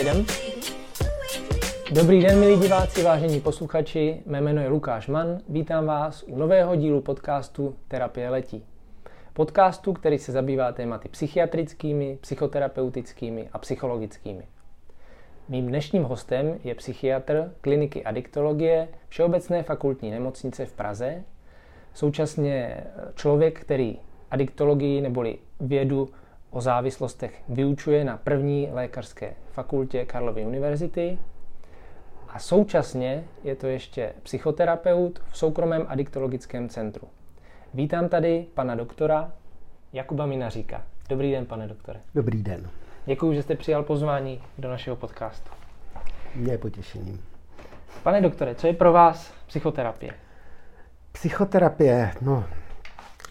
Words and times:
Jdem? 0.00 0.26
Dobrý 1.92 2.22
den, 2.22 2.40
milí 2.40 2.60
diváci, 2.60 3.02
vážení 3.02 3.40
posluchači. 3.40 4.22
Mé 4.26 4.40
jméno 4.40 4.62
je 4.62 4.68
Lukáš 4.68 5.08
Mann. 5.08 5.38
Vítám 5.48 5.86
vás 5.86 6.22
u 6.22 6.38
nového 6.38 6.76
dílu 6.76 7.00
podcastu 7.00 7.76
Terapie 7.88 8.30
letí. 8.30 8.64
Podcastu, 9.32 9.92
který 9.92 10.18
se 10.18 10.32
zabývá 10.32 10.72
tématy 10.72 11.08
psychiatrickými, 11.08 12.18
psychoterapeutickými 12.20 13.48
a 13.52 13.58
psychologickými. 13.58 14.48
Mým 15.48 15.66
dnešním 15.66 16.02
hostem 16.02 16.58
je 16.64 16.74
psychiatr 16.74 17.52
kliniky 17.60 18.04
adiktologie 18.04 18.88
Všeobecné 19.08 19.62
fakultní 19.62 20.10
nemocnice 20.10 20.66
v 20.66 20.72
Praze, 20.72 21.22
současně 21.94 22.84
člověk, 23.14 23.60
který 23.60 23.98
adiktologii 24.30 25.00
neboli 25.00 25.38
vědu 25.60 26.08
o 26.56 26.60
závislostech 26.60 27.42
vyučuje 27.48 28.04
na 28.04 28.16
první 28.16 28.68
lékařské 28.72 29.34
fakultě 29.52 30.04
Karlovy 30.04 30.44
univerzity 30.44 31.18
a 32.28 32.38
současně 32.38 33.24
je 33.44 33.56
to 33.56 33.66
ještě 33.66 34.12
psychoterapeut 34.22 35.22
v 35.30 35.38
soukromém 35.38 35.84
adiktologickém 35.88 36.68
centru. 36.68 37.08
Vítám 37.74 38.08
tady 38.08 38.46
pana 38.54 38.74
doktora 38.74 39.32
Jakuba 39.92 40.26
Minaříka. 40.26 40.82
Dobrý 41.08 41.30
den, 41.30 41.46
pane 41.46 41.68
doktore. 41.68 42.00
Dobrý 42.14 42.42
den. 42.42 42.70
Děkuji, 43.06 43.34
že 43.34 43.42
jste 43.42 43.54
přijal 43.54 43.82
pozvání 43.82 44.42
do 44.58 44.70
našeho 44.70 44.96
podcastu. 44.96 45.50
Mě 46.34 46.52
je 46.52 46.58
potěšením. 46.58 47.24
Pane 48.02 48.20
doktore, 48.20 48.54
co 48.54 48.66
je 48.66 48.72
pro 48.72 48.92
vás 48.92 49.32
psychoterapie? 49.46 50.12
Psychoterapie, 51.12 52.12
no, 52.20 52.44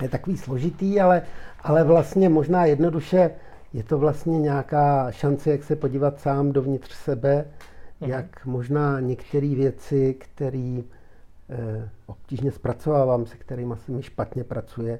je 0.01 0.09
takový 0.09 0.37
složitý, 0.37 1.01
ale, 1.01 1.21
ale 1.65 1.83
vlastně 1.83 2.29
možná 2.29 2.65
jednoduše 2.65 3.31
je 3.73 3.83
to 3.83 3.97
vlastně 3.97 4.39
nějaká 4.39 5.11
šance, 5.11 5.51
jak 5.51 5.63
se 5.63 5.75
podívat 5.75 6.19
sám 6.19 6.51
dovnitř 6.51 6.93
sebe, 6.93 7.45
mhm. 8.01 8.11
jak 8.11 8.45
možná 8.45 8.99
některé 8.99 9.55
věci, 9.55 10.13
které 10.13 10.81
eh, 11.49 11.89
obtížně 12.05 12.51
zpracovávám, 12.51 13.25
se 13.25 13.37
kterými 13.37 13.73
se 13.77 13.91
mi 13.91 14.03
špatně 14.03 14.43
pracuje, 14.43 14.99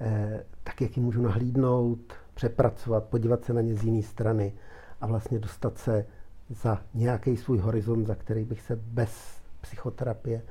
eh, 0.00 0.44
tak 0.64 0.80
jak 0.80 0.96
ji 0.96 1.02
můžu 1.02 1.22
nahlídnout, 1.22 2.12
přepracovat, 2.34 3.04
podívat 3.04 3.44
se 3.44 3.52
na 3.52 3.60
ně 3.60 3.74
z 3.74 3.84
jiné 3.84 4.02
strany 4.02 4.52
a 5.00 5.06
vlastně 5.06 5.38
dostat 5.38 5.78
se 5.78 6.06
za 6.50 6.80
nějaký 6.94 7.36
svůj 7.36 7.58
horizont, 7.58 8.06
za 8.06 8.14
který 8.14 8.44
bych 8.44 8.60
se 8.60 8.76
bez 8.76 9.40
psychoterapie, 9.60 10.42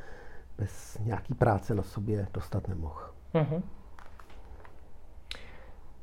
bez 0.58 0.98
nějaký 1.04 1.34
práce 1.34 1.76
na 1.76 1.84
sobě 1.84 2.28
dostat 2.34 2.68
nemohl. 2.68 3.02
Mm-hmm. 3.34 3.62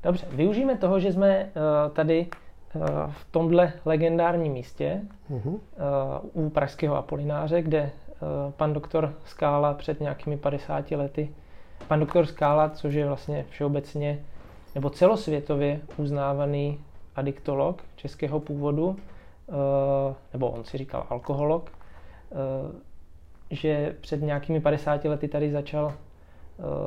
Dobře, 0.05 0.27
využijeme 0.30 0.77
toho, 0.77 1.00
že 1.00 1.12
jsme 1.12 1.44
uh, 1.44 1.92
tady 1.92 2.27
uh, 2.74 2.83
v 3.10 3.24
tomhle 3.30 3.72
legendárním 3.84 4.52
místě 4.52 5.00
uh, 5.28 5.58
u 6.33 6.50
Pražského 6.50 6.96
Apolináře, 6.96 7.62
kde 7.62 7.91
pan 8.56 8.72
doktor 8.72 9.14
Skála 9.24 9.74
před 9.74 10.00
nějakými 10.00 10.36
50 10.36 10.91
lety, 10.91 11.30
pan 11.88 12.00
doktor 12.00 12.27
Skála, 12.27 12.69
což 12.69 12.94
je 12.94 13.06
vlastně 13.06 13.44
všeobecně 13.50 14.19
nebo 14.74 14.91
celosvětově 14.91 15.80
uznávaný 15.96 16.80
adiktolog 17.16 17.83
českého 17.96 18.41
původu, 18.41 18.96
nebo 20.33 20.50
on 20.50 20.64
si 20.64 20.78
říkal 20.78 21.06
alkoholog, 21.11 21.70
že 23.50 23.96
před 24.00 24.22
nějakými 24.22 24.61
50 24.61 25.05
lety 25.05 25.28
tady 25.28 25.50
začal 25.50 25.92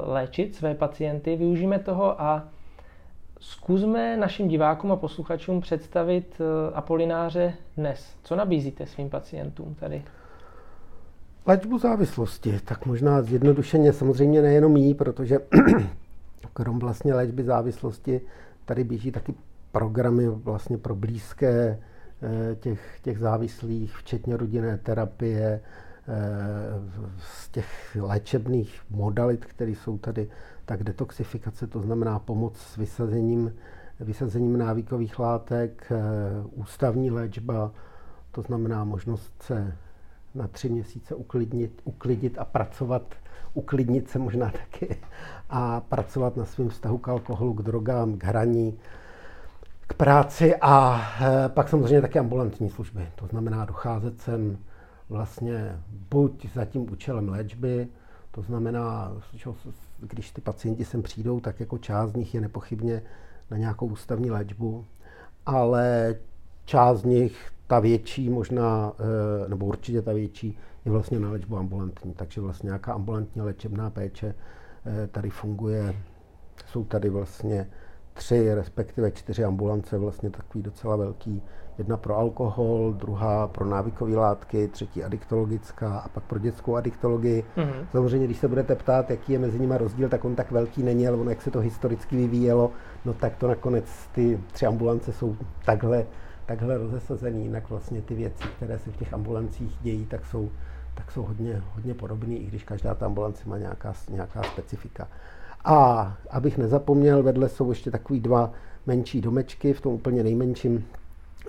léčit 0.06 0.56
své 0.56 0.76
pacienty. 0.76 1.36
Využijeme 1.36 1.80
toho 1.80 2.22
a 2.22 2.48
Zkusme 3.40 4.18
našim 4.18 4.48
divákům 4.48 4.92
a 4.92 4.96
posluchačům 4.96 5.62
představit 5.62 6.42
eh, 6.42 6.74
Apolináře 6.74 7.54
dnes. 7.78 8.16
Co 8.24 8.36
nabízíte 8.36 8.86
svým 8.86 9.10
pacientům 9.10 9.76
tady? 9.80 10.03
Léčbu 11.46 11.80
závislosti, 11.80 12.59
tak 12.66 12.86
možná 12.86 13.22
zjednodušeně, 13.22 13.94
samozřejmě 13.94 14.42
nejenom 14.42 14.78
jí, 14.78 14.94
protože 14.94 15.40
krom 16.53 16.80
vlastně 16.80 17.14
léčby 17.14 17.44
závislosti 17.44 18.22
tady 18.66 18.84
běží 18.84 19.12
taky 19.12 19.34
programy 19.72 20.30
vlastně 20.30 20.78
pro 20.78 20.96
blízké 20.96 21.80
eh, 22.22 22.56
těch, 22.56 23.00
těch 23.02 23.20
závislých, 23.20 23.97
včetně 23.97 24.38
rodinné 24.38 24.78
terapie, 24.78 25.62
eh, 26.08 26.14
z 27.20 27.50
těch 27.50 27.97
léčebných 28.02 28.81
modalit, 28.90 29.46
které 29.46 29.72
jsou 29.72 29.97
tady 29.97 30.30
tak 30.67 30.83
detoxifikace, 30.83 31.67
to 31.67 31.81
znamená 31.81 32.19
pomoc 32.19 32.57
s 32.57 32.75
vysazením, 32.78 33.53
vysazením 34.00 34.57
návykových 34.57 35.19
látek, 35.19 35.91
eh, 35.91 35.97
ústavní 36.51 37.11
léčba, 37.11 37.72
to 38.31 38.41
znamená 38.41 38.83
možnost 38.83 39.33
se 39.39 39.73
na 40.35 40.47
tři 40.47 40.69
měsíce 40.69 41.16
uklidnit, 41.16 41.81
uklidit 41.83 42.38
a 42.38 42.45
pracovat, 42.45 43.16
uklidnit 43.53 44.09
se 44.09 44.19
možná 44.19 44.51
taky 44.51 44.95
a 45.50 45.79
pracovat 45.79 46.38
na 46.38 46.45
svém 46.45 46.69
vztahu 46.69 46.97
k 46.97 47.07
alkoholu, 47.07 47.53
k 47.53 47.61
drogám, 47.61 48.17
k 48.17 48.23
hraní, 48.23 48.79
k 49.88 49.94
práci 49.94 50.55
a 50.55 51.01
eh, 51.22 51.49
pak 51.49 51.69
samozřejmě 51.69 52.01
také 52.01 52.19
ambulantní 52.19 52.69
služby. 52.69 53.07
To 53.16 53.28
znamená 53.28 53.66
docházet 53.66 54.22
sem 54.22 54.57
vlastně 55.09 55.79
buď 56.09 56.53
za 56.53 56.66
tím 56.66 56.91
účelem 56.91 57.29
léčby, 57.29 57.88
to 58.31 58.41
znamená, 58.41 59.11
když 60.00 60.31
ty 60.31 60.41
pacienti 60.41 60.85
sem 60.85 61.03
přijdou, 61.03 61.40
tak 61.40 61.59
jako 61.59 61.78
část 61.78 62.12
z 62.12 62.16
nich 62.16 62.35
je 62.35 62.41
nepochybně 62.41 63.02
na 63.52 63.58
nějakou 63.58 63.85
ústavní 63.85 64.31
léčbu, 64.31 64.85
ale 65.46 66.16
část 66.66 67.00
z 67.00 67.03
nich, 67.03 67.52
ta 67.68 67.80
větší 67.80 68.30
možná, 68.30 68.94
eh, 69.00 69.50
nebo 69.50 69.66
určitě 69.66 70.02
ta 70.02 70.13
větší, 70.13 70.58
je 70.85 70.91
vlastně 70.91 71.19
na 71.19 71.31
léčbu 71.31 71.58
ambulantní. 71.58 72.13
Takže 72.13 72.41
vlastně 72.41 72.68
nějaká 72.68 72.94
ambulantní 72.94 73.41
léčebná 73.41 73.90
péče 73.90 74.35
eh, 74.85 75.08
tady 75.08 75.30
funguje. 75.30 75.96
Jsou 76.68 76.84
tady 76.84 77.09
vlastně 77.09 77.69
tři, 78.14 78.53
respektive 78.53 79.12
čtyři 79.12 79.44
ambulance, 79.44 79.97
vlastně 79.97 80.29
takový 80.29 80.64
docela 80.64 80.96
velký. 80.96 81.41
Jedna 81.78 81.98
pro 81.98 82.18
alkohol, 82.18 82.94
druhá 82.94 83.48
pro 83.48 83.66
návykové 83.66 84.16
látky, 84.16 84.68
třetí 84.68 85.04
adiktologická 85.04 86.00
a 86.00 86.10
pak 86.10 86.24
pro 86.24 86.40
dětskou 86.40 86.76
adiktologii. 86.76 87.44
Mm-hmm. 87.58 87.86
Samozřejmě, 87.92 88.26
když 88.26 88.38
se 88.38 88.48
budete 88.48 88.76
ptát, 88.76 89.10
jaký 89.10 89.34
je 89.34 89.40
mezi 89.40 89.60
nimi 89.60 89.78
rozdíl, 89.78 90.10
tak 90.10 90.26
on 90.26 90.36
tak 90.36 90.52
velký 90.52 90.84
není, 90.84 91.08
ale 91.08 91.18
ono, 91.18 91.30
jak 91.30 91.42
se 91.42 91.52
to 91.52 91.60
historicky 91.60 92.16
vyvíjelo, 92.16 92.72
no 93.06 93.14
tak 93.14 93.36
to 93.36 93.48
nakonec 93.48 93.86
ty 94.12 94.40
tři 94.52 94.66
ambulance 94.66 95.14
jsou 95.14 95.36
takhle, 95.66 96.06
takhle 96.46 96.78
rozesazený. 96.78 97.44
Jinak 97.44 97.70
vlastně 97.70 98.02
ty 98.02 98.16
věci, 98.16 98.44
které 98.56 98.80
se 98.80 98.92
v 98.92 98.98
těch 98.98 99.14
ambulancích 99.14 99.78
dějí, 99.82 100.06
tak 100.06 100.26
jsou, 100.26 100.50
tak 100.96 101.12
jsou 101.12 101.24
hodně, 101.24 101.62
hodně 101.76 101.94
podobné, 101.94 102.36
i 102.36 102.46
když 102.46 102.64
každá 102.64 102.96
ta 102.96 103.06
ambulance 103.06 103.50
má 103.50 103.58
nějaká, 103.58 103.94
nějaká 104.09 104.44
specifika. 104.44 105.08
A 105.66 106.14
abych 106.30 106.58
nezapomněl, 106.58 107.24
vedle 107.24 107.50
jsou 107.50 107.70
ještě 107.70 107.92
takový 107.92 108.20
dva 108.20 108.52
menší 108.86 109.22
domečky, 109.22 109.74
v 109.74 109.82
tom 109.82 109.94
úplně 109.94 110.24
nejmenším 110.24 110.86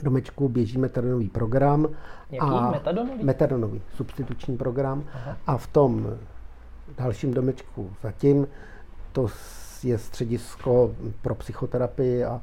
domečku 0.02 0.48
běží 0.48 0.78
metadonový 0.78 1.28
program. 1.28 1.88
Jaký? 2.30 2.46
A 2.46 2.70
metadonový? 2.70 3.24
Metadonový, 3.24 3.82
substituční 3.94 4.56
program. 4.56 5.04
Aha. 5.14 5.36
A 5.46 5.56
v 5.56 5.66
tom 5.66 6.06
dalším 6.98 7.34
domečku 7.34 7.90
zatím 8.02 8.46
to 9.12 9.28
je 9.82 9.98
středisko 9.98 10.94
pro 11.22 11.34
psychoterapii 11.34 12.24
a, 12.24 12.40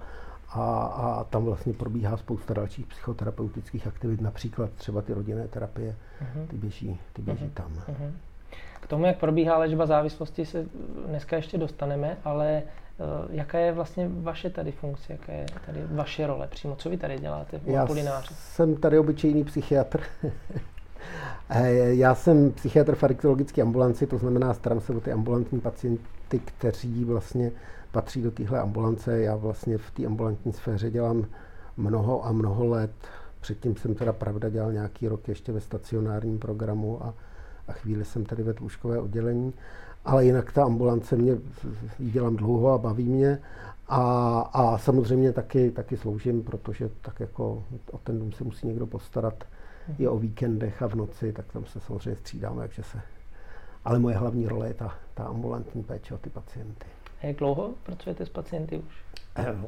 a, 0.50 0.86
a 0.86 1.24
tam 1.24 1.46
vlastně 1.46 1.74
probíhá 1.74 2.18
spousta 2.18 2.54
dalších 2.54 2.86
psychoterapeutických 2.86 3.88
aktivit, 3.88 4.22
například 4.22 4.70
třeba 4.72 5.02
ty 5.02 5.14
rodinné 5.14 5.48
terapie, 5.48 5.96
uh-huh. 6.22 6.48
ty 6.48 6.56
běží, 6.56 7.00
ty 7.14 7.22
běží 7.22 7.46
uh-huh. 7.46 7.54
tam. 7.54 7.72
Uh-huh. 7.72 8.12
K 8.82 8.88
tomu, 8.88 9.06
jak 9.06 9.18
probíhá 9.18 9.58
léčba 9.58 9.86
závislosti, 9.86 10.46
se 10.46 10.66
dneska 11.08 11.36
ještě 11.36 11.58
dostaneme, 11.58 12.18
ale 12.24 12.64
jaká 13.30 13.58
je 13.58 13.72
vlastně 13.72 14.10
vaše 14.10 14.50
tady 14.50 14.72
funkce, 14.72 15.14
jaká 15.14 15.32
je 15.32 15.46
tady 15.66 15.80
vaše 15.92 16.28
role 16.28 16.48
přímo? 16.48 16.76
Co 16.76 16.90
vy 16.90 16.98
tady 16.98 17.20
děláte 17.20 17.60
v 17.60 17.68
Já 17.68 17.88
jsem 18.32 18.76
tady 18.76 19.00
obyčejný 19.00 19.44
psychiatr. 19.44 20.02
Eh, 21.50 21.96
já 21.96 22.16
jsem 22.16 22.52
psychiatr 22.52 22.96
v 22.96 23.04
adiktologické 23.04 23.62
ambulanci, 23.62 24.08
to 24.08 24.18
znamená, 24.18 24.54
starám 24.54 24.82
se 24.82 24.94
o 24.94 25.00
ty 25.00 25.12
ambulantní 25.12 25.62
pacienty, 25.62 26.40
kteří 26.46 27.04
vlastně 27.06 27.52
patří 27.92 28.22
do 28.22 28.32
téhle 28.32 28.60
ambulance. 28.60 29.22
Já 29.22 29.36
vlastně 29.36 29.78
v 29.78 29.92
té 29.92 30.06
ambulantní 30.06 30.54
sféře 30.54 30.92
dělám 30.92 31.26
mnoho 31.78 32.26
a 32.26 32.32
mnoho 32.32 32.66
let. 32.66 32.92
Předtím 33.42 33.76
jsem 33.76 33.96
teda 33.96 34.14
pravda 34.14 34.50
dělal 34.50 34.74
nějaký 34.74 35.08
rok 35.08 35.28
ještě 35.28 35.52
ve 35.52 35.60
stacionárním 35.60 36.40
programu 36.40 37.06
a 37.06 37.14
a 37.68 37.74
chvíli 37.74 38.06
jsem 38.06 38.26
tady 38.26 38.44
vedl 38.44 38.64
lůžkové 38.64 39.00
oddělení, 39.00 39.54
ale 40.06 40.26
jinak 40.26 40.52
ta 40.52 40.64
ambulance 40.64 41.16
mě, 41.16 41.32
ji 42.00 42.12
dělám 42.12 42.36
dlouho 42.36 42.72
a 42.74 42.78
baví 42.78 43.10
mě 43.10 43.40
a, 43.88 44.40
a 44.54 44.78
samozřejmě 44.78 45.32
taky, 45.32 45.72
taky 45.72 45.98
sloužím, 45.98 46.44
protože 46.44 46.90
tak 47.02 47.20
jako 47.20 47.64
o 47.92 47.98
ten 47.98 48.20
dům 48.20 48.32
se 48.32 48.44
musí 48.44 48.68
někdo 48.68 48.88
postarat 48.88 49.44
i 50.00 50.08
o 50.08 50.18
víkendech 50.18 50.82
a 50.82 50.88
v 50.88 50.96
noci, 50.96 51.34
tak 51.34 51.46
tam 51.54 51.66
se 51.66 51.80
samozřejmě 51.80 52.16
střídáme, 52.16 52.62
takže 52.62 52.84
se... 52.84 53.02
Ale 53.86 54.00
moje 54.00 54.16
hlavní 54.16 54.48
role 54.48 54.68
je 54.68 54.74
ta, 54.74 54.96
ta 55.14 55.24
ambulantní 55.24 55.84
péče 55.84 56.14
o 56.14 56.18
ty 56.18 56.30
pacienty. 56.30 56.86
A 57.22 57.26
jak 57.26 57.36
dlouho 57.36 57.74
pracujete 57.84 58.26
s 58.26 58.30
pacienty 58.30 58.78
už? 58.78 59.06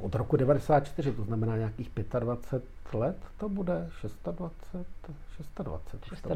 Od 0.01 0.16
roku 0.16 0.38
94, 0.38 1.12
to 1.12 1.24
znamená 1.24 1.57
nějakých 1.57 1.92
25 2.19 3.00
let, 3.00 3.18
to 3.38 3.50
bude 3.50 3.89
26, 4.01 4.16
26. 4.25 4.88
26 5.63 6.25
let. 6.25 6.36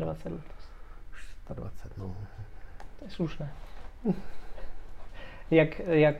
26, 1.55 1.97
no. 1.97 2.15
To 2.99 3.05
je 3.05 3.11
slušné. 3.11 3.51
Jak, 5.51 5.79
jak, 5.79 6.15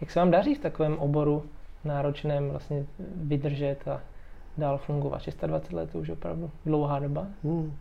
jak 0.00 0.10
se 0.10 0.18
vám 0.18 0.30
daří 0.30 0.54
v 0.54 0.58
takovém 0.58 0.98
oboru 0.98 1.44
náročném 1.84 2.50
vlastně 2.50 2.86
vydržet 3.16 3.88
a 3.88 4.00
dál 4.58 4.78
fungovat? 4.78 5.22
26 5.46 5.72
let 5.72 5.90
to 5.92 5.98
už 5.98 6.08
opravdu 6.08 6.50
dlouhá 6.66 6.98
doba. 6.98 7.26
Hmm. 7.44 7.72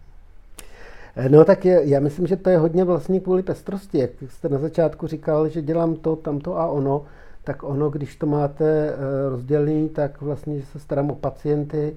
No 1.30 1.46
tak 1.46 1.66
je, 1.66 1.82
já 1.84 2.00
myslím, 2.00 2.28
že 2.28 2.36
to 2.36 2.50
je 2.50 2.58
hodně 2.58 2.84
vlastně 2.84 3.20
kvůli 3.20 3.44
pestrosti. 3.44 3.98
Jak 3.98 4.10
jste 4.28 4.50
na 4.50 4.58
začátku 4.58 5.08
říkal, 5.08 5.50
že 5.50 5.62
dělám 5.62 5.96
to, 5.96 6.16
tamto 6.16 6.58
a 6.58 6.68
ono, 6.68 7.06
tak 7.44 7.64
ono, 7.64 7.90
když 7.90 8.16
to 8.16 8.26
máte 8.26 8.90
eh, 8.90 8.96
rozdělený, 9.30 9.90
tak 9.90 10.22
vlastně 10.22 10.62
se 10.62 10.80
starám 10.80 11.12
o 11.12 11.16
pacienty, 11.16 11.96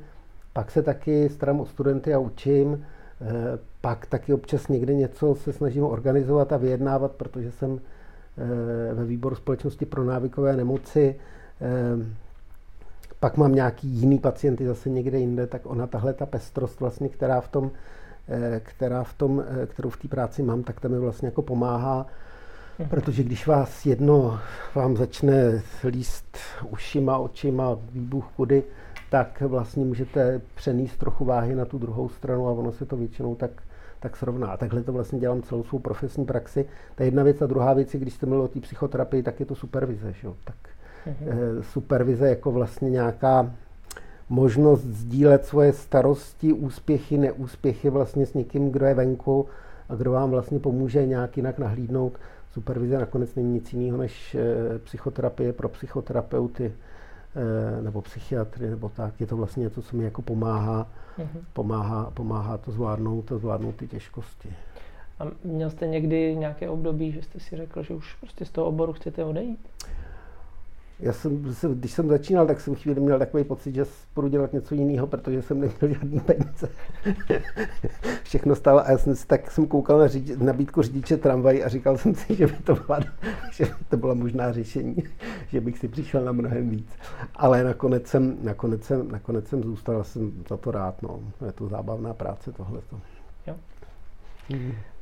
pak 0.52 0.70
se 0.70 0.82
taky 0.82 1.28
starám 1.28 1.60
o 1.60 1.66
studenty 1.66 2.14
a 2.14 2.18
učím, 2.18 2.86
pak 3.80 4.06
taky 4.06 4.32
občas 4.32 4.68
někde 4.68 4.94
něco 4.94 5.34
se 5.34 5.52
snažím 5.52 5.84
organizovat 5.84 6.52
a 6.52 6.56
vyjednávat, 6.56 7.12
protože 7.12 7.50
jsem 7.50 7.80
eh, 7.80 8.94
ve 8.94 9.04
výboru 9.04 9.36
společnosti 9.36 9.86
pro 9.86 10.04
návykové 10.04 10.56
nemoci. 10.56 11.16
Pak 13.20 13.36
mám 13.36 13.54
nějaký 13.54 13.88
jiný 13.88 14.18
pacienty 14.18 14.66
zase 14.66 14.90
někde 14.90 15.18
jinde, 15.18 15.46
tak 15.46 15.62
ona 15.64 15.86
tahle 15.86 16.12
ta 16.12 16.26
pestrost 16.26 16.80
vlastně, 16.80 17.08
která 17.08 17.40
v 17.40 17.48
tom, 17.48 17.70
která 18.58 19.04
v 19.04 19.14
tom, 19.14 19.44
kterou 19.66 19.90
v 19.90 19.96
té 19.96 20.08
práci 20.08 20.42
mám, 20.42 20.62
tak 20.62 20.80
ta 20.80 20.88
mi 20.88 20.98
vlastně 20.98 21.26
jako 21.26 21.42
pomáhá 21.42 22.06
Protože 22.88 23.22
když 23.22 23.46
vás 23.46 23.86
jedno 23.86 24.40
vám 24.74 24.96
začne 24.96 25.62
líst 25.84 26.38
ušima, 26.70 27.18
očima, 27.18 27.76
výbuch 27.92 28.24
kudy, 28.36 28.62
tak 29.10 29.40
vlastně 29.40 29.84
můžete 29.84 30.40
přenést 30.54 30.96
trochu 30.96 31.24
váhy 31.24 31.54
na 31.54 31.64
tu 31.64 31.78
druhou 31.78 32.08
stranu 32.08 32.48
a 32.48 32.52
ono 32.52 32.72
se 32.72 32.86
to 32.86 32.96
většinou 32.96 33.34
tak, 33.34 33.50
tak 34.00 34.16
srovná. 34.16 34.46
A 34.46 34.56
takhle 34.56 34.82
to 34.82 34.92
vlastně 34.92 35.18
dělám 35.18 35.42
celou 35.42 35.62
svou 35.62 35.78
profesní 35.78 36.24
praxi. 36.24 36.66
Ta 36.94 37.04
jedna 37.04 37.22
věc 37.22 37.42
a 37.42 37.46
druhá 37.46 37.72
věc 37.72 37.92
když 37.92 38.14
jste 38.14 38.26
mluvil 38.26 38.44
o 38.44 38.48
té 38.48 38.60
psychoterapii, 38.60 39.22
tak 39.22 39.40
je 39.40 39.46
to 39.46 39.54
supervize. 39.54 40.12
Že? 40.12 40.28
Tak, 40.44 40.56
mm-hmm. 41.06 41.60
Supervize 41.60 42.28
jako 42.28 42.52
vlastně 42.52 42.90
nějaká 42.90 43.50
možnost 44.28 44.82
sdílet 44.82 45.44
svoje 45.44 45.72
starosti, 45.72 46.52
úspěchy, 46.52 47.18
neúspěchy 47.18 47.90
vlastně 47.90 48.26
s 48.26 48.34
někým, 48.34 48.70
kdo 48.70 48.86
je 48.86 48.94
venku 48.94 49.46
a 49.88 49.94
kdo 49.94 50.12
vám 50.12 50.30
vlastně 50.30 50.58
pomůže 50.58 51.06
nějak 51.06 51.36
jinak 51.36 51.58
nahlídnout 51.58 52.12
supervize 52.52 52.98
nakonec 52.98 53.34
není 53.34 53.52
nic 53.52 53.72
jiného 53.72 53.98
než 53.98 54.34
eh, 54.34 54.78
psychoterapie 54.78 55.52
pro 55.52 55.68
psychoterapeuty 55.68 56.64
eh, 56.66 56.89
nebo 57.80 58.02
psychiatry 58.02 58.70
nebo 58.70 58.88
tak. 58.88 59.20
Je 59.20 59.26
to 59.26 59.36
vlastně 59.36 59.60
něco, 59.60 59.82
co 59.82 59.96
mi 59.96 60.04
jako 60.04 60.22
pomáhá, 60.22 60.88
mm-hmm. 61.18 61.40
pomáhá, 61.52 62.10
pomáhá 62.14 62.58
to 62.58 62.72
zvládnout, 62.72 63.22
to 63.22 63.38
zvládnout 63.38 63.76
ty 63.76 63.88
těžkosti. 63.88 64.54
A 65.18 65.24
měl 65.44 65.70
jste 65.70 65.86
někdy 65.86 66.36
nějaké 66.36 66.68
období, 66.68 67.12
že 67.12 67.22
jste 67.22 67.40
si 67.40 67.56
řekl, 67.56 67.82
že 67.82 67.94
už 67.94 68.14
prostě 68.14 68.44
z 68.44 68.50
toho 68.50 68.66
oboru 68.66 68.92
chcete 68.92 69.24
odejít? 69.24 69.68
Já 71.02 71.12
jsem, 71.12 71.42
když 71.74 71.92
jsem 71.92 72.08
začínal, 72.08 72.46
tak 72.46 72.60
jsem 72.60 72.74
chvíli 72.74 73.00
měl 73.00 73.18
takový 73.18 73.44
pocit, 73.44 73.74
že 73.74 73.84
budu 74.14 74.28
dělat 74.28 74.52
něco 74.52 74.74
jiného, 74.74 75.06
protože 75.06 75.42
jsem 75.42 75.60
neměl 75.60 75.94
žádný 75.94 76.20
peníze. 76.20 76.68
Všechno 78.22 78.54
stálo 78.54 78.86
a 78.86 78.90
já 78.90 78.98
jsem 78.98 79.16
si, 79.16 79.26
tak 79.26 79.50
jsem 79.50 79.66
koukal 79.66 79.98
na 79.98 80.08
řidič, 80.08 80.38
nabídku 80.38 80.82
řidiče 80.82 81.16
tramvaj 81.16 81.64
a 81.64 81.68
říkal 81.68 81.98
jsem 81.98 82.14
si, 82.14 82.34
že 82.34 82.46
by 82.46 82.52
to 82.52 82.74
byla, 82.74 83.00
že 83.52 83.64
by 83.64 83.84
to 83.88 83.96
byla 83.96 84.14
možná 84.14 84.52
řešení, 84.52 84.96
že 85.48 85.60
bych 85.60 85.78
si 85.78 85.88
přišel 85.88 86.24
na 86.24 86.32
mnohem 86.32 86.70
víc. 86.70 86.90
Ale 87.34 87.64
nakonec 87.64 88.06
jsem, 88.06 88.36
nakonec 88.42 88.84
jsem, 88.84 89.10
nakonec 89.10 89.48
jsem 89.48 89.62
zůstal, 89.62 90.04
jsem 90.04 90.32
za 90.48 90.56
to 90.56 90.70
rád. 90.70 91.02
No. 91.02 91.20
Je 91.46 91.52
to 91.52 91.68
zábavná 91.68 92.14
práce 92.14 92.52
tohleto. 92.52 93.00
Jo. 93.46 93.54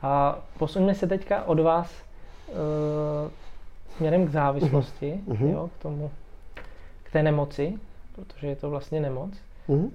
A 0.02 0.38
posuňme 0.58 0.94
se 0.94 1.06
teďka 1.06 1.44
od 1.44 1.60
vás 1.60 1.92
uh, 2.48 3.30
směrem 3.96 4.26
k 4.26 4.30
závislosti, 4.30 5.20
uh-huh. 5.26 5.50
jo, 5.52 5.70
k 5.78 5.82
tomu, 5.82 6.10
k 7.02 7.12
té 7.12 7.22
nemoci, 7.22 7.78
protože 8.14 8.46
je 8.46 8.56
to 8.56 8.70
vlastně 8.70 9.00
nemoc. 9.00 9.30
Uh-huh. 9.68 9.76
Uh, 9.76 9.90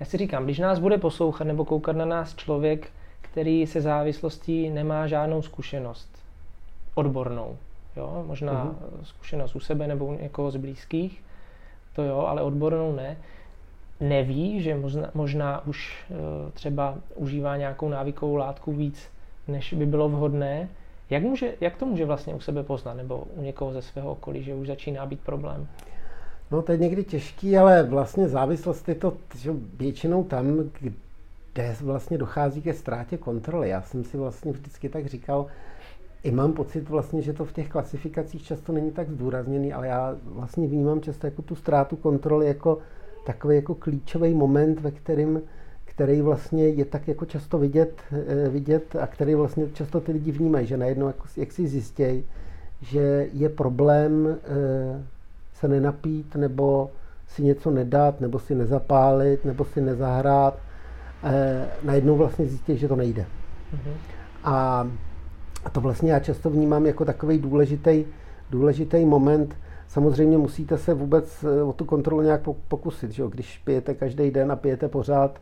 já 0.00 0.06
si 0.06 0.16
říkám, 0.16 0.44
když 0.44 0.58
nás 0.58 0.78
bude 0.78 0.98
poslouchat 0.98 1.44
nebo 1.44 1.64
koukat 1.64 1.96
na 1.96 2.04
nás 2.04 2.34
člověk, 2.34 2.90
který 3.20 3.66
se 3.66 3.80
závislostí 3.80 4.70
nemá 4.70 5.06
žádnou 5.06 5.42
zkušenost 5.42 6.08
odbornou, 6.94 7.56
jo, 7.96 8.24
možná 8.26 8.64
uh-huh. 8.64 9.02
zkušenost 9.02 9.56
u 9.56 9.60
sebe 9.60 9.86
nebo 9.86 10.06
u 10.06 10.12
někoho 10.12 10.50
z 10.50 10.56
blízkých, 10.56 11.22
to 11.94 12.02
jo, 12.02 12.18
ale 12.18 12.42
odbornou 12.42 12.92
ne, 12.92 13.16
neví, 14.00 14.62
že 14.62 14.74
možná, 14.74 15.10
možná 15.14 15.66
už 15.66 16.04
uh, 16.10 16.16
třeba 16.50 16.94
užívá 17.14 17.56
nějakou 17.56 17.88
návykovou 17.88 18.36
látku 18.36 18.72
víc, 18.72 19.08
než 19.48 19.74
by 19.74 19.86
bylo 19.86 20.08
vhodné, 20.08 20.68
jak, 21.10 21.22
může, 21.22 21.54
jak 21.60 21.76
to 21.76 21.86
může 21.86 22.04
vlastně 22.04 22.34
u 22.34 22.40
sebe 22.40 22.62
poznat 22.62 22.94
nebo 22.94 23.24
u 23.36 23.42
někoho 23.42 23.72
ze 23.72 23.82
svého 23.82 24.10
okolí, 24.10 24.42
že 24.42 24.54
už 24.54 24.66
začíná 24.66 25.06
být 25.06 25.20
problém? 25.20 25.68
No 26.50 26.62
to 26.62 26.72
je 26.72 26.78
někdy 26.78 27.04
těžký, 27.04 27.58
ale 27.58 27.82
vlastně 27.82 28.28
závislost 28.28 28.88
je 28.88 28.94
to 28.94 29.16
že 29.36 29.50
většinou 29.76 30.24
tam, 30.24 30.70
kde 31.52 31.76
vlastně 31.80 32.18
dochází 32.18 32.62
ke 32.62 32.74
ztrátě 32.74 33.16
kontroly. 33.16 33.68
Já 33.68 33.82
jsem 33.82 34.04
si 34.04 34.16
vlastně 34.16 34.52
vždycky 34.52 34.88
tak 34.88 35.06
říkal, 35.06 35.46
i 36.22 36.30
mám 36.30 36.52
pocit 36.52 36.88
vlastně, 36.88 37.22
že 37.22 37.32
to 37.32 37.44
v 37.44 37.52
těch 37.52 37.68
klasifikacích 37.68 38.42
často 38.42 38.72
není 38.72 38.90
tak 38.90 39.10
zdůrazněný, 39.10 39.72
ale 39.72 39.86
já 39.86 40.16
vlastně 40.24 40.66
vnímám 40.66 41.00
často 41.00 41.26
jako 41.26 41.42
tu 41.42 41.54
ztrátu 41.54 41.96
kontroly 41.96 42.46
jako 42.46 42.78
takový 43.26 43.56
jako 43.56 43.74
klíčový 43.74 44.34
moment, 44.34 44.80
ve 44.80 44.90
kterém 44.90 45.40
který 45.94 46.20
vlastně 46.20 46.68
je 46.68 46.84
tak 46.84 47.08
jako 47.08 47.24
často 47.24 47.58
vidět, 47.58 48.00
eh, 48.12 48.48
vidět 48.48 48.96
a 48.96 49.06
který 49.06 49.34
vlastně 49.34 49.66
často 49.72 50.00
ty 50.00 50.12
lidi 50.12 50.32
vnímají, 50.32 50.66
že 50.66 50.76
najednou 50.76 51.06
jako, 51.06 51.24
jak 51.36 51.52
si 51.52 51.68
zjistějí, 51.68 52.24
že 52.80 53.28
je 53.32 53.48
problém 53.48 54.36
eh, 54.44 55.02
se 55.54 55.68
nenapít 55.68 56.34
nebo 56.34 56.90
si 57.26 57.42
něco 57.42 57.70
nedat, 57.70 58.20
nebo 58.20 58.38
si 58.38 58.54
nezapálit, 58.54 59.44
nebo 59.44 59.64
si 59.64 59.80
nezahrát, 59.80 60.58
eh, 61.24 61.66
najednou 61.82 62.16
vlastně 62.16 62.46
zjistí, 62.46 62.76
že 62.76 62.88
to 62.88 62.96
nejde. 62.96 63.22
Mm-hmm. 63.22 63.94
A, 64.44 64.88
a 65.64 65.70
to 65.70 65.80
vlastně 65.80 66.12
já 66.12 66.18
často 66.18 66.50
vnímám 66.50 66.86
jako 66.86 67.04
takový 67.04 67.38
důležitý, 67.38 68.04
důležitý 68.50 69.04
moment. 69.04 69.56
Samozřejmě 69.88 70.38
musíte 70.38 70.78
se 70.78 70.94
vůbec 70.94 71.44
o 71.64 71.72
tu 71.72 71.84
kontrolu 71.84 72.22
nějak 72.22 72.40
pokusit. 72.68 73.10
Že? 73.10 73.22
Když 73.28 73.58
pijete 73.58 73.94
každý 73.94 74.30
den 74.30 74.52
a 74.52 74.56
pijete 74.56 74.88
pořád, 74.88 75.40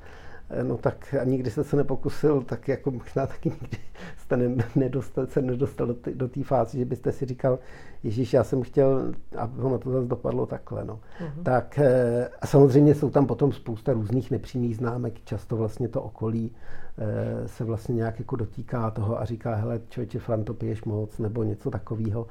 no 0.62 0.76
tak 0.76 1.14
a 1.20 1.24
nikdy 1.24 1.50
jste 1.50 1.64
se 1.64 1.76
nepokusil, 1.76 2.42
tak 2.42 2.68
jako 2.68 2.90
možná 2.90 3.26
taky 3.26 3.50
nikdy 3.50 3.78
jste 4.16 4.36
nedostal, 4.76 5.26
se 5.26 5.42
nedostal 5.42 5.94
do, 6.14 6.28
té 6.28 6.44
fáze, 6.44 6.78
že 6.78 6.84
byste 6.84 7.12
si 7.12 7.26
říkal, 7.26 7.58
Ježíš, 8.02 8.32
já 8.32 8.44
jsem 8.44 8.62
chtěl, 8.62 9.12
a 9.38 9.50
ono 9.58 9.78
to 9.78 9.90
zase 9.90 10.08
dopadlo 10.08 10.46
takhle. 10.46 10.84
No. 10.84 10.94
Uh-huh. 10.94 11.42
Tak 11.42 11.78
eh, 11.78 12.28
a 12.40 12.46
samozřejmě 12.46 12.94
jsou 12.94 13.10
tam 13.10 13.26
potom 13.26 13.52
spousta 13.52 13.92
různých 13.92 14.30
nepřímých 14.30 14.76
známek, 14.76 15.24
často 15.24 15.56
vlastně 15.56 15.88
to 15.88 16.02
okolí 16.02 16.52
eh, 16.98 17.48
se 17.48 17.64
vlastně 17.64 17.94
nějak 17.94 18.18
jako 18.18 18.36
dotýká 18.36 18.90
toho 18.90 19.20
a 19.20 19.24
říká, 19.24 19.54
hele, 19.54 19.80
člověče, 19.88 20.18
Franto, 20.18 20.54
piješ 20.54 20.84
moc, 20.84 21.18
nebo 21.18 21.42
něco 21.42 21.70
takového. 21.70 22.26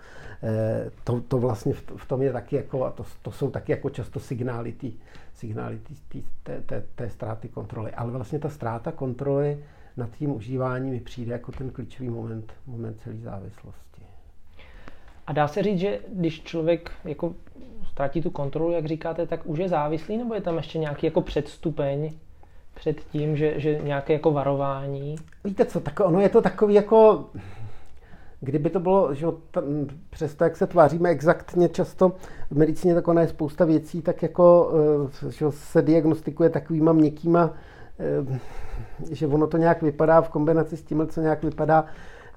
To, 1.03 1.21
to 1.21 1.37
vlastně 1.37 1.73
v, 1.73 2.07
tom 2.07 2.21
je 2.21 2.33
taky 2.33 2.55
jako, 2.55 2.85
a 2.85 2.91
to, 2.91 3.03
to 3.21 3.31
jsou 3.31 3.49
taky 3.49 3.71
jako 3.71 3.89
často 3.89 4.19
signály 4.19 4.71
tý, 4.71 4.93
signály 5.39 5.77
tý, 5.77 5.95
tý, 6.07 6.23
té, 6.43 6.61
té, 6.61 6.83
té 6.95 7.09
ztráty 7.09 7.49
kontroly. 7.49 7.91
Ale 7.91 8.11
vlastně 8.11 8.39
ta 8.39 8.49
ztráta 8.49 8.91
kontroly 8.91 9.63
nad 9.97 10.09
tím 10.11 10.35
užíváním 10.35 10.91
mi 10.91 10.99
přijde 10.99 11.31
jako 11.31 11.51
ten 11.51 11.69
klíčový 11.69 12.09
moment, 12.09 12.53
moment 12.67 13.01
celé 13.01 13.15
závislosti. 13.15 14.01
A 15.27 15.33
dá 15.33 15.47
se 15.47 15.63
říct, 15.63 15.79
že 15.79 15.99
když 16.13 16.43
člověk 16.43 16.91
jako 17.05 17.35
ztratí 17.89 18.21
tu 18.21 18.29
kontrolu, 18.29 18.71
jak 18.71 18.85
říkáte, 18.85 19.27
tak 19.27 19.45
už 19.45 19.59
je 19.59 19.69
závislý, 19.69 20.17
nebo 20.17 20.33
je 20.33 20.41
tam 20.41 20.57
ještě 20.57 20.79
nějaký 20.79 21.05
jako 21.05 21.21
předstupeň 21.21 22.13
před 22.73 22.99
tím, 22.99 23.37
že, 23.37 23.59
že 23.59 23.79
nějaké 23.83 24.13
jako 24.13 24.31
varování? 24.31 25.15
Víte 25.43 25.65
co, 25.65 25.79
tak 25.79 25.99
ono 25.99 26.19
je 26.19 26.29
to 26.29 26.41
takový 26.41 26.73
jako, 26.73 27.29
kdyby 28.41 28.69
to 28.69 28.79
bylo, 28.79 29.13
že 29.13 29.27
tam, 29.51 29.63
přesto 30.09 30.43
jak 30.43 30.57
se 30.57 30.67
tváříme 30.67 31.09
exaktně 31.09 31.69
často 31.69 32.11
v 32.51 32.57
medicíně, 32.57 32.95
tak 32.95 33.07
ona 33.07 33.21
je 33.21 33.27
spousta 33.27 33.65
věcí, 33.65 34.01
tak 34.01 34.23
jako 34.23 34.71
eh, 35.27 35.31
že 35.31 35.45
se 35.49 35.81
diagnostikuje 35.81 36.49
takovýma 36.49 36.93
měkkýma, 36.93 37.53
eh, 37.99 38.39
že 39.11 39.27
ono 39.27 39.47
to 39.47 39.57
nějak 39.57 39.81
vypadá 39.81 40.21
v 40.21 40.29
kombinaci 40.29 40.77
s 40.77 40.83
tím, 40.83 41.07
co 41.07 41.21
nějak 41.21 41.43
vypadá, 41.43 41.85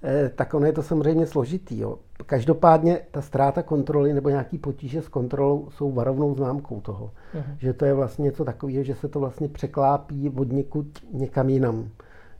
eh, 0.03 0.31
tak 0.35 0.55
ono 0.55 0.67
je 0.67 0.73
to 0.73 0.83
samozřejmě 0.83 1.27
složitý. 1.27 1.79
Jo. 1.79 1.99
Každopádně 2.27 3.01
ta 3.11 3.21
ztráta 3.21 3.63
kontroly 3.63 4.13
nebo 4.13 4.29
nějaký 4.29 4.59
potíže 4.59 5.03
s 5.03 5.09
kontrolou 5.09 5.69
jsou 5.71 5.93
varovnou 5.93 6.35
známkou 6.35 6.81
toho, 6.81 7.11
uh-huh. 7.35 7.55
že 7.59 7.73
to 7.73 7.85
je 7.85 7.95
vlastně 7.95 8.23
něco 8.23 8.45
takového, 8.45 8.85
že 8.85 8.95
se 8.95 9.09
to 9.09 9.21
vlastně 9.21 9.49
překlápí 9.49 10.31
od 10.37 10.53
někud 10.53 10.87
někam 11.13 11.49
jinam. 11.49 11.89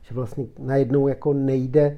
Že 0.01 0.15
vlastně 0.15 0.45
najednou 0.59 1.07
jako 1.07 1.33
nejde 1.33 1.97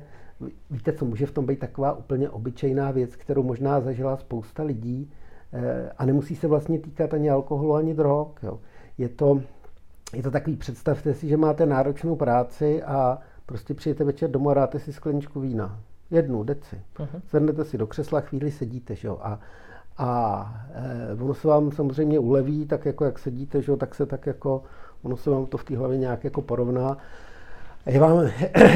víte, 0.69 0.93
co 0.93 1.05
může 1.05 1.25
v 1.25 1.31
tom 1.31 1.45
být 1.45 1.59
taková 1.59 1.93
úplně 1.93 2.29
obyčejná 2.29 2.91
věc, 2.91 3.15
kterou 3.15 3.43
možná 3.43 3.81
zažila 3.81 4.17
spousta 4.17 4.63
lidí 4.63 5.11
eh, 5.53 5.91
a 5.97 6.05
nemusí 6.05 6.35
se 6.35 6.47
vlastně 6.47 6.79
týkat 6.79 7.13
ani 7.13 7.29
alkoholu, 7.29 7.75
ani 7.75 7.93
drog. 7.93 8.27
Jo. 8.43 8.59
Je, 8.97 9.09
to, 9.09 9.41
je 10.13 10.23
to 10.23 10.31
takový, 10.31 10.55
představte 10.55 11.13
si, 11.13 11.27
že 11.27 11.37
máte 11.37 11.65
náročnou 11.65 12.15
práci 12.15 12.83
a 12.83 13.19
prostě 13.45 13.73
přijete 13.73 14.03
večer 14.03 14.31
domů 14.31 14.49
a 14.49 14.53
dáte 14.53 14.79
si 14.79 14.93
skleničku 14.93 15.39
vína. 15.39 15.79
Jednu, 16.11 16.43
deci. 16.43 16.81
Uh-huh. 16.97 17.21
Sednete 17.27 17.65
si 17.65 17.77
do 17.77 17.87
křesla, 17.87 18.21
chvíli 18.21 18.51
sedíte, 18.51 18.95
že 18.95 19.07
jo. 19.07 19.19
A, 19.21 19.39
a 19.97 20.67
e, 20.73 21.23
ono 21.23 21.33
se 21.33 21.47
vám 21.47 21.71
samozřejmě 21.71 22.19
uleví, 22.19 22.65
tak 22.65 22.85
jako 22.85 23.05
jak 23.05 23.19
sedíte, 23.19 23.61
že 23.61 23.71
jo, 23.71 23.77
tak 23.77 23.95
se 23.95 24.05
tak 24.05 24.27
jako, 24.27 24.63
ono 25.03 25.17
se 25.17 25.29
vám 25.29 25.45
to 25.45 25.57
v 25.57 25.63
té 25.63 25.77
hlavě 25.77 25.97
nějak 25.97 26.23
jako 26.23 26.41
porovná 26.41 26.97
je 27.85 27.99
vám, 27.99 28.29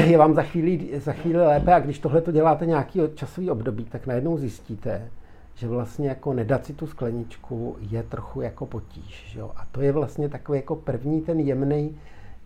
je 0.06 0.18
vám 0.18 0.34
za, 0.34 0.42
chvíli, 0.42 1.00
za 1.00 1.12
chvíli 1.12 1.46
lépe 1.46 1.74
a 1.74 1.80
když 1.80 1.98
tohle 1.98 2.20
to 2.20 2.32
děláte 2.32 2.66
nějaký 2.66 3.00
časový 3.14 3.50
období, 3.50 3.84
tak 3.84 4.06
najednou 4.06 4.38
zjistíte, 4.38 5.08
že 5.54 5.68
vlastně 5.68 6.08
jako 6.08 6.32
nedat 6.32 6.66
si 6.66 6.72
tu 6.72 6.86
skleničku 6.86 7.76
je 7.80 8.02
trochu 8.02 8.40
jako 8.40 8.66
potíž. 8.66 9.36
Jo? 9.36 9.50
A 9.56 9.66
to 9.72 9.80
je 9.80 9.92
vlastně 9.92 10.28
takový 10.28 10.58
jako 10.58 10.76
první 10.76 11.20
ten 11.20 11.40
jemný 11.40 11.98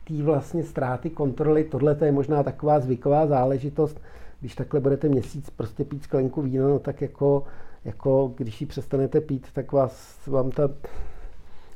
tý 0.05 0.23
vlastně 0.23 0.65
ztráty 0.65 1.11
kontroly. 1.11 1.65
Tohle 1.65 1.95
to 1.95 2.05
je 2.05 2.13
možná 2.13 2.43
taková 2.43 2.81
zvyková 2.81 3.27
záležitost. 3.27 4.01
Když 4.41 4.55
takhle 4.55 4.81
budete 4.81 5.09
měsíc 5.09 5.51
prostě 5.51 5.85
pít 5.85 6.03
sklenku 6.03 6.43
vína, 6.43 6.69
no 6.69 6.79
tak 6.79 7.03
jako, 7.03 7.45
jako 7.85 8.33
když 8.37 8.61
ji 8.61 8.67
přestanete 8.67 9.21
pít, 9.21 9.47
tak 9.53 9.73
vás, 9.73 10.27
vám 10.27 10.51
ta 10.51 10.69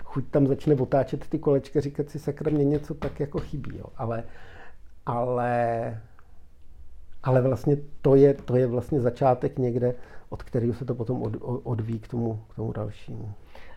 chuť 0.04 0.24
tam 0.30 0.46
začne 0.46 0.74
otáčet 0.74 1.28
ty 1.28 1.38
kolečka, 1.38 1.80
říkat 1.80 2.10
si 2.10 2.18
sakra, 2.18 2.50
mě 2.50 2.64
něco 2.64 2.94
tak 2.94 3.20
jako 3.20 3.38
chybí. 3.38 3.78
Jo. 3.78 3.84
Ale 3.96 4.24
ale, 5.08 6.00
ale 7.22 7.42
vlastně 7.42 7.76
to 8.02 8.14
je, 8.14 8.34
to 8.34 8.56
je 8.56 8.66
vlastně 8.66 9.00
začátek 9.00 9.58
někde, 9.58 9.94
od 10.28 10.42
kterého 10.42 10.74
se 10.74 10.84
to 10.84 10.94
potom 10.94 11.22
od, 11.22 11.32
odvíjí 11.64 11.98
k 11.98 12.08
tomu, 12.08 12.40
k 12.52 12.56
tomu 12.56 12.72
dalšímu. 12.72 13.28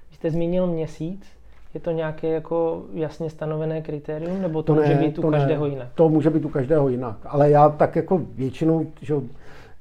Vy 0.09 0.15
jste 0.15 0.31
zmínil 0.31 0.67
měsíc, 0.67 1.25
je 1.73 1.79
to 1.79 1.91
nějaké 1.91 2.27
jako 2.27 2.83
jasně 2.93 3.29
stanovené 3.29 3.81
kritérium, 3.81 4.41
nebo 4.41 4.63
to, 4.63 4.75
to 4.75 4.81
může 4.81 4.95
ne, 4.95 5.01
být 5.01 5.19
u 5.19 5.21
to 5.21 5.31
každého 5.31 5.65
ne. 5.65 5.71
jinak? 5.71 5.87
To 5.95 6.09
může 6.09 6.29
být 6.29 6.45
u 6.45 6.49
každého 6.49 6.89
jinak, 6.89 7.17
ale 7.25 7.49
já 7.49 7.69
tak 7.69 7.95
jako 7.95 8.17
většinou, 8.17 8.85
že 9.01 9.15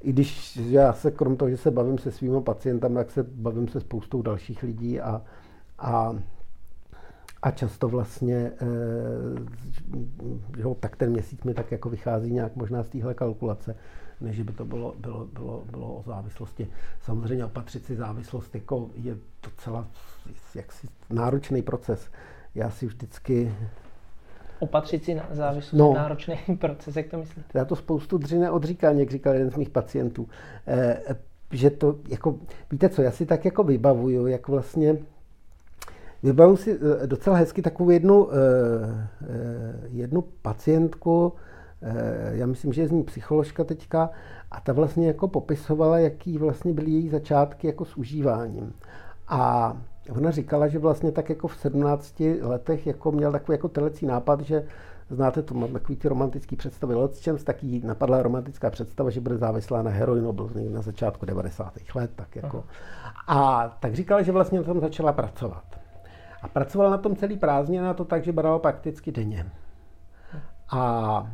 i 0.03 0.13
když 0.13 0.57
já 0.57 0.93
se 0.93 1.11
krom 1.11 1.37
toho, 1.37 1.49
že 1.49 1.57
se 1.57 1.71
bavím 1.71 1.97
se 1.97 2.11
svými 2.11 2.41
pacientami, 2.41 2.95
tak 2.95 3.11
se 3.11 3.23
bavím 3.23 3.67
se 3.67 3.79
spoustou 3.79 4.21
dalších 4.21 4.63
lidí 4.63 5.01
a, 5.01 5.21
a 5.79 6.15
a 7.41 7.51
často 7.51 7.87
vlastně, 7.87 8.51
jo, 10.57 10.75
tak 10.79 10.95
ten 10.95 11.11
měsíc 11.11 11.43
mi 11.43 11.53
tak 11.53 11.71
jako 11.71 11.89
vychází 11.89 12.31
nějak 12.31 12.55
možná 12.55 12.83
z 12.83 12.89
téhle 12.89 13.13
kalkulace, 13.13 13.75
než 14.21 14.41
by 14.41 14.53
to 14.53 14.65
bylo, 14.65 14.95
bylo, 14.99 15.25
bylo, 15.25 15.63
bylo 15.71 15.95
o 15.95 16.03
závislosti. 16.03 16.67
Samozřejmě 17.01 17.45
opatřit 17.45 17.85
si 17.85 17.95
závislost 17.95 18.55
jako 18.55 18.89
je 18.95 19.17
docela 19.43 19.87
jaksi 20.55 20.87
náročný 21.09 21.61
proces. 21.61 22.09
Já 22.55 22.69
si 22.69 22.85
vždycky 22.85 23.53
opatřit 24.59 25.05
si 25.05 25.21
závislost 25.31 25.79
no, 25.79 25.93
náročný 25.93 26.35
proces, 26.59 26.95
jak 26.95 27.07
to 27.07 27.17
myslíte? 27.17 27.59
Já 27.59 27.65
to 27.65 27.75
spoustu 27.75 28.17
dřine 28.17 28.51
odříkám, 28.51 28.99
jak 28.99 29.11
říkal 29.11 29.33
jeden 29.33 29.51
z 29.51 29.55
mých 29.55 29.69
pacientů. 29.69 30.29
Eh, 30.67 31.15
že 31.51 31.69
to, 31.69 31.95
jako, 32.09 32.35
víte 32.71 32.89
co, 32.89 33.01
já 33.01 33.11
si 33.11 33.25
tak 33.25 33.45
jako 33.45 33.63
vybavuju, 33.63 34.27
jak 34.27 34.47
vlastně 34.47 34.97
Vybavu 36.23 36.55
si 36.55 36.79
eh, 37.03 37.07
docela 37.07 37.35
hezky 37.35 37.61
takovou 37.61 37.89
jednu, 37.89 38.29
eh, 38.31 38.35
eh, 39.29 39.87
jednu 39.87 40.23
pacientku, 40.41 41.33
já 42.31 42.45
myslím, 42.45 42.73
že 42.73 42.81
je 42.81 42.87
z 42.87 42.91
ní 42.91 43.03
psycholožka 43.03 43.63
teďka, 43.63 44.09
a 44.51 44.59
ta 44.61 44.73
vlastně 44.73 45.07
jako 45.07 45.27
popisovala, 45.27 45.99
jaký 45.99 46.37
vlastně 46.37 46.73
byly 46.73 46.91
její 46.91 47.09
začátky 47.09 47.67
jako 47.67 47.85
s 47.85 47.97
užíváním. 47.97 48.73
A 49.27 49.73
ona 50.09 50.31
říkala, 50.31 50.67
že 50.67 50.79
vlastně 50.79 51.11
tak 51.11 51.29
jako 51.29 51.47
v 51.47 51.55
17 51.55 52.23
letech 52.41 52.87
jako 52.87 53.11
měl 53.11 53.31
takový 53.31 53.53
jako 53.53 53.67
telecí 53.67 54.05
nápad, 54.05 54.41
že 54.41 54.65
znáte 55.09 55.41
to, 55.41 55.53
mám 55.53 55.73
takový 55.73 55.95
ty 55.95 56.07
romantický 56.07 56.55
představy. 56.55 56.95
čem 57.19 57.37
taky 57.37 57.81
napadla 57.85 58.23
romantická 58.23 58.69
představa, 58.69 59.09
že 59.09 59.21
bude 59.21 59.37
závislá 59.37 59.81
na 59.81 59.91
heroinu, 59.91 60.33
byl 60.33 60.49
na 60.69 60.81
začátku 60.81 61.25
90. 61.25 61.73
let, 61.95 62.11
tak 62.15 62.35
jako. 62.35 62.63
A 63.27 63.69
tak 63.79 63.95
říkala, 63.95 64.21
že 64.21 64.31
vlastně 64.31 64.63
tam 64.63 64.79
začala 64.79 65.13
pracovat. 65.13 65.70
A 66.41 66.47
pracoval 66.47 66.91
na 66.91 66.97
tom 66.97 67.15
celý 67.15 67.37
prázdně 67.37 67.81
na 67.81 67.93
to 67.93 68.05
tak, 68.05 68.23
že 68.23 68.31
bral 68.31 68.59
prakticky 68.59 69.11
denně. 69.11 69.45
A, 70.69 71.31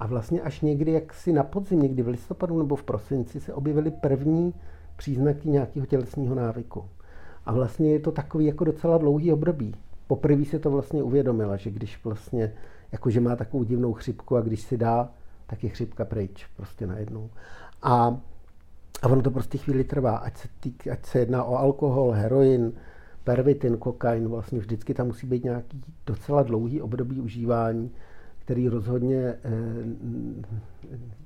a 0.00 0.06
vlastně 0.06 0.40
až 0.40 0.60
někdy, 0.60 0.92
jak 0.92 1.14
si 1.14 1.32
na 1.32 1.42
podzim, 1.42 1.82
někdy 1.82 2.02
v 2.02 2.08
listopadu 2.08 2.58
nebo 2.58 2.76
v 2.76 2.82
prosinci, 2.82 3.40
se 3.40 3.54
objevily 3.54 3.90
první 3.90 4.54
příznaky 4.96 5.48
nějakého 5.48 5.86
tělesního 5.86 6.34
návyku. 6.34 6.84
A 7.46 7.52
vlastně 7.52 7.92
je 7.92 8.00
to 8.00 8.12
takový 8.12 8.46
jako 8.46 8.64
docela 8.64 8.98
dlouhý 8.98 9.32
období. 9.32 9.74
Poprvé 10.06 10.44
se 10.44 10.58
to 10.58 10.70
vlastně 10.70 11.02
uvědomila, 11.02 11.56
že 11.56 11.70
když 11.70 12.04
vlastně, 12.04 12.52
jako 12.92 13.10
že 13.10 13.20
má 13.20 13.36
takovou 13.36 13.64
divnou 13.64 13.92
chřipku 13.92 14.36
a 14.36 14.40
když 14.40 14.60
si 14.60 14.76
dá, 14.76 15.10
tak 15.46 15.64
je 15.64 15.70
chřipka 15.70 16.04
pryč, 16.04 16.46
prostě 16.56 16.86
najednou. 16.86 17.30
A, 17.82 18.16
a 19.02 19.08
ono 19.08 19.22
to 19.22 19.30
prostě 19.30 19.58
chvíli 19.58 19.84
trvá, 19.84 20.16
ať 20.16 20.36
se, 20.36 20.48
týk, 20.60 20.86
ať 20.86 21.06
se 21.06 21.18
jedná 21.18 21.44
o 21.44 21.56
alkohol, 21.56 22.10
heroin, 22.10 22.72
pervitin, 23.24 23.76
kokain, 23.76 24.28
vlastně 24.28 24.58
vždycky 24.58 24.94
tam 24.94 25.06
musí 25.06 25.26
být 25.26 25.44
nějaký 25.44 25.82
docela 26.06 26.42
dlouhý 26.42 26.82
období 26.82 27.20
užívání, 27.20 27.90
který 28.38 28.68
rozhodně 28.68 29.16
eh, 29.16 29.38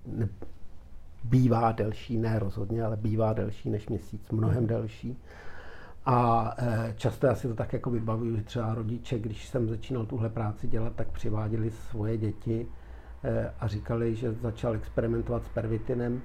ne, 0.06 0.28
bývá 1.24 1.72
delší, 1.72 2.18
ne 2.18 2.38
rozhodně, 2.38 2.84
ale 2.84 2.96
bývá 2.96 3.32
delší 3.32 3.70
než 3.70 3.88
měsíc, 3.88 4.30
mnohem 4.30 4.66
delší. 4.66 5.18
A 6.06 6.54
eh, 6.58 6.94
často 6.96 7.26
já 7.26 7.34
si 7.34 7.48
to 7.48 7.54
tak 7.54 7.72
jako 7.72 7.90
vybavuju, 7.90 8.36
že 8.36 8.42
třeba 8.42 8.74
rodiče, 8.74 9.18
když 9.18 9.48
jsem 9.48 9.68
začínal 9.68 10.06
tuhle 10.06 10.28
práci 10.28 10.68
dělat, 10.68 10.92
tak 10.96 11.08
přiváděli 11.08 11.70
svoje 11.70 12.16
děti 12.16 12.66
eh, 13.24 13.52
a 13.60 13.66
říkali, 13.66 14.14
že 14.14 14.32
začal 14.32 14.74
experimentovat 14.74 15.44
s 15.44 15.48
pervitinem. 15.48 16.20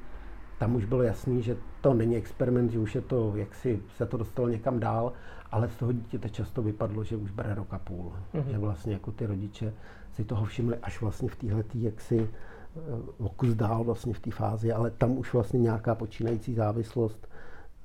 Tam 0.60 0.75
už 0.75 0.86
bylo 0.86 1.03
jasný, 1.03 1.42
že 1.42 1.58
to 1.82 1.94
není 1.94 2.15
experiment, 2.15 2.72
že 2.72 2.80
už 2.80 2.96
je 2.96 3.01
to, 3.01 3.34
jak 3.36 3.56
si 3.56 3.82
se 3.98 4.06
to 4.06 4.18
dostalo 4.18 4.48
někam 4.48 4.80
dál 4.80 5.13
ale 5.53 5.69
z 5.69 5.75
toho 5.75 5.91
dítěte 5.91 6.29
často 6.29 6.62
vypadlo, 6.62 7.03
že 7.03 7.17
už 7.17 7.31
bere 7.31 7.55
rok 7.55 7.74
a 7.74 7.79
půl. 7.79 8.13
Mm-hmm. 8.33 8.51
Že 8.51 8.57
vlastně 8.57 8.93
jako 8.93 9.12
ty 9.12 9.25
rodiče 9.25 9.74
si 10.12 10.25
toho 10.25 10.45
všimli 10.45 10.77
až 10.81 11.01
vlastně 11.01 11.29
v 11.29 11.36
téhle 11.36 11.63
jaksi 11.74 12.29
eh, 12.29 12.79
okus 13.17 13.50
dál 13.53 13.83
vlastně 13.83 14.13
v 14.13 14.19
té 14.19 14.31
fázi, 14.31 14.74
ale 14.74 14.91
tam 14.91 15.17
už 15.17 15.33
vlastně 15.33 15.60
nějaká 15.60 15.95
počínající 15.95 16.53
závislost 16.53 17.27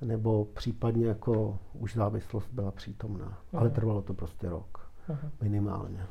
nebo 0.01 0.45
případně 0.45 1.07
jako 1.07 1.59
už 1.73 1.95
závislost 1.95 2.49
byla 2.53 2.71
přítomná. 2.71 3.27
Mm-hmm. 3.27 3.59
Ale 3.59 3.71
trvalo 3.71 4.03
to 4.03 4.15
prostě 4.15 4.49
rok. 4.49 4.91
Mm-hmm. 5.09 5.31
Minimálně. 5.41 6.07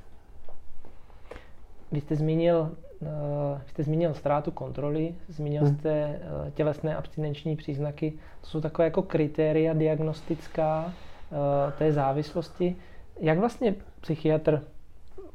Vy 1.92 2.02
jste 2.02 2.16
zmínil, 2.16 2.72
uh, 3.00 3.08
jste 3.68 3.84
zmínil 3.84 4.14
ztrátu 4.14 4.52
kontroly, 4.52 5.16
zmínil 5.28 5.64
hmm. 5.64 5.76
jste 5.76 6.08
uh, 6.08 6.50
tělesné 6.50 6.96
abstinenční 6.96 7.56
příznaky. 7.56 8.14
To 8.42 8.48
jsou 8.48 8.62
takové 8.62 8.86
jako 8.86 9.02
kritéria 9.02 9.74
diagnostická, 9.74 10.94
té 11.78 11.92
závislosti. 11.92 12.76
Jak 13.20 13.40
vlastně 13.40 13.76
psychiatr 14.02 14.62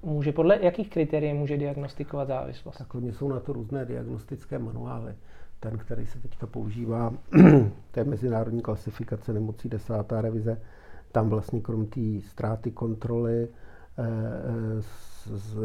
může, 0.03 0.33
podle 0.33 0.59
jakých 0.63 0.91
kritérií 0.91 1.35
může 1.35 1.57
diagnostikovat 1.57 2.29
závislost? 2.29 2.77
Tak 2.79 2.95
oni 2.95 3.13
jsou 3.13 3.29
na 3.29 3.41
to 3.41 3.53
různé 3.53 3.85
diagnostické 3.85 4.59
manuály. 4.59 5.15
Ten, 5.61 5.79
který 5.79 6.07
se 6.07 6.19
teďka 6.19 6.47
používá, 6.47 7.13
to 7.91 8.01
je 8.01 8.05
mezinárodní 8.05 8.63
klasifikace 8.63 9.33
nemocí 9.33 9.69
desátá 9.69 10.21
revize, 10.21 10.61
tam 11.13 11.29
vlastně 11.29 11.61
krom 11.61 11.87
té 11.87 12.01
ztráty 12.29 12.71
kontroly, 12.71 13.49
eh, 13.99 14.03
z, 14.83 15.27
z, 15.27 15.59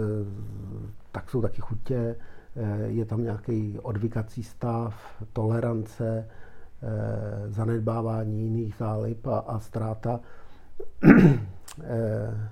tak 1.12 1.30
jsou 1.30 1.42
taky 1.42 1.62
chutě, 1.62 2.16
eh, 2.56 2.88
je 2.88 3.06
tam 3.06 3.24
nějaký 3.24 3.80
odvykací 3.82 4.44
stav, 4.44 5.24
tolerance, 5.34 6.28
Eh, 6.30 6.47
zanedbávání 7.48 8.44
jiných 8.44 8.76
zálib 8.80 9.28
a, 9.28 9.38
a 9.40 9.60
ztráta 9.60 10.20
eh, 11.84 12.50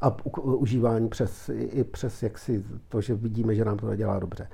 a 0.00 0.16
užívání 0.34 1.08
přes, 1.08 1.50
i 1.54 1.84
přes 1.84 2.22
jaksi 2.22 2.64
to, 2.88 3.00
že 3.00 3.14
vidíme, 3.14 3.54
že 3.54 3.64
nám 3.64 3.76
to 3.76 3.88
nedělá 3.88 4.18
dobře. 4.18 4.48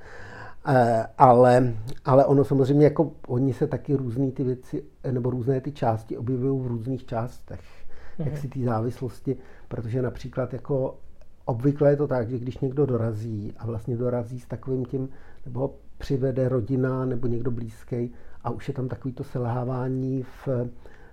Eh, 0.67 1.05
ale, 1.17 1.73
ale 2.05 2.25
ono 2.25 2.43
samozřejmě, 2.43 2.85
jako 2.85 3.11
oni 3.27 3.53
se 3.53 3.67
taky 3.67 3.95
různé 3.95 4.31
ty 4.31 4.43
věci, 4.43 4.83
nebo 5.11 5.29
různé 5.29 5.61
ty 5.61 5.71
části 5.71 6.17
objevují 6.17 6.63
v 6.63 6.67
různých 6.67 7.05
částech, 7.05 7.59
mm-hmm. 7.59 8.25
jak 8.25 8.37
si 8.37 8.47
ty 8.47 8.63
závislosti, 8.65 9.37
protože 9.67 10.01
například 10.01 10.53
jako 10.53 10.97
obvykle 11.45 11.89
je 11.89 11.95
to 11.95 12.07
tak, 12.07 12.29
že 12.29 12.39
když 12.39 12.57
někdo 12.57 12.85
dorazí 12.85 13.53
a 13.57 13.65
vlastně 13.65 13.97
dorazí 13.97 14.39
s 14.39 14.45
takovým 14.45 14.85
tím, 14.85 15.09
nebo 15.45 15.59
ho 15.59 15.73
přivede 15.97 16.49
rodina 16.49 17.05
nebo 17.05 17.27
někdo 17.27 17.51
blízký, 17.51 18.11
a 18.47 18.49
už 18.49 18.67
je 18.67 18.73
tam 18.73 18.87
takový 18.87 19.13
to 19.13 19.23
selhávání 19.23 20.23
v, 20.23 20.47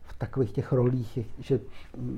v 0.03 0.19
takových 0.19 0.53
těch 0.53 0.73
rolích, 0.73 1.19
že 1.39 1.61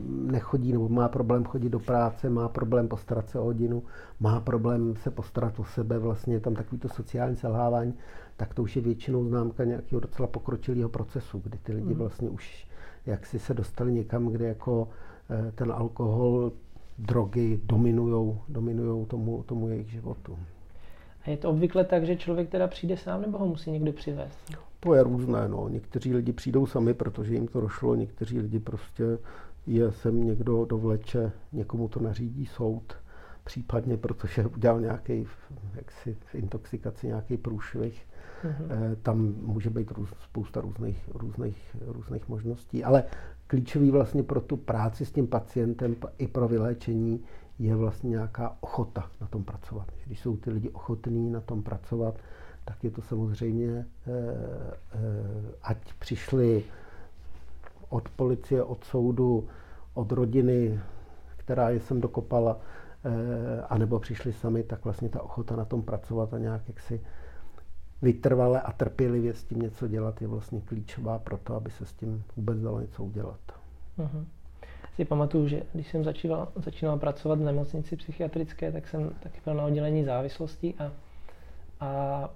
nechodí 0.08 0.73
nebo 0.73 0.88
má 0.88 1.08
problém 1.08 1.44
chodit 1.44 1.68
do 1.68 1.78
práce, 1.78 2.30
má 2.30 2.49
problém 2.49 2.88
postarat 2.88 3.30
se 3.30 3.38
o 3.38 3.44
hodinu, 3.44 3.82
má 4.20 4.40
problém 4.40 4.96
se 4.96 5.11
postarat 5.11 5.61
o 5.61 5.64
sebe, 5.64 5.99
vlastně 5.99 6.35
je 6.35 6.40
tam 6.40 6.54
takovýto 6.54 6.88
sociální 6.88 7.37
selhávání, 7.37 7.94
tak 8.37 8.54
to 8.54 8.62
už 8.62 8.76
je 8.76 8.82
většinou 8.82 9.25
známka 9.25 9.64
nějakého 9.64 10.00
docela 10.00 10.28
pokročilého 10.28 10.88
procesu, 10.88 11.40
kdy 11.44 11.58
ty 11.58 11.73
lidi 11.73 11.88
hmm. 11.88 11.99
vlastně 11.99 12.28
už 12.28 12.66
jak 13.06 13.26
si 13.26 13.38
se 13.38 13.54
dostali 13.54 13.92
někam, 13.92 14.26
kde 14.26 14.49
jako 14.49 14.88
eh, 15.30 15.52
ten 15.52 15.73
alkohol, 15.73 16.52
drogy 16.99 17.61
dominujou, 17.64 18.40
dominujou 18.49 19.06
tomu, 19.06 19.42
tomu 19.42 19.68
jejich 19.68 19.90
životu. 19.90 20.38
A 21.26 21.30
je 21.30 21.37
to 21.37 21.50
obvykle 21.50 21.85
tak, 21.85 22.06
že 22.06 22.16
člověk 22.16 22.49
teda 22.49 22.66
přijde 22.66 22.96
sám, 22.96 23.23
nebo 23.23 23.38
ho 23.38 23.46
musí 23.46 23.70
někdo 23.70 23.92
přivést? 23.92 24.38
To 24.80 24.95
je 24.95 25.02
různé. 25.02 25.49
No. 25.49 25.68
Někteří 25.68 26.14
lidi 26.14 26.33
přijdou 26.33 26.66
sami, 26.66 26.95
protože 26.95 27.35
jim 27.35 27.49
to 27.49 27.61
došlo, 27.61 27.95
někteří 27.95 28.40
lidi 28.40 28.59
prostě 28.59 29.18
je 29.66 29.92
sem 29.92 30.25
někdo 30.25 30.64
dovleče, 30.64 31.33
někomu 31.52 31.88
to 31.88 32.00
nařídí 32.00 32.47
soud, 32.47 32.95
případně 33.45 33.97
protože 33.97 34.47
udělal 34.56 34.80
nějaký, 34.80 35.26
jaksi 35.75 36.16
v 36.21 36.35
intoxikaci 36.35 37.06
nějaký 37.06 37.37
průšvih. 37.37 38.06
Mm-hmm. 38.45 38.97
Tam 39.02 39.35
může 39.42 39.71
být 39.71 39.90
růz, 39.90 40.09
spousta 40.25 40.61
různých, 40.61 41.11
různých, 41.14 41.76
různých 41.87 42.28
možností, 42.28 42.85
ale 42.85 43.04
klíčový 43.47 43.90
vlastně 43.90 44.23
pro 44.23 44.40
tu 44.40 44.56
práci 44.56 45.06
s 45.06 45.12
tím 45.12 45.26
pacientem 45.26 45.97
i 46.18 46.26
pro 46.28 46.49
vyléčení 46.49 47.25
je 47.59 47.76
vlastně 47.76 48.11
nějaká 48.11 48.56
ochota 48.61 49.11
na 49.21 49.26
tom 49.26 49.45
pracovat. 49.45 49.92
Když 50.06 50.21
jsou 50.21 50.37
ty 50.37 50.50
lidi 50.50 50.71
ochotní 50.71 51.30
na 51.30 51.40
tom 51.40 51.62
pracovat, 51.62 52.14
tak 52.66 52.85
je 52.85 52.90
to 52.90 53.02
samozřejmě, 53.02 53.68
eh, 53.76 54.11
eh, 54.94 54.99
ať 55.62 55.92
přišli 55.99 56.64
od 57.88 58.08
policie, 58.08 58.62
od 58.62 58.85
soudu, 58.85 59.49
od 59.94 60.12
rodiny, 60.12 60.80
která 61.37 61.70
je 61.70 61.80
sem 61.80 62.00
dokopala, 62.00 62.58
eh, 63.04 63.62
anebo 63.68 63.99
přišli 63.99 64.32
sami, 64.32 64.62
tak 64.62 64.85
vlastně 64.85 65.08
ta 65.08 65.23
ochota 65.23 65.56
na 65.56 65.64
tom 65.64 65.82
pracovat 65.82 66.35
a 66.35 66.38
nějak 66.38 66.68
jaksi 66.68 67.00
vytrvale 68.02 68.61
a 68.61 68.73
trpělivě 68.73 69.35
s 69.35 69.44
tím 69.44 69.58
něco 69.58 69.88
dělat 69.88 70.23
je 70.23 70.28
vlastně 70.28 70.61
klíčová 70.61 71.18
pro 71.18 71.38
to, 71.38 71.54
aby 71.54 71.70
se 71.70 71.87
s 71.87 71.92
tím 71.92 72.25
vůbec 72.37 72.61
dalo 72.61 72.80
něco 72.80 73.04
udělat. 73.04 73.40
Uh-huh 73.99 74.25
si 74.96 75.04
pamatuju, 75.04 75.49
že 75.49 75.62
když 75.73 75.88
jsem 75.88 76.04
začínal, 76.04 76.49
začínal 76.56 76.99
pracovat 76.99 77.38
v 77.38 77.42
nemocnici 77.42 77.96
psychiatrické, 77.96 78.73
tak 78.73 78.88
jsem 78.88 79.11
taky 79.20 79.40
byl 79.44 79.54
na 79.54 79.64
oddělení 79.64 80.04
závislostí 80.04 80.75
a, 80.78 80.92
a 81.80 82.30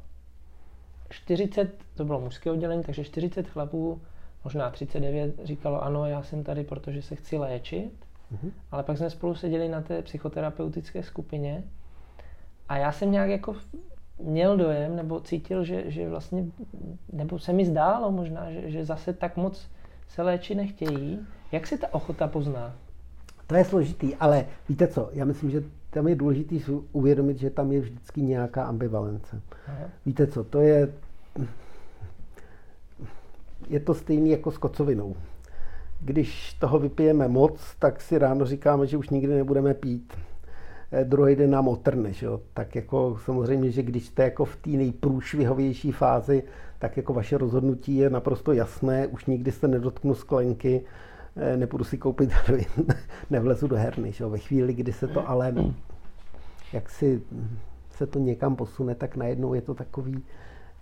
40, 1.10 1.70
to 1.94 2.04
bylo 2.04 2.20
mužské 2.20 2.50
oddělení, 2.50 2.82
takže 2.82 3.04
40 3.04 3.48
chlapů, 3.48 4.00
možná 4.44 4.70
39, 4.70 5.34
říkalo 5.44 5.84
ano, 5.84 6.06
já 6.06 6.22
jsem 6.22 6.44
tady, 6.44 6.64
protože 6.64 7.02
se 7.02 7.16
chci 7.16 7.38
léčit, 7.38 7.92
mm-hmm. 8.32 8.50
ale 8.70 8.82
pak 8.82 8.98
jsme 8.98 9.10
spolu 9.10 9.34
seděli 9.34 9.68
na 9.68 9.80
té 9.80 10.02
psychoterapeutické 10.02 11.02
skupině 11.02 11.64
a 12.68 12.76
já 12.76 12.92
jsem 12.92 13.12
nějak 13.12 13.30
jako 13.30 13.56
měl 14.18 14.56
dojem, 14.56 14.96
nebo 14.96 15.20
cítil, 15.20 15.64
že, 15.64 15.90
že 15.90 16.08
vlastně, 16.08 16.44
nebo 17.12 17.38
se 17.38 17.52
mi 17.52 17.66
zdálo 17.66 18.10
možná, 18.10 18.50
že, 18.50 18.70
že 18.70 18.84
zase 18.84 19.12
tak 19.12 19.36
moc 19.36 19.68
se 20.08 20.22
léčit 20.22 20.56
nechtějí, 20.56 21.26
jak 21.52 21.66
se 21.66 21.78
ta 21.78 21.94
ochota 21.94 22.28
pozná? 22.28 22.74
To 23.46 23.54
je 23.54 23.64
složitý, 23.64 24.14
ale 24.14 24.46
víte 24.68 24.86
co, 24.86 25.10
já 25.12 25.24
myslím, 25.24 25.50
že 25.50 25.62
tam 25.90 26.08
je 26.08 26.14
důležité 26.14 26.54
uvědomit, 26.92 27.38
že 27.38 27.50
tam 27.50 27.72
je 27.72 27.80
vždycky 27.80 28.22
nějaká 28.22 28.64
ambivalence. 28.64 29.40
Aha. 29.66 29.88
Víte 30.06 30.26
co, 30.26 30.44
to 30.44 30.60
je, 30.60 30.92
je 33.68 33.80
to 33.80 33.94
stejný 33.94 34.30
jako 34.30 34.50
s 34.50 34.58
kocovinou. 34.58 35.16
Když 36.00 36.54
toho 36.54 36.78
vypijeme 36.78 37.28
moc, 37.28 37.60
tak 37.78 38.00
si 38.00 38.18
ráno 38.18 38.46
říkáme, 38.46 38.86
že 38.86 38.96
už 38.96 39.10
nikdy 39.10 39.34
nebudeme 39.34 39.74
pít. 39.74 40.14
Eh, 40.92 41.04
druhý 41.04 41.36
den 41.36 41.50
nám 41.50 41.68
otrne, 41.68 42.12
že 42.12 42.26
jo? 42.26 42.40
Tak 42.54 42.76
jako 42.76 43.18
samozřejmě, 43.24 43.70
že 43.70 43.82
když 43.82 44.06
jste 44.06 44.22
jako 44.22 44.44
v 44.44 44.56
té 44.56 44.70
nejprůšvihovější 44.70 45.92
fázi, 45.92 46.42
tak 46.78 46.96
jako 46.96 47.12
vaše 47.14 47.38
rozhodnutí 47.38 47.96
je 47.96 48.10
naprosto 48.10 48.52
jasné, 48.52 49.06
už 49.06 49.26
nikdy 49.26 49.52
jste 49.52 49.68
nedotknu 49.68 50.14
sklenky, 50.14 50.84
nepůjdu 51.56 51.84
si 51.84 51.98
koupit 51.98 52.30
heroin, 52.46 52.86
nevlezu 53.30 53.66
do 53.66 53.76
herny. 53.76 54.12
Že? 54.12 54.26
Ve 54.26 54.38
chvíli, 54.38 54.74
kdy 54.74 54.92
se 54.92 55.08
to 55.08 55.28
ale 55.28 55.54
jak 56.72 56.90
si 56.90 57.22
se 58.00 58.06
to 58.06 58.18
někam 58.18 58.56
posune, 58.56 58.94
tak 58.94 59.16
najednou 59.16 59.54
je 59.54 59.60
to 59.60 59.74
takový, 59.74 60.22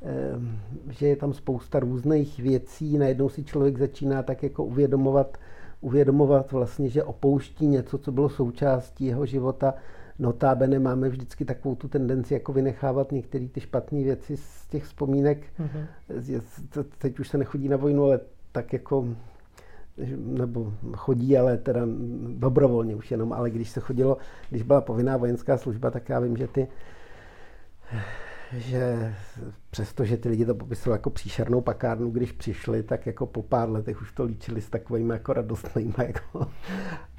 eh, 0.03 0.93
že 0.93 1.09
je 1.09 1.17
tam 1.17 1.33
spousta 1.33 1.81
různých 1.81 2.39
věcí, 2.39 2.99
najednou 2.99 3.29
si 3.29 3.45
člověk 3.45 3.79
začíná 3.79 4.23
tak 4.23 4.43
jako 4.43 4.65
uvědomovat, 4.65 5.39
uvědomovat 5.81 6.53
vlastně, 6.53 6.89
že 6.89 7.05
opouští 7.05 7.67
něco, 7.67 7.99
co 7.99 8.13
bylo 8.13 8.29
součástí 8.29 9.05
jeho 9.05 9.27
života. 9.27 9.75
Notábene 10.19 10.79
máme 10.79 11.09
vždycky 11.09 11.45
takovou 11.45 11.75
tu 11.75 11.89
tendenci 11.89 12.35
jako 12.35 12.53
vynechávat 12.53 13.13
některé 13.13 13.49
ty 13.49 13.61
špatné 13.61 14.03
věci 14.03 14.37
z 14.37 14.67
těch 14.67 14.85
vzpomínek. 14.85 15.47
Mm-hmm. 15.61 16.85
Teď 16.99 17.21
už 17.21 17.29
se 17.29 17.39
nechodí 17.39 17.69
na 17.69 17.77
vojnu, 17.77 18.05
ale 18.05 18.21
tak 18.53 18.73
jako 18.73 19.09
nebo 20.17 20.73
chodí, 20.97 21.39
ale 21.39 21.57
teda 21.57 21.81
dobrovolně 22.29 22.97
už 22.97 23.11
jenom, 23.11 23.33
ale 23.33 23.51
když 23.51 23.71
se 23.71 23.81
chodilo, 23.81 24.17
když 24.51 24.63
byla 24.63 24.81
povinná 24.81 25.17
vojenská 25.17 25.59
služba, 25.59 25.91
tak 25.91 26.09
já 26.09 26.21
vím, 26.21 26.37
že 26.37 26.49
ty 26.49 26.69
že 28.53 29.15
přesto, 29.71 30.05
že 30.05 30.17
ty 30.17 30.29
lidi 30.29 30.47
to 30.47 30.55
popisovali 30.55 30.99
jako 30.99 31.11
příšernou 31.11 31.61
pakárnu, 31.61 32.11
když 32.11 32.33
přišli, 32.33 32.83
tak 32.83 33.07
jako 33.07 33.27
po 33.27 33.43
pár 33.43 33.71
letech 33.71 34.03
už 34.03 34.13
to 34.13 34.25
líčili 34.25 34.61
s 34.61 34.71
takovými 34.71 35.13
jako 35.13 35.33
radostnými. 35.33 35.95
Jako. 35.99 36.47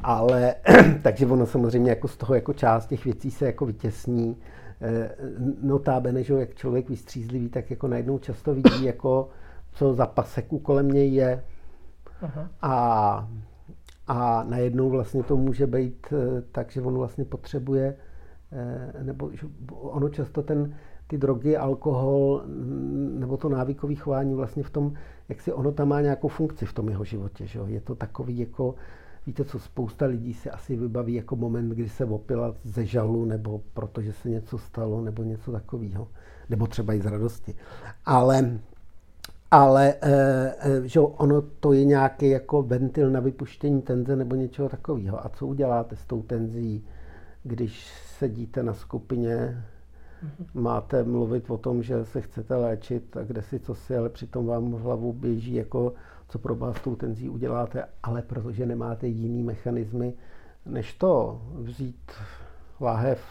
Ale 0.03 0.55
takže 1.03 1.25
ono 1.25 1.45
samozřejmě 1.45 1.89
jako 1.89 2.07
z 2.07 2.17
toho 2.17 2.35
jako 2.35 2.53
část 2.53 2.87
těch 2.87 3.05
věcí 3.05 3.31
se 3.31 3.45
jako 3.45 3.65
vytěsní. 3.65 4.37
Eh, 4.81 5.15
notábene, 5.61 6.23
že 6.23 6.33
jak 6.33 6.55
člověk 6.55 6.89
vystřízlivý, 6.89 7.49
tak 7.49 7.71
jako 7.71 7.87
najednou 7.87 8.19
často 8.19 8.53
vidí, 8.53 8.85
jako 8.85 9.29
co 9.73 9.93
za 9.93 10.05
paseku 10.05 10.59
kolem 10.59 10.87
něj 10.87 11.13
je, 11.13 11.43
a, 12.61 13.27
a 14.07 14.43
najednou 14.43 14.89
vlastně 14.89 15.23
to 15.23 15.37
může 15.37 15.67
být 15.67 16.07
eh, 16.13 16.41
tak, 16.51 16.71
že 16.71 16.81
on 16.81 16.97
vlastně 16.97 17.25
potřebuje, 17.25 17.95
eh, 18.51 19.03
nebo 19.03 19.31
že 19.33 19.47
ono 19.69 20.09
často 20.09 20.41
ten, 20.41 20.75
ty 21.07 21.17
drogy, 21.17 21.57
alkohol 21.57 22.43
nebo 23.19 23.37
to 23.37 23.49
návykové 23.49 23.95
chování 23.95 24.35
vlastně 24.35 24.63
v 24.63 24.69
tom, 24.69 24.93
jak 25.29 25.41
si 25.41 25.53
ono 25.53 25.71
tam 25.71 25.87
má 25.87 26.01
nějakou 26.01 26.27
funkci 26.27 26.65
v 26.65 26.73
tom 26.73 26.89
jeho 26.89 27.03
životě. 27.03 27.47
Že? 27.47 27.59
Je 27.65 27.81
to 27.81 27.95
takový 27.95 28.39
jako, 28.39 28.75
víte 29.25 29.45
co, 29.45 29.59
spousta 29.59 30.05
lidí 30.05 30.33
si 30.33 30.49
asi 30.49 30.75
vybaví 30.75 31.13
jako 31.13 31.35
moment, 31.35 31.69
kdy 31.69 31.89
se 31.89 32.05
opila 32.05 32.55
ze 32.63 32.85
žalu 32.85 33.25
nebo 33.25 33.61
protože 33.73 34.13
se 34.13 34.29
něco 34.29 34.57
stalo 34.57 35.01
nebo 35.01 35.23
něco 35.23 35.51
takového. 35.51 36.07
Nebo 36.49 36.67
třeba 36.67 36.93
i 36.93 37.01
z 37.01 37.05
radosti. 37.05 37.55
Ale 38.05 38.59
ale 39.51 39.95
eh, 40.01 40.55
eh, 40.59 40.87
že 40.87 40.99
ono 40.99 41.41
to 41.41 41.73
je 41.73 41.85
nějaký 41.85 42.29
jako 42.29 42.63
ventil 42.63 43.09
na 43.09 43.19
vypuštění 43.19 43.81
tenze 43.81 44.15
nebo 44.15 44.35
něčeho 44.35 44.69
takového. 44.69 45.25
A 45.25 45.29
co 45.29 45.47
uděláte 45.47 45.95
s 45.95 46.05
tou 46.05 46.21
tenzí, 46.21 46.85
když 47.43 47.91
sedíte 48.17 48.63
na 48.63 48.73
skupině, 48.73 49.35
mm-hmm. 49.35 50.61
máte 50.61 51.03
mluvit 51.03 51.49
o 51.49 51.57
tom, 51.57 51.83
že 51.83 52.05
se 52.05 52.21
chcete 52.21 52.55
léčit 52.55 53.17
a 53.17 53.23
kde 53.23 53.41
si 53.41 53.59
co 53.59 53.75
si, 53.75 53.97
ale 53.97 54.09
přitom 54.09 54.45
vám 54.45 54.71
v 54.71 54.81
hlavu 54.81 55.13
běží, 55.13 55.53
jako 55.53 55.93
co 56.27 56.39
pro 56.39 56.55
vás 56.55 56.77
s 56.77 56.81
tou 56.81 56.95
tenzí 56.95 57.29
uděláte, 57.29 57.85
ale 58.03 58.21
protože 58.21 58.65
nemáte 58.65 59.07
jiný 59.07 59.43
mechanismy, 59.43 60.13
než 60.65 60.93
to 60.93 61.41
vzít 61.53 62.11
láhev 62.81 63.21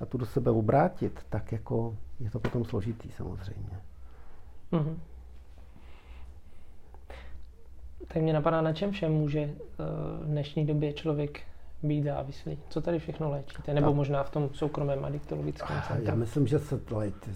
a 0.00 0.06
tu 0.06 0.18
do 0.18 0.26
sebe 0.26 0.50
obrátit, 0.50 1.20
tak 1.28 1.52
jako 1.52 1.96
je 2.20 2.30
to 2.30 2.38
potom 2.38 2.64
složitý 2.64 3.10
samozřejmě. 3.10 3.80
Mm-hmm. 4.72 4.96
Tak 8.08 8.22
mě 8.22 8.32
napadá, 8.32 8.60
na 8.60 8.72
čem 8.72 8.90
všem 8.90 9.12
může 9.12 9.40
eh, 9.40 9.54
v 10.20 10.26
dnešní 10.26 10.66
době 10.66 10.92
člověk 10.92 11.40
být 11.82 12.02
závislý? 12.02 12.58
Co 12.68 12.80
tady 12.80 12.98
všechno 12.98 13.30
léčíte? 13.30 13.74
Nebo 13.74 13.94
možná 13.94 14.22
v 14.22 14.30
tom 14.30 14.50
soukromém 14.52 15.04
adiktologickém 15.04 15.82
centru? 15.88 16.06
Já 16.06 16.14
myslím, 16.14 16.46
že 16.46 16.58
se 16.58 16.80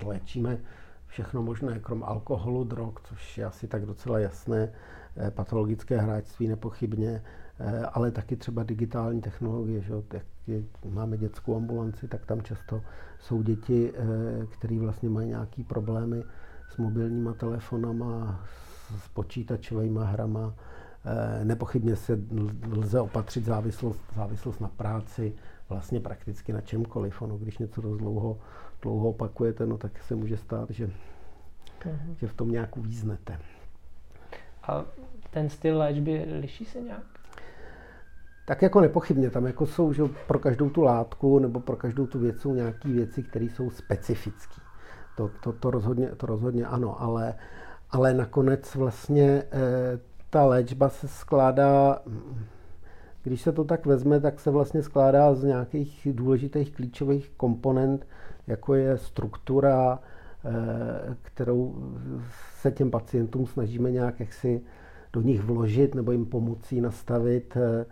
léčíme 0.05 0.59
všechno 1.07 1.43
možné, 1.43 1.79
krom 1.79 2.05
alkoholu, 2.05 2.65
drog, 2.65 2.95
což 3.05 3.39
je 3.39 3.45
asi 3.45 3.69
tak 3.69 3.87
docela 3.87 4.19
jasné, 4.19 4.73
eh, 5.17 5.31
patologické 5.31 5.99
hráčství 5.99 6.49
nepochybně, 6.49 7.23
eh, 7.61 7.87
ale 7.87 8.11
taky 8.11 8.37
třeba 8.37 8.63
digitální 8.63 9.21
technologie. 9.21 9.81
Že? 9.81 9.95
Jak 10.47 10.65
máme 10.85 11.19
dětskou 11.19 11.57
ambulanci, 11.57 12.09
tak 12.09 12.27
tam 12.27 12.43
často 12.43 12.83
jsou 13.21 13.43
děti, 13.43 13.93
které 14.51 14.79
vlastně 14.79 15.09
mají 15.09 15.29
nějaké 15.29 15.65
problémy 15.65 16.23
s 16.71 16.77
mobilníma 16.77 17.33
telefonama, 17.33 18.41
s 18.45 18.72
počítačovými 19.13 20.01
hrama. 20.03 20.55
Eh, 21.05 21.45
nepochybně 21.45 21.97
se 21.97 22.19
lze 22.71 23.01
opatřit 23.01 23.45
závislost, 23.45 24.01
závislost 24.17 24.61
na 24.61 24.69
práci, 24.69 25.35
vlastně 25.69 26.01
prakticky 26.01 26.53
na 26.53 26.61
čemkoliv. 26.61 27.23
Ono, 27.23 27.39
když 27.39 27.59
něco 27.59 27.81
dost 27.81 27.99
dlouho, 27.99 28.39
dlouho 28.83 29.09
opakujete, 29.09 29.67
no, 29.67 29.79
tak 29.79 30.03
se 30.03 30.15
může 30.15 30.37
stát, 30.37 30.71
že, 30.71 30.87
uh-huh. 30.87 32.15
že 32.17 32.27
v 32.27 32.35
tom 32.35 32.51
nějak 32.51 32.77
uvíznete. 32.77 33.39
A 34.63 34.85
ten 35.31 35.49
styl 35.51 35.79
léčby 35.79 36.27
liší 36.41 36.65
se 36.65 36.81
nějak? 36.81 37.03
Tak 38.47 38.63
jako 38.63 38.81
nepochybně, 38.81 39.31
tam 39.31 39.47
jako 39.47 39.67
jsou 39.67 39.93
že 39.93 40.03
pro 40.27 40.39
každou 40.39 40.71
tu 40.71 40.83
látku 40.83 41.39
nebo 41.39 41.61
pro 41.61 41.77
každou 41.77 42.07
tu 42.07 42.19
věc 42.19 42.41
jsou 42.41 42.55
nějaké 42.55 42.89
věci, 42.89 43.23
které 43.23 43.45
jsou 43.45 43.71
specifické. 43.71 44.61
To, 45.17 45.31
to, 45.43 45.53
to, 45.53 45.71
rozhodně, 45.71 46.09
to 46.09 46.27
rozhodně 46.27 46.67
ano, 46.67 47.03
ale, 47.03 47.35
ale 47.93 48.15
nakonec 48.15 48.75
vlastně 48.75 49.43
eh, 49.53 49.99
ta 50.31 50.45
léčba 50.45 50.89
se 50.89 51.09
skládá, 51.09 52.03
když 53.23 53.41
se 53.41 53.53
to 53.53 53.65
tak 53.65 53.87
vezme, 53.87 54.21
tak 54.21 54.41
se 54.41 54.51
vlastně 54.51 54.83
skládá 54.83 55.35
z 55.35 55.45
nějakých 55.45 56.09
důležitých 56.13 56.73
klíčových 56.73 57.31
komponent, 57.37 58.07
jako 58.47 58.75
je 58.75 58.99
struktura, 58.99 59.99
eh, 60.45 61.17
kterou 61.23 61.75
se 62.61 62.71
těm 62.71 62.91
pacientům 62.91 63.47
snažíme 63.47 63.91
nějak 63.91 64.21
jaksi 64.21 64.61
do 65.13 65.21
nich 65.21 65.43
vložit 65.43 65.95
nebo 65.95 66.13
jim 66.13 66.27
pomocí 66.27 66.81
nastavit 66.81 67.57
eh, 67.57 67.87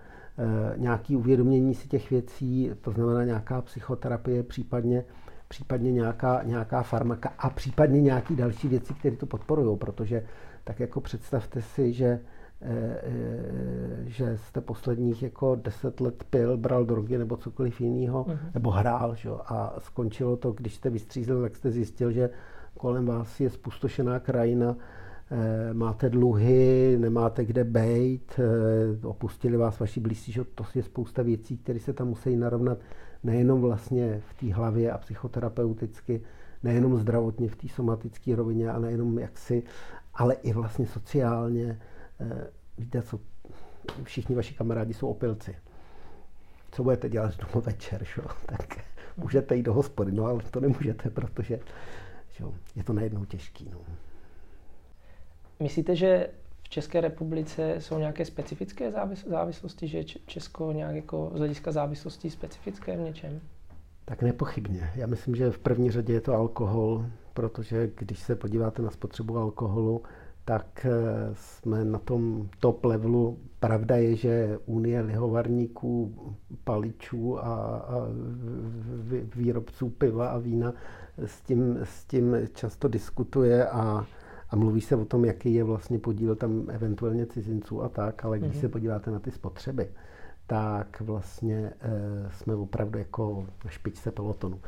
nějaké 0.77 1.17
uvědomění 1.17 1.75
si 1.75 1.89
těch 1.89 2.11
věcí, 2.11 2.71
to 2.81 2.91
znamená 2.91 3.25
nějaká 3.25 3.63
psychoterapie, 3.63 4.43
případně, 4.43 5.05
případně 5.51 5.93
nějaká, 5.93 6.43
nějaká 6.43 6.83
farmaka 6.83 7.33
a 7.39 7.51
případně 7.51 8.01
nějaké 8.01 8.35
další 8.35 8.69
věci, 8.69 8.95
které 8.95 9.17
to 9.17 9.27
podporují, 9.27 9.79
protože 9.79 10.25
tak 10.65 10.81
jako 10.81 11.01
představte 11.01 11.63
si, 11.63 11.93
že 11.93 12.21
eh, 12.63 13.01
že 14.07 14.37
jste 14.39 14.61
posledních 14.61 15.23
jako 15.23 15.55
deset 15.55 16.01
let 16.01 16.25
pil, 16.31 16.57
bral 16.57 16.85
drogy 16.85 17.19
nebo 17.19 17.37
cokoliv 17.37 17.81
jiného, 17.81 18.25
uh-huh. 18.25 18.39
nebo 18.55 18.71
hrál, 18.71 19.15
že? 19.15 19.31
a 19.45 19.75
skončilo 19.79 20.37
to, 20.37 20.53
když 20.53 20.75
jste 20.75 20.91
vystřízl, 20.91 21.43
tak 21.43 21.57
jste 21.57 21.71
zjistil, 21.71 22.13
že 22.13 22.31
kolem 22.79 23.07
vás 23.07 23.41
je 23.41 23.51
spustošená 23.51 24.21
krajina, 24.21 24.77
Eh, 24.77 25.00
máte 25.73 26.11
dluhy, 26.11 26.97
nemáte 27.01 27.45
kde 27.45 27.65
bejt, 27.65 28.41
eh, 28.41 29.07
opustili 29.07 29.57
vás 29.57 29.81
vaši 29.81 30.01
blízcí, 30.01 30.33
že 30.33 30.45
to 30.45 30.65
je 30.75 30.83
spousta 30.83 31.23
věcí, 31.23 31.59
které 31.59 31.79
se 31.79 31.93
tam 31.93 32.09
musí 32.09 32.37
narovnat 32.37 32.79
nejenom 33.23 33.61
vlastně 33.61 34.23
v 34.31 34.41
té 34.41 34.55
hlavě 34.55 34.93
a 34.93 34.99
psychoterapeuticky, 34.99 36.23
nejenom 36.63 36.99
zdravotně 36.99 37.49
v 37.49 37.57
té 37.57 37.69
somatické 37.69 38.37
rovině 38.37 38.71
a 38.71 38.79
nejenom 38.79 39.19
jaksi, 39.19 39.63
ale 40.15 40.35
i 40.35 40.53
vlastně 40.53 40.87
sociálně. 40.87 41.81
Eh, 42.21 42.47
víte, 42.79 43.03
co 43.03 43.21
všichni 44.03 44.37
vaši 44.37 44.55
kamarádi 44.55 44.95
jsou 44.95 45.09
opilci. 45.09 45.57
Co 46.73 46.83
budete 46.83 47.09
dělat 47.09 47.35
doma 47.37 47.67
večer, 47.67 48.05
šo? 48.05 48.23
tak 48.47 48.85
můžete 49.17 49.57
jít 49.57 49.63
do 49.63 49.75
hospody, 49.75 50.13
no 50.13 50.25
ale 50.25 50.43
to 50.51 50.61
nemůžete, 50.61 51.11
protože 51.11 51.61
šo? 52.31 52.55
je 52.77 52.85
to 52.85 52.93
najednou 52.93 53.25
těžký. 53.25 53.71
No. 53.73 53.81
Myslíte, 55.61 55.97
že 55.97 56.31
v 56.63 56.69
České 56.69 57.01
republice 57.01 57.75
jsou 57.79 57.99
nějaké 57.99 58.25
specifické 58.25 58.93
závislosti, 59.27 59.89
že 59.89 60.05
Česko 60.05 60.73
nějak 60.73 60.95
jako 60.97 61.31
z 61.35 61.39
hlediska 61.39 61.73
závislostí 61.73 62.31
specifické 62.31 62.97
v 62.97 63.01
něčem? 63.01 63.41
Tak 64.05 64.23
nepochybně. 64.23 64.91
Já 64.97 65.07
myslím, 65.07 65.37
že 65.37 65.51
v 65.51 65.59
první 65.59 65.91
řadě 65.91 66.13
je 66.13 66.21
to 66.21 66.35
alkohol, 66.35 67.07
protože 67.35 67.91
když 67.95 68.19
se 68.19 68.37
podíváte 68.37 68.83
na 68.83 68.91
spotřebu 68.91 69.39
alkoholu, 69.39 70.03
tak 70.45 70.87
eh, 70.87 70.91
jsme 71.35 71.85
na 71.85 71.99
tom 71.99 72.49
top 72.61 72.85
levelu. 72.85 73.39
Pravda 73.61 73.97
je, 73.97 74.17
že 74.17 74.59
Unie 74.67 75.01
lihovarníků, 75.01 76.15
paličů 76.65 77.39
a, 77.39 77.43
a 77.45 78.07
výrobců 79.35 79.91
piva 79.91 80.29
a 80.29 80.39
vína 80.39 80.73
s 81.19 81.41
tím, 81.41 81.79
s 81.83 82.05
tím 82.05 82.37
často 82.55 82.89
diskutuje 82.89 83.69
a 83.69 84.07
a 84.51 84.57
mluví 84.57 84.81
se 84.81 84.97
o 84.97 85.05
tom, 85.05 85.25
jaký 85.25 85.55
je 85.55 85.65
vlastně 85.65 85.99
podíl 85.99 86.37
tam 86.37 86.65
eventuálně 86.69 87.27
cizinců 87.27 87.83
a 87.83 87.89
tak, 87.89 88.25
ale 88.25 88.39
když 88.39 88.57
mm-hmm. 88.57 88.61
se 88.61 88.69
podíváte 88.69 89.11
na 89.11 89.19
ty 89.19 89.31
spotřeby, 89.31 89.89
tak 90.47 91.01
vlastně 91.01 91.57
e, 91.57 91.73
jsme 92.31 92.55
opravdu 92.55 92.99
jako 92.99 93.47
na 93.65 93.71
špičce 93.71 94.11
pelotonu. 94.11 94.61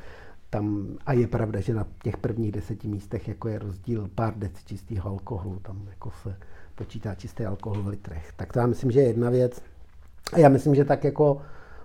Tam, 0.50 0.88
a 1.06 1.12
je 1.12 1.26
pravda, 1.26 1.60
že 1.60 1.74
na 1.74 1.86
těch 2.02 2.16
prvních 2.16 2.52
deseti 2.52 2.88
místech 2.88 3.28
jako 3.28 3.48
je 3.48 3.58
rozdíl 3.58 4.10
pár 4.14 4.34
dec 4.38 4.64
čistého 4.64 5.10
alkoholu, 5.10 5.58
tam 5.58 5.82
jako 5.90 6.10
se 6.22 6.36
počítá 6.74 7.14
čistý 7.14 7.44
alkohol 7.44 7.82
v 7.82 7.86
litrech. 7.86 8.32
Tak 8.36 8.52
to 8.52 8.58
já 8.58 8.66
myslím, 8.66 8.90
že 8.90 9.00
je 9.00 9.06
jedna 9.06 9.30
věc. 9.30 9.62
A 10.32 10.38
já 10.38 10.48
myslím, 10.48 10.74
že 10.74 10.84
tak 10.84 11.04
jako 11.04 11.42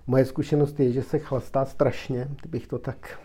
moje 0.07 0.25
zkušenost 0.25 0.79
je, 0.79 0.91
že 0.91 1.03
se 1.03 1.19
chlastá 1.19 1.65
strašně, 1.65 2.27
kdybych 2.41 2.67
to 2.67 2.79
tak 2.79 3.19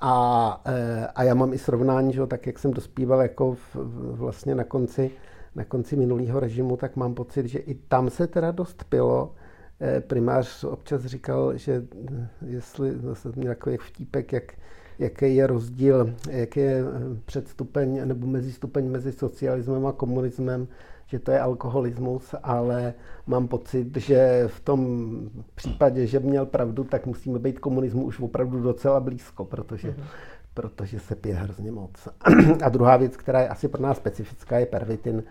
a, 0.00 0.62
e, 0.66 1.06
a 1.06 1.22
já 1.22 1.34
mám 1.34 1.52
i 1.52 1.58
srovnání, 1.58 2.12
že 2.12 2.26
tak 2.26 2.46
jak 2.46 2.58
jsem 2.58 2.70
dospíval 2.70 3.22
jako 3.22 3.54
v, 3.54 3.76
vlastně 4.16 4.54
na 4.54 4.64
konci, 4.64 5.10
na 5.54 5.64
konci 5.64 5.96
minulého 5.96 6.40
režimu, 6.40 6.76
tak 6.76 6.96
mám 6.96 7.14
pocit, 7.14 7.46
že 7.46 7.58
i 7.58 7.74
tam 7.74 8.10
se 8.10 8.26
teda 8.26 8.50
dost 8.50 8.84
pilo. 8.84 9.34
E, 9.80 10.00
primář 10.00 10.64
občas 10.64 11.04
říkal, 11.04 11.56
že 11.56 11.84
jestli 12.46 12.98
zase 12.98 13.32
měl 13.36 13.54
jak 13.66 13.80
vtípek, 13.80 14.32
jak, 14.32 14.52
jaký 14.98 15.36
je 15.36 15.46
rozdíl, 15.46 16.14
jaký 16.30 16.60
je 16.60 16.84
předstupeň 17.24 18.00
nebo 18.04 18.26
mezi 18.26 18.52
stupeň 18.52 18.88
mezi 18.90 19.12
socialismem 19.12 19.86
a 19.86 19.92
komunismem, 19.92 20.68
že 21.08 21.18
to 21.18 21.30
je 21.30 21.40
alkoholismus, 21.40 22.34
ale 22.42 22.94
mám 23.26 23.48
pocit, 23.48 23.96
že 23.96 24.44
v 24.46 24.60
tom 24.60 25.20
případě, 25.54 26.06
že 26.06 26.20
měl 26.20 26.46
pravdu, 26.46 26.84
tak 26.84 27.06
musíme 27.06 27.38
být 27.38 27.58
komunismu 27.58 28.04
už 28.04 28.20
opravdu 28.20 28.62
docela 28.62 29.00
blízko, 29.00 29.44
protože, 29.44 29.90
mm-hmm. 29.90 30.04
protože 30.54 31.00
se 31.00 31.14
pije 31.14 31.34
hrozně 31.34 31.72
moc. 31.72 32.08
A 32.64 32.68
druhá 32.68 32.96
věc, 32.96 33.16
která 33.16 33.40
je 33.40 33.48
asi 33.48 33.68
pro 33.68 33.82
nás 33.82 33.96
specifická, 33.96 34.58
je 34.58 34.66
pervitin. 34.66 35.22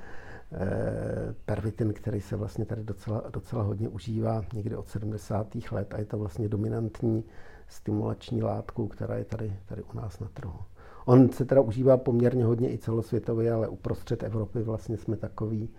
Eh, 0.51 1.33
pervitin, 1.45 1.93
který 1.93 2.21
se 2.21 2.35
vlastně 2.35 2.65
tady 2.65 2.83
docela, 2.83 3.23
docela 3.29 3.63
hodně 3.63 3.89
užívá 3.89 4.41
někdy 4.53 4.75
od 4.75 4.87
70. 4.87 5.47
let 5.71 5.93
a 5.93 5.99
je 5.99 6.05
to 6.05 6.17
vlastně 6.17 6.49
dominantní 6.49 7.23
stimulační 7.67 8.43
látku, 8.43 8.87
která 8.87 9.15
je 9.15 9.25
tady, 9.25 9.53
tady 9.65 9.83
u 9.83 9.97
nás 9.97 10.19
na 10.19 10.27
trhu. 10.33 10.59
On 11.07 11.29
se 11.29 11.45
teda 11.45 11.61
užívá 11.61 11.97
poměrně 11.97 12.45
hodně 12.45 12.73
i 12.73 12.77
celosvětově, 12.77 13.51
ale 13.51 13.67
uprostřed 13.67 14.23
Evropy 14.23 14.61
vlastně 14.61 14.97
jsme 14.97 15.17
takový, 15.17 15.69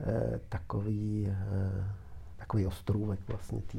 eh, 0.00 0.40
takový, 0.48 1.28
eh, 1.30 1.84
takový 2.36 2.66
ostrůvek 2.66 3.20
vlastně 3.28 3.60
té 3.60 3.78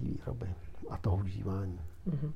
výroby 0.00 0.46
a 0.90 0.96
toho 0.96 1.16
užívání. 1.16 1.80
Mm-hmm. 2.08 2.30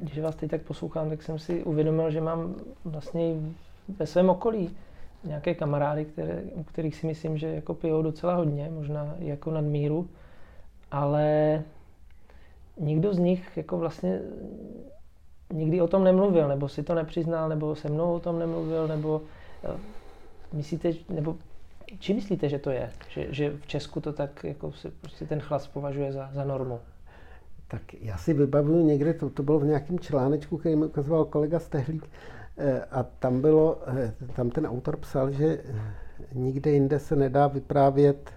Když 0.00 0.18
vás 0.18 0.34
teď 0.34 0.50
tak 0.50 0.62
poslouchám, 0.62 1.08
tak 1.08 1.22
jsem 1.22 1.38
si 1.38 1.64
uvědomil, 1.64 2.10
že 2.10 2.20
mám 2.20 2.54
vlastně 2.84 3.34
ve 3.98 4.06
svém 4.06 4.30
okolí 4.30 4.76
nějaké 5.24 5.54
kamarády, 5.54 6.04
které, 6.04 6.42
u 6.54 6.62
kterých 6.62 6.96
si 6.96 7.06
myslím, 7.06 7.38
že 7.38 7.46
jako 7.46 7.74
pijou 7.74 8.02
docela 8.02 8.34
hodně, 8.34 8.70
možná 8.70 9.14
jako 9.18 9.50
nadmíru, 9.50 10.08
ale 10.90 11.62
nikdo 12.80 13.14
z 13.14 13.18
nich 13.18 13.56
jako 13.56 13.78
vlastně 13.78 14.20
nikdy 15.52 15.80
o 15.80 15.86
tom 15.86 16.04
nemluvil, 16.04 16.48
nebo 16.48 16.68
si 16.68 16.82
to 16.82 16.94
nepřiznal, 16.94 17.48
nebo 17.48 17.74
se 17.74 17.88
mnou 17.88 18.14
o 18.14 18.20
tom 18.20 18.38
nemluvil, 18.38 18.88
nebo 18.88 19.22
eh, 19.64 19.78
myslíte, 20.52 20.92
nebo 21.08 21.36
či 21.98 22.14
myslíte, 22.14 22.48
že 22.48 22.58
to 22.58 22.70
je? 22.70 22.90
Že, 23.08 23.26
že 23.30 23.50
v 23.50 23.66
Česku 23.66 24.00
to 24.00 24.12
tak 24.12 24.44
jako 24.44 24.72
se 24.72 24.90
prostě 24.90 25.26
ten 25.26 25.40
chlas 25.40 25.66
považuje 25.66 26.12
za, 26.12 26.30
za 26.32 26.44
normu? 26.44 26.80
Tak 27.68 27.94
já 28.00 28.16
si 28.16 28.34
vybavuju 28.34 28.86
někde, 28.86 29.14
to, 29.14 29.30
to 29.30 29.42
bylo 29.42 29.58
v 29.58 29.64
nějakém 29.64 29.98
článečku, 29.98 30.58
který 30.58 30.76
mi 30.76 30.86
ukazoval 30.86 31.24
kolega 31.24 31.58
Stehlík, 31.58 32.10
eh, 32.58 32.84
a 32.90 33.02
tam 33.02 33.40
bylo, 33.40 33.78
eh, 33.86 34.12
tam 34.36 34.50
ten 34.50 34.66
autor 34.66 34.96
psal, 34.96 35.30
že 35.30 35.58
nikde 36.32 36.70
jinde 36.70 36.98
se 36.98 37.16
nedá 37.16 37.46
vyprávět 37.46 38.30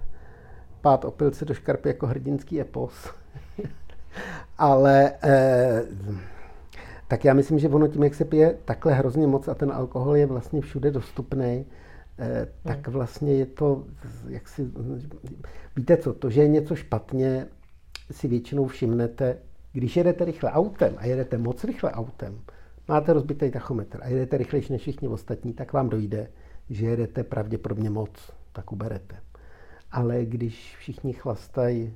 pát 0.82 1.06
opilce 1.06 1.46
do 1.46 1.54
škarpy 1.54 1.90
jako 1.90 2.08
hrdinský 2.08 2.62
epos. 2.62 3.10
Ale 4.58 5.14
eh, 5.24 5.84
tak 7.12 7.26
já 7.26 7.34
myslím, 7.34 7.60
že 7.60 7.70
ono 7.70 7.88
tím, 7.88 8.04
jak 8.04 8.16
se 8.16 8.26
pije 8.26 8.58
takhle 8.66 8.94
hrozně 8.94 9.28
moc 9.28 9.48
a 9.48 9.54
ten 9.54 9.72
alkohol 9.72 10.16
je 10.16 10.26
vlastně 10.26 10.62
všude 10.62 10.92
dostupný, 10.92 11.66
eh, 12.20 12.48
tak 12.64 12.88
hmm. 12.88 12.94
vlastně 12.94 13.34
je 13.34 13.46
to, 13.46 13.86
jak 14.28 14.48
si, 14.48 14.72
víte 15.76 15.98
co, 15.98 16.14
to, 16.14 16.30
že 16.30 16.42
je 16.42 16.48
něco 16.48 16.76
špatně, 16.76 17.48
si 18.12 18.28
většinou 18.28 18.68
všimnete, 18.68 19.38
když 19.74 19.98
jedete 19.98 20.26
rychle 20.26 20.52
autem 20.52 20.94
a 20.98 21.06
jedete 21.06 21.38
moc 21.38 21.64
rychle 21.64 21.92
autem, 21.92 22.40
máte 22.88 23.14
rozbitý 23.14 23.52
tachometr 23.52 24.00
a 24.04 24.08
jedete 24.08 24.38
rychlejší 24.38 24.74
než 24.74 24.82
všichni 24.82 25.08
ostatní, 25.08 25.54
tak 25.54 25.74
vám 25.74 25.90
dojde, 25.90 26.28
že 26.70 26.86
jedete 26.86 27.24
pravděpodobně 27.24 27.90
moc, 27.90 28.32
tak 28.52 28.72
uberete. 28.72 29.16
Ale 29.92 30.26
když 30.26 30.76
všichni 30.78 31.14
chlastají 31.14 31.96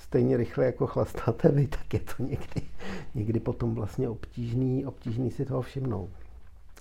stejně 0.00 0.36
rychle 0.36 0.64
jako 0.64 0.86
chlastáte 0.86 1.48
vy, 1.48 1.66
tak 1.66 1.94
je 1.94 2.00
to 2.00 2.22
někdy, 2.22 2.62
někdy 3.14 3.40
potom 3.40 3.74
vlastně 3.74 4.08
obtížný, 4.08 4.86
obtížný 4.86 5.30
si 5.30 5.44
toho 5.44 5.62
všimnout. 5.62 6.10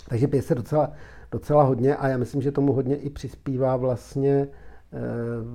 Takže 0.09 0.27
pije 0.27 0.41
se 0.41 0.55
docela, 0.55 0.91
docela 1.31 1.63
hodně 1.63 1.95
a 1.95 2.07
já 2.07 2.17
myslím, 2.17 2.41
že 2.41 2.51
tomu 2.51 2.73
hodně 2.73 2.95
i 2.95 3.09
přispívá 3.09 3.75
vlastně, 3.75 4.47
eh, 4.93 4.97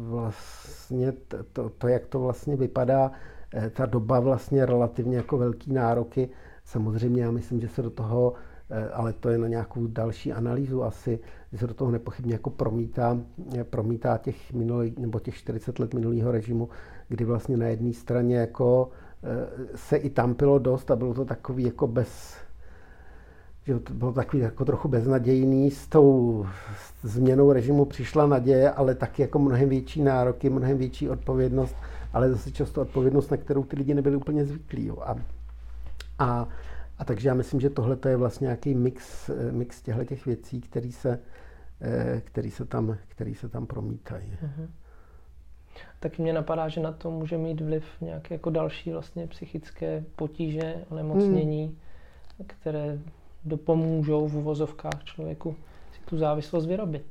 vlastně 0.08 1.12
to, 1.52 1.70
to, 1.70 1.88
jak 1.88 2.06
to 2.06 2.20
vlastně 2.20 2.56
vypadá, 2.56 3.12
eh, 3.54 3.70
ta 3.70 3.86
doba 3.86 4.20
vlastně 4.20 4.66
relativně 4.66 5.16
jako 5.16 5.38
velký 5.38 5.72
nároky. 5.72 6.28
Samozřejmě 6.64 7.22
já 7.22 7.30
myslím, 7.30 7.60
že 7.60 7.68
se 7.68 7.82
do 7.82 7.90
toho 7.90 8.34
Eh, 8.70 8.88
ale 8.88 9.12
to 9.12 9.28
je 9.28 9.38
na 9.38 9.48
nějakou 9.48 9.86
další 9.86 10.32
analýzu 10.32 10.84
asi, 10.84 11.18
že 11.52 11.58
se 11.58 11.66
do 11.66 11.74
toho 11.74 11.90
nepochybně 11.90 12.32
jako 12.32 12.50
promítá, 12.50 13.18
promítá 13.70 14.18
těch 14.18 14.52
minulý, 14.52 14.94
nebo 14.98 15.20
těch 15.20 15.34
40 15.34 15.78
let 15.78 15.94
minulého 15.94 16.30
režimu, 16.30 16.68
kdy 17.08 17.24
vlastně 17.24 17.56
na 17.56 17.66
jedné 17.66 17.92
straně 17.92 18.36
jako 18.36 18.90
eh, 19.22 19.76
se 19.76 19.96
i 19.96 20.10
tam 20.10 20.34
pilo 20.34 20.58
dost 20.58 20.90
a 20.90 20.96
bylo 20.96 21.14
to 21.14 21.24
takový 21.24 21.64
jako 21.64 21.86
bez, 21.86 22.36
že 23.64 23.78
to 23.78 23.94
bylo 23.94 24.12
takový 24.12 24.42
jako 24.42 24.64
trochu 24.64 24.88
beznadějný, 24.88 25.70
s 25.70 25.86
tou 25.86 26.46
změnou 27.02 27.52
režimu 27.52 27.84
přišla 27.84 28.26
naděje, 28.26 28.70
ale 28.70 28.94
taky 28.94 29.22
jako 29.22 29.38
mnohem 29.38 29.68
větší 29.68 30.02
nároky, 30.02 30.50
mnohem 30.50 30.78
větší 30.78 31.08
odpovědnost, 31.08 31.76
ale 32.12 32.30
zase 32.30 32.50
často 32.50 32.82
odpovědnost, 32.82 33.30
na 33.30 33.36
kterou 33.36 33.64
ty 33.64 33.76
lidi 33.76 33.94
nebyli 33.94 34.16
úplně 34.16 34.44
zvyklí. 34.44 34.86
Jo. 34.86 34.96
A, 35.00 35.16
a 36.18 36.48
a 36.98 37.04
takže 37.04 37.28
já 37.28 37.34
myslím, 37.34 37.60
že 37.60 37.70
tohle 37.70 37.98
je 38.08 38.16
vlastně 38.16 38.44
nějaký 38.44 38.74
mix, 38.74 39.30
eh, 39.30 39.52
mix 39.52 39.82
těchto 39.82 40.04
těch 40.04 40.26
věcí, 40.26 40.60
který 40.60 40.92
se, 40.92 41.20
eh, 41.80 42.22
který 42.24 42.50
se, 42.50 42.64
tam, 42.64 42.96
který 43.08 43.34
se 43.34 43.48
tam 43.48 43.66
promítají. 43.66 44.38
Uh-huh. 44.44 44.68
Taky 46.00 46.22
mě 46.22 46.32
napadá, 46.32 46.68
že 46.68 46.80
na 46.80 46.92
to 46.92 47.10
může 47.10 47.38
mít 47.38 47.60
vliv 47.60 47.84
nějaké 48.00 48.34
jako 48.34 48.50
další 48.50 48.92
vlastně 48.92 49.26
psychické 49.26 50.04
potíže, 50.16 50.74
onemocnění, 50.90 51.64
hmm. 51.64 51.76
které 52.46 52.98
dopomůžou 53.44 54.28
v 54.28 54.36
uvozovkách 54.36 55.04
člověku 55.04 55.56
si 55.92 56.00
tu 56.04 56.18
závislost 56.18 56.66
vyrobit. 56.66 57.06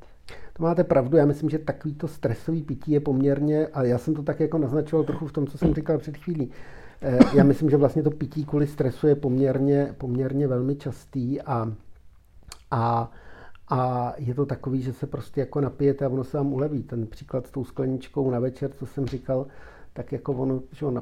To 0.53 0.63
máte 0.63 0.83
pravdu, 0.83 1.17
já 1.17 1.25
myslím, 1.25 1.49
že 1.49 1.59
takovýto 1.59 2.07
stresový 2.07 2.61
pití 2.61 2.91
je 2.91 2.99
poměrně, 2.99 3.67
a 3.67 3.83
já 3.83 3.97
jsem 3.97 4.13
to 4.13 4.23
tak 4.23 4.39
jako 4.39 4.57
naznačoval 4.57 5.05
trochu 5.05 5.27
v 5.27 5.31
tom, 5.31 5.47
co 5.47 5.57
jsem 5.57 5.73
říkal 5.73 5.97
před 5.97 6.17
chvílí, 6.17 6.51
Eh, 7.05 7.19
já 7.33 7.43
myslím, 7.43 7.69
že 7.69 7.77
vlastně 7.77 8.03
to 8.03 8.11
pití 8.11 8.45
kvůli 8.45 8.67
stresu 8.67 9.07
je 9.07 9.15
poměrně, 9.15 9.95
poměrně 9.97 10.47
velmi 10.47 10.75
častý 10.75 11.41
a, 11.41 11.71
a, 12.71 13.11
a 13.73 14.13
je 14.17 14.33
to 14.33 14.45
takový, 14.45 14.81
že 14.81 14.93
se 14.93 15.07
prostě 15.07 15.39
jako 15.39 15.61
napijete 15.61 16.05
a 16.05 16.09
ono 16.09 16.23
se 16.23 16.37
vám 16.37 16.53
uleví. 16.53 16.83
Ten 16.83 17.07
příklad 17.07 17.47
s 17.47 17.51
tou 17.51 17.63
skleničkou 17.63 18.31
na 18.31 18.39
večer, 18.39 18.71
co 18.71 18.85
jsem 18.85 19.05
říkal, 19.05 19.45
tak 19.93 20.11
jako 20.11 20.33
ono, 20.33 20.61
že 20.71 20.85
ono, 20.85 21.01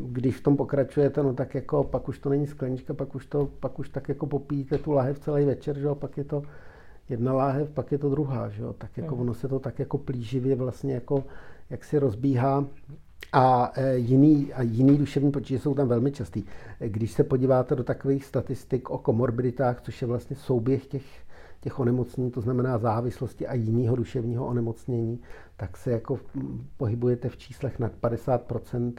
když 0.00 0.36
v 0.36 0.42
tom 0.42 0.56
pokračujete, 0.56 1.22
no 1.22 1.34
tak 1.34 1.54
jako 1.54 1.84
pak 1.84 2.08
už 2.08 2.18
to 2.18 2.28
není 2.28 2.46
sklenička, 2.46 2.94
pak 2.94 3.14
už, 3.14 3.26
to, 3.26 3.48
pak 3.60 3.78
už 3.78 3.88
tak 3.88 4.08
jako 4.08 4.26
popíjíte 4.26 4.78
tu 4.78 4.92
láhev 4.92 5.18
celý 5.18 5.44
večer, 5.44 5.78
že 5.78 5.86
jo, 5.86 5.94
pak 5.94 6.16
je 6.16 6.24
to 6.24 6.42
jedna 7.08 7.32
láhev, 7.32 7.70
pak 7.70 7.92
je 7.92 7.98
to 7.98 8.10
druhá, 8.10 8.48
že 8.48 8.62
jo, 8.62 8.72
tak 8.72 8.96
jako 8.96 9.14
hmm. 9.14 9.22
ono 9.22 9.34
se 9.34 9.48
to 9.48 9.58
tak 9.58 9.78
jako 9.78 9.98
plíživě 9.98 10.56
vlastně 10.56 10.94
jako 10.94 11.24
jak 11.70 11.84
si 11.84 11.98
rozbíhá 11.98 12.64
a 13.32 13.72
e, 13.74 13.96
jiný, 13.96 14.52
a 14.52 14.62
jiný 14.62 14.98
duševní 14.98 15.30
potíže 15.30 15.58
jsou 15.58 15.74
tam 15.74 15.88
velmi 15.88 16.12
častý. 16.12 16.44
Když 16.78 17.12
se 17.12 17.24
podíváte 17.24 17.74
do 17.74 17.84
takových 17.84 18.24
statistik 18.24 18.90
o 18.90 18.98
komorbiditách, 18.98 19.80
což 19.80 20.02
je 20.02 20.08
vlastně 20.08 20.36
souběh 20.36 20.86
těch, 20.86 21.29
těch 21.60 21.78
onemocnění, 21.78 22.30
to 22.30 22.40
znamená 22.40 22.78
závislosti 22.78 23.46
a 23.46 23.54
jiného 23.54 23.96
duševního 23.96 24.46
onemocnění, 24.46 25.20
tak 25.56 25.76
se 25.76 25.90
jako 25.90 26.18
pohybujete 26.76 27.28
v 27.28 27.36
číslech 27.36 27.78
nad 27.78 27.92
50% 28.02 28.92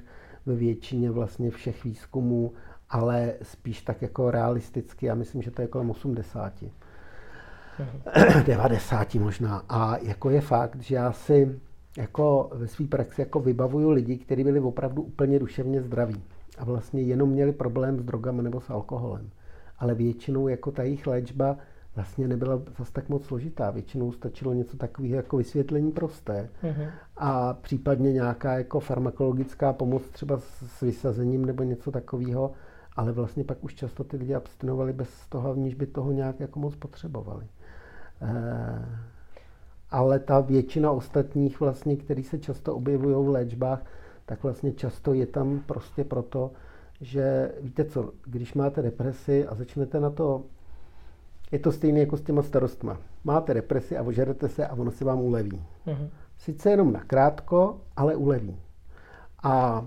ve 0.45 0.56
většině 0.56 1.12
vlastně 1.12 1.52
všech 1.52 1.84
výzkumů, 1.84 2.54
ale 2.89 3.34
spíš 3.41 3.82
tak 3.82 4.02
jako 4.02 4.32
realisticky, 4.32 5.06
já 5.06 5.15
myslím, 5.15 5.41
že 5.41 5.52
to 5.52 5.62
je 5.62 5.67
kolem 5.67 5.89
80. 5.89 6.54
90 8.45 9.15
možná. 9.19 9.63
A 9.69 9.97
jako 9.97 10.30
je 10.30 10.41
fakt, 10.41 10.82
že 10.82 10.95
já 10.95 11.12
si 11.12 11.60
jako 11.97 12.50
ve 12.54 12.67
své 12.67 12.88
praxi 12.88 13.21
jako 13.21 13.39
vybavuju 13.39 13.89
lidi, 13.89 14.17
kteří 14.17 14.43
byli 14.43 14.60
opravdu 14.60 15.02
úplně 15.02 15.39
duševně 15.39 15.82
zdraví 15.82 16.24
a 16.58 16.65
vlastně 16.65 17.02
jenom 17.02 17.30
měli 17.30 17.52
problém 17.52 18.00
s 18.00 18.04
drogami 18.04 18.43
nebo 18.43 18.62
s 18.62 18.69
alkoholem. 18.69 19.30
Ale 19.80 19.95
většinou 19.95 20.47
jako 20.47 20.71
ta 20.71 20.84
jejich 20.84 21.08
léčba 21.08 21.58
vlastně 21.95 22.27
nebyla 22.27 22.62
zase 22.77 22.93
tak 22.93 23.10
moc 23.10 23.25
složitá. 23.25 23.71
Většinou 23.71 24.12
stačilo 24.12 24.54
něco 24.54 24.77
takového 24.77 25.15
jako 25.15 25.38
vysvětlení 25.38 25.91
prosté 25.91 26.49
mm-hmm. 26.63 26.89
a 27.17 27.54
případně 27.54 28.13
nějaká 28.13 28.54
jako 28.58 28.80
farmakologická 28.80 29.73
pomoc 29.73 30.04
třeba 30.12 30.39
s 30.39 30.82
vysazením 30.82 31.45
nebo 31.45 31.63
něco 31.63 31.91
takového, 31.91 32.51
ale 32.95 33.12
vlastně 33.12 33.43
pak 33.43 33.63
už 33.63 33.75
často 33.75 34.04
ty 34.04 34.17
lidi 34.17 34.36
abstinovali 34.36 34.93
bez 34.93 35.10
toho, 35.30 35.51
aniž 35.51 35.75
by 35.75 35.86
toho 35.86 36.12
nějak 36.12 36.39
jako 36.39 36.60
moc 36.60 36.75
potřebovali. 36.75 37.47
E- 38.21 39.12
ale 39.91 40.19
ta 40.19 40.39
většina 40.39 40.91
ostatních 40.91 41.60
vlastně, 41.60 41.95
který 41.95 42.23
se 42.23 42.39
často 42.39 42.75
objevují 42.75 43.25
v 43.25 43.30
léčbách, 43.30 43.86
tak 44.25 44.43
vlastně 44.43 44.71
často 44.71 45.13
je 45.13 45.25
tam 45.25 45.60
prostě 45.65 46.04
proto, 46.04 46.51
že 47.01 47.51
víte 47.62 47.86
co, 47.86 48.12
když 48.25 48.54
máte 48.54 48.82
depresi 48.82 49.47
a 49.47 49.56
začnete 49.56 49.99
na 49.99 50.10
to, 50.10 50.43
je 51.51 51.59
to 51.59 51.71
stejné 51.71 51.99
jako 51.99 52.17
s 52.17 52.21
těma 52.21 52.41
starostma. 52.41 52.97
Máte 53.23 53.53
depresi 53.53 53.97
a 53.97 54.03
ožerete 54.03 54.49
se 54.49 54.67
a 54.67 54.73
ono 54.73 54.91
se 54.91 55.05
vám 55.05 55.19
uleví. 55.19 55.63
Mm-hmm. 55.87 56.09
Sice 56.37 56.69
jenom 56.69 56.93
nakrátko, 56.93 57.77
ale 57.95 58.15
uleví. 58.15 58.55
A, 59.43 59.85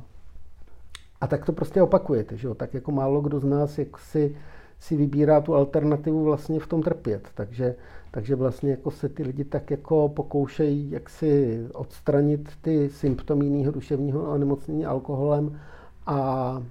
a 1.21 1.27
tak 1.27 1.45
to 1.45 1.53
prostě 1.53 1.83
opakujete, 1.83 2.37
že 2.37 2.49
jo? 2.49 2.55
Tak 2.55 2.75
jako 2.75 2.93
málo 2.93 3.21
kdo 3.21 3.41
z 3.41 3.45
nás 3.45 3.79
jak 3.79 3.99
si, 3.99 4.37
si 4.79 4.97
vybírá 4.97 5.41
tu 5.41 5.55
alternativu 5.55 6.25
vlastně 6.25 6.61
v 6.61 6.67
tom 6.67 6.83
trpět. 6.83 7.29
Takže 7.35 7.75
takže 8.15 8.35
vlastně 8.35 8.71
jako 8.71 8.91
se 8.91 9.09
ty 9.09 9.23
lidi 9.23 9.45
tak 9.45 9.71
jako 9.71 10.09
pokoušejí 10.09 10.91
jak 10.91 11.11
si 11.11 11.61
odstranit 11.73 12.49
ty 12.63 12.91
symptomy 12.91 13.45
jiného 13.45 13.73
duševního 13.73 14.33
onemocnění 14.33 14.87
alkoholem 14.87 15.61
a 16.07 16.63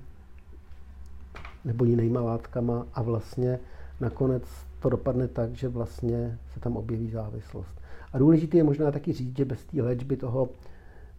nebo 1.66 1.86
jinýma 1.86 2.22
látkama 2.22 2.88
a 2.94 3.02
vlastně 3.02 3.60
nakonec 4.00 4.44
to 4.84 4.90
dopadne 4.90 5.28
tak, 5.28 5.56
že 5.56 5.68
vlastně 5.68 6.40
se 6.54 6.60
tam 6.60 6.78
objeví 6.78 7.10
závislost. 7.10 7.82
A 8.14 8.18
důležité 8.18 8.58
je 8.58 8.64
možná 8.64 8.92
taky 8.92 9.14
říct, 9.14 9.38
že 9.38 9.46
bez 9.46 9.66
té 9.66 9.82
léčby 9.82 10.18
toho 10.18 10.50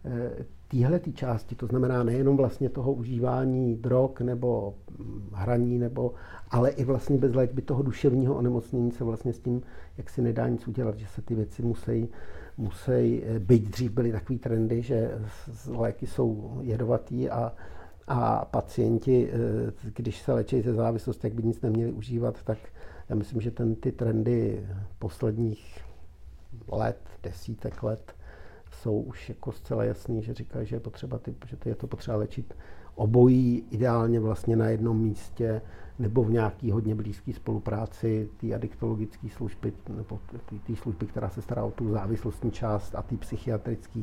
eh, 0.05 0.45
téhle 0.67 0.99
tý 0.99 1.13
části, 1.13 1.55
to 1.55 1.67
znamená 1.67 2.03
nejenom 2.03 2.37
vlastně 2.37 2.69
toho 2.69 2.93
užívání 2.93 3.75
drog 3.75 4.11
nebo 4.23 4.73
hm, 4.99 5.29
hraní, 5.33 5.79
nebo, 5.79 6.13
ale 6.49 6.69
i 6.69 6.83
vlastně 6.83 7.17
bez 7.17 7.33
léčby 7.33 7.61
toho 7.61 7.83
duševního 7.83 8.35
onemocnění 8.35 8.91
se 8.91 9.03
vlastně 9.03 9.33
s 9.33 9.39
tím 9.39 9.61
jak 9.97 10.09
si 10.09 10.21
nedá 10.21 10.47
nic 10.47 10.67
udělat, 10.67 10.97
že 10.97 11.07
se 11.07 11.21
ty 11.21 11.35
věci 11.35 11.61
musí, 11.61 12.09
musí 12.57 13.23
eh, 13.23 13.39
být 13.39 13.69
dřív 13.69 13.91
byly 13.91 14.11
takový 14.11 14.39
trendy, 14.39 14.81
že 14.81 15.11
léky 15.67 16.07
jsou 16.07 16.59
jedovatý 16.61 17.29
a, 17.29 17.53
a 18.07 18.45
pacienti, 18.45 19.29
eh, 19.31 19.91
když 19.95 20.21
se 20.21 20.33
léčí 20.33 20.61
ze 20.61 20.73
závislosti, 20.73 21.27
jak 21.27 21.33
by 21.33 21.43
nic 21.43 21.61
neměli 21.61 21.91
užívat, 21.91 22.43
tak 22.43 22.57
já 23.09 23.15
myslím, 23.15 23.41
že 23.41 23.51
ten, 23.51 23.75
ty 23.75 23.91
trendy 23.91 24.67
posledních 24.99 25.79
let, 26.67 27.09
desítek 27.23 27.83
let, 27.83 28.15
jsou 28.71 29.01
už 29.01 29.29
jako 29.29 29.51
zcela 29.51 29.83
jasný, 29.83 30.23
že 30.23 30.33
říkají, 30.33 30.67
že 30.67 30.75
je 30.75 30.79
potřeba 30.79 31.17
ty, 31.17 31.35
že 31.47 31.57
je 31.65 31.75
to 31.75 31.87
potřeba 31.87 32.17
léčit 32.17 32.53
obojí 32.95 33.63
ideálně 33.71 34.19
vlastně 34.19 34.55
na 34.55 34.67
jednom 34.67 35.01
místě 35.01 35.61
nebo 35.99 36.23
v 36.23 36.31
nějaký 36.31 36.71
hodně 36.71 36.95
blízké 36.95 37.33
spolupráci 37.33 38.29
té 38.37 38.53
adiktologické 38.53 39.29
služby 39.29 39.73
nebo 39.89 40.19
té 40.67 40.75
služby, 40.75 41.05
která 41.05 41.29
se 41.29 41.41
stará 41.41 41.63
o 41.63 41.71
tu 41.71 41.91
závislostní 41.91 42.51
část 42.51 42.95
a 42.95 43.01
ty 43.01 43.17
psychiatrické, 43.17 43.99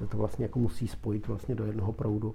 že 0.00 0.06
to 0.06 0.16
vlastně 0.16 0.44
jako 0.44 0.58
musí 0.58 0.88
spojit 0.88 1.28
vlastně 1.28 1.54
do 1.54 1.64
jednoho 1.64 1.92
proudu. 1.92 2.34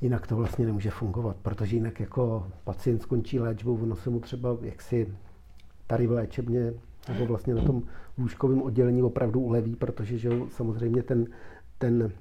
Jinak 0.00 0.26
to 0.26 0.36
vlastně 0.36 0.66
nemůže 0.66 0.90
fungovat, 0.90 1.36
protože 1.42 1.76
jinak 1.76 2.00
jako 2.00 2.46
pacient 2.64 3.02
skončí 3.02 3.38
léčbou, 3.38 3.82
ono 3.82 3.96
se 3.96 4.10
mu 4.10 4.20
třeba 4.20 4.56
jaksi 4.62 5.14
tady 5.86 6.06
v 6.06 6.12
léčebně 6.12 6.72
nebo 7.08 7.26
vlastně 7.26 7.54
na 7.54 7.62
tom 7.62 7.82
lůžkovém 8.18 8.62
oddělení 8.62 9.02
opravdu 9.02 9.40
uleví, 9.40 9.76
protože 9.76 10.18
že 10.18 10.30
samozřejmě 10.48 11.02
ten, 11.02 11.26
ten 11.78 12.12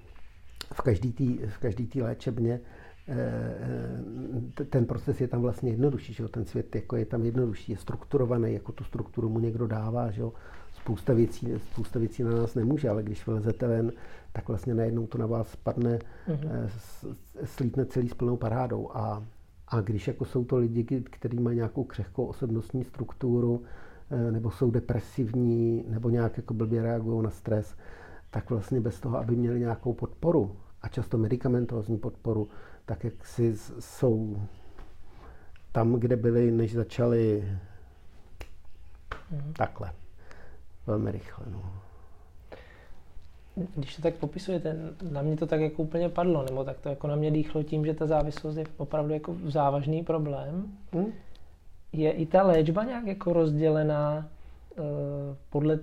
v 0.73 0.81
každé 0.81 1.11
té 1.11 1.47
v 1.47 1.57
každý 1.57 1.87
tý 1.87 2.01
léčebně 2.01 2.59
eh, 3.07 4.65
ten 4.65 4.85
proces 4.85 5.21
je 5.21 5.27
tam 5.27 5.41
vlastně 5.41 5.71
jednodušší, 5.71 6.13
že 6.13 6.23
jo? 6.23 6.29
ten 6.29 6.45
svět 6.45 6.75
jako 6.75 6.95
je 6.95 7.05
tam 7.05 7.25
jednodušší, 7.25 7.71
je 7.71 7.77
strukturovaný, 7.77 8.53
jako 8.53 8.71
tu 8.71 8.83
strukturu 8.83 9.29
mu 9.29 9.39
někdo 9.39 9.67
dává, 9.67 10.11
že 10.11 10.21
jo? 10.21 10.33
Spousta, 10.81 11.13
věcí, 11.13 11.53
spousta 11.71 11.99
věcí 11.99 12.23
na 12.23 12.31
nás 12.31 12.55
nemůže, 12.55 12.89
ale 12.89 13.03
když 13.03 13.27
vylezete 13.27 13.67
ven, 13.67 13.91
tak 14.31 14.47
vlastně 14.47 14.73
najednou 14.73 15.07
to 15.07 15.17
na 15.17 15.25
vás 15.25 15.49
spadne, 15.49 15.99
mm-hmm. 16.27 16.69
slítne 17.45 17.85
celý 17.85 18.09
s 18.09 18.13
plnou 18.13 18.37
parádou. 18.37 18.91
A, 18.93 19.23
a 19.67 19.81
když 19.81 20.07
jako 20.07 20.25
jsou 20.25 20.45
to 20.45 20.57
lidi, 20.57 20.83
kteří 21.01 21.39
mají 21.39 21.55
nějakou 21.55 21.83
křehkou 21.83 22.25
osobnostní 22.25 22.83
strukturu, 22.83 23.63
Eh, 24.11 24.31
nebo 24.31 24.51
jsou 24.51 24.71
depresivní, 24.71 25.85
nebo 25.87 26.09
nějak 26.09 26.37
jako 26.37 26.53
blbě 26.53 26.81
reagují 26.81 27.23
na 27.23 27.29
stres, 27.29 27.75
tak 28.29 28.49
vlastně 28.49 28.81
bez 28.81 28.99
toho, 28.99 29.17
aby 29.17 29.35
měli 29.35 29.59
nějakou 29.59 29.93
podporu, 29.93 30.55
a 30.81 30.87
často 30.87 31.17
medicamentózní 31.17 31.97
podporu, 31.97 32.49
tak 32.85 33.03
jak 33.03 33.25
si 33.25 33.57
jsou 33.79 34.41
tam, 35.71 35.93
kde 35.93 36.15
byli, 36.15 36.51
než 36.51 36.73
začali 36.73 37.43
mm-hmm. 39.31 39.53
takhle. 39.53 39.91
Velmi 40.89 41.11
rychle. 41.11 41.45
No. 41.51 41.61
Když 43.75 43.95
to 43.95 44.01
tak 44.01 44.15
popisujete, 44.15 44.75
na 45.11 45.21
mě 45.21 45.37
to 45.37 45.47
tak 45.47 45.61
jako 45.61 45.81
úplně 45.81 46.09
padlo, 46.09 46.43
nebo 46.43 46.63
tak 46.63 46.79
to 46.79 46.89
jako 46.89 47.07
na 47.07 47.15
mě 47.15 47.31
dýchlo 47.31 47.63
tím, 47.63 47.85
že 47.85 47.93
ta 47.93 48.07
závislost 48.07 48.55
je 48.55 48.65
opravdu 48.77 49.13
jako 49.13 49.35
závažný 49.45 50.03
problém. 50.03 50.65
Mm. 50.91 51.05
je 51.93 52.11
i 52.11 52.25
ta 52.25 52.43
léčba 52.43 52.83
nějak 52.83 53.05
jako 53.07 53.33
rozdělená 53.33 54.27
uh, 54.77 54.83
podle 55.49 55.79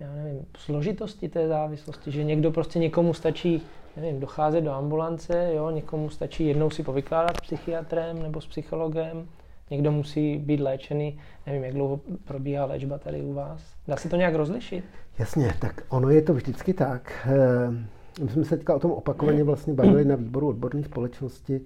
já 0.00 0.12
nevím, 0.12 0.46
složitosti 0.56 1.28
té 1.28 1.48
závislosti, 1.48 2.10
že 2.10 2.24
někdo 2.24 2.50
prostě 2.50 2.78
někomu 2.78 3.14
stačí, 3.14 3.62
nevím, 3.96 4.20
docházet 4.20 4.60
do 4.60 4.72
ambulance, 4.72 5.50
jo, 5.54 5.70
někomu 5.70 6.10
stačí 6.10 6.46
jednou 6.46 6.70
si 6.70 6.82
povykládat 6.82 7.36
s 7.36 7.40
psychiatrem 7.40 8.22
nebo 8.22 8.40
s 8.40 8.46
psychologem, 8.46 9.28
někdo 9.72 9.92
musí 9.92 10.38
být 10.38 10.60
léčený, 10.60 11.18
nevím, 11.46 11.64
jak 11.64 11.74
dlouho 11.74 12.00
probíhá 12.24 12.64
léčba 12.64 12.98
tady 12.98 13.22
u 13.22 13.32
vás. 13.32 13.60
Dá 13.88 13.96
se 13.96 14.08
to 14.08 14.16
nějak 14.16 14.34
rozlišit? 14.34 14.84
Jasně, 15.18 15.54
tak 15.60 15.82
ono 15.88 16.08
je 16.10 16.22
to 16.22 16.34
vždycky 16.34 16.74
tak. 16.74 17.12
Eh, 17.26 18.24
my 18.24 18.30
jsme 18.30 18.44
se 18.44 18.56
teďka 18.56 18.74
o 18.74 18.78
tom 18.78 18.90
opakovaně 18.90 19.44
vlastně 19.44 19.74
bavili 19.74 20.04
na 20.04 20.16
výboru 20.16 20.48
odborné 20.48 20.82
společnosti, 20.82 21.60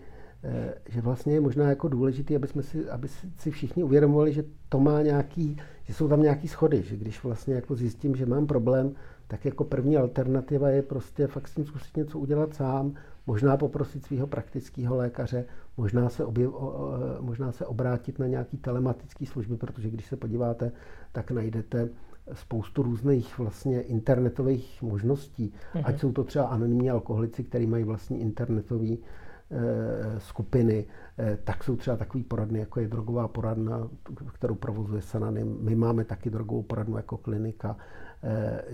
eh, 0.45 0.75
že 0.89 1.01
vlastně 1.01 1.35
je 1.35 1.41
možná 1.41 1.69
jako 1.69 1.89
důležité, 1.89 2.37
aby, 2.37 2.47
jsme 2.47 2.63
si, 2.63 2.91
aby 2.91 3.09
si 3.39 3.51
všichni 3.51 3.83
uvědomovali, 3.83 4.33
že 4.33 4.45
to 4.69 4.81
má 4.81 5.03
nějaký, 5.03 5.57
že 5.85 5.95
jsou 5.95 6.09
tam 6.09 6.23
nějaký 6.23 6.49
schody, 6.49 6.83
že 6.83 6.97
když 6.97 7.25
vlastně 7.25 7.55
jako 7.55 7.75
zjistím, 7.75 8.17
že 8.17 8.27
mám 8.27 8.47
problém, 8.47 8.95
tak 9.29 9.45
jako 9.45 9.65
první 9.65 9.97
alternativa 9.97 10.69
je 10.69 10.83
prostě 10.83 11.27
fakt 11.27 11.49
s 11.49 11.55
tím 11.55 11.65
zkusit 11.65 11.97
něco 11.97 12.19
udělat 12.19 12.55
sám, 12.55 12.95
možná 13.27 13.57
poprosit 13.57 14.05
svého 14.05 14.27
praktického 14.27 14.97
lékaře, 14.97 15.45
možná 15.77 16.09
se, 16.09 16.25
objev, 16.25 16.51
možná 17.21 17.53
se 17.53 17.67
obrátit 17.67 18.19
na 18.19 18.27
nějaký 18.27 18.57
telematické 18.57 19.27
služby, 19.27 19.57
protože 19.57 19.91
když 19.91 20.07
se 20.07 20.17
podíváte, 20.17 20.73
tak 21.13 21.31
najdete 21.31 21.89
spoustu 22.33 22.83
různých 22.83 23.39
vlastně 23.39 23.81
internetových 23.81 24.83
možností. 24.83 25.53
Mm-hmm. 25.53 25.83
Ať 25.85 26.01
jsou 26.01 26.13
to 26.13 26.25
třeba 26.25 26.45
anonymní 26.45 26.91
alkoholici, 26.91 27.45
kteří 27.45 27.67
mají 27.67 27.85
vlastní 27.85 28.21
internetové 28.21 28.87
e, 28.87 28.99
skupiny, 30.19 30.85
e, 31.19 31.39
tak 31.45 31.65
jsou 31.65 31.77
třeba 31.77 31.97
takový 31.97 32.25
poradny, 32.25 32.59
jako 32.59 32.81
je 32.81 32.89
drogová 32.89 33.29
poradna, 33.29 33.89
kterou 34.33 34.55
provozuje 34.55 35.03
Sananym. 35.03 35.59
My 35.61 35.75
máme 35.75 36.05
taky 36.05 36.31
drogovou 36.31 36.63
poradnu 36.63 36.97
jako 36.97 37.17
klinika. 37.17 37.77
Eh, 38.23 38.65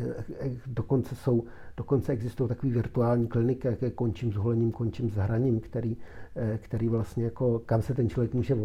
eh, 0.41 0.51
dokonce, 0.67 1.15
jsou, 1.17 1.45
dokonce 1.77 2.13
existují 2.13 2.49
takové 2.49 2.73
virtuální 2.73 3.27
kliniky, 3.27 3.69
jaké 3.69 3.91
končím 3.91 4.33
s 4.33 4.37
holením, 4.37 4.73
končím 4.73 5.11
s 5.11 5.15
hraním, 5.15 5.61
který, 5.61 5.97
který 6.59 6.89
vlastně 6.89 7.25
jako, 7.25 7.59
kam 7.59 7.83
se 7.83 7.95
ten 7.95 8.09
člověk 8.09 8.35
může 8.35 8.57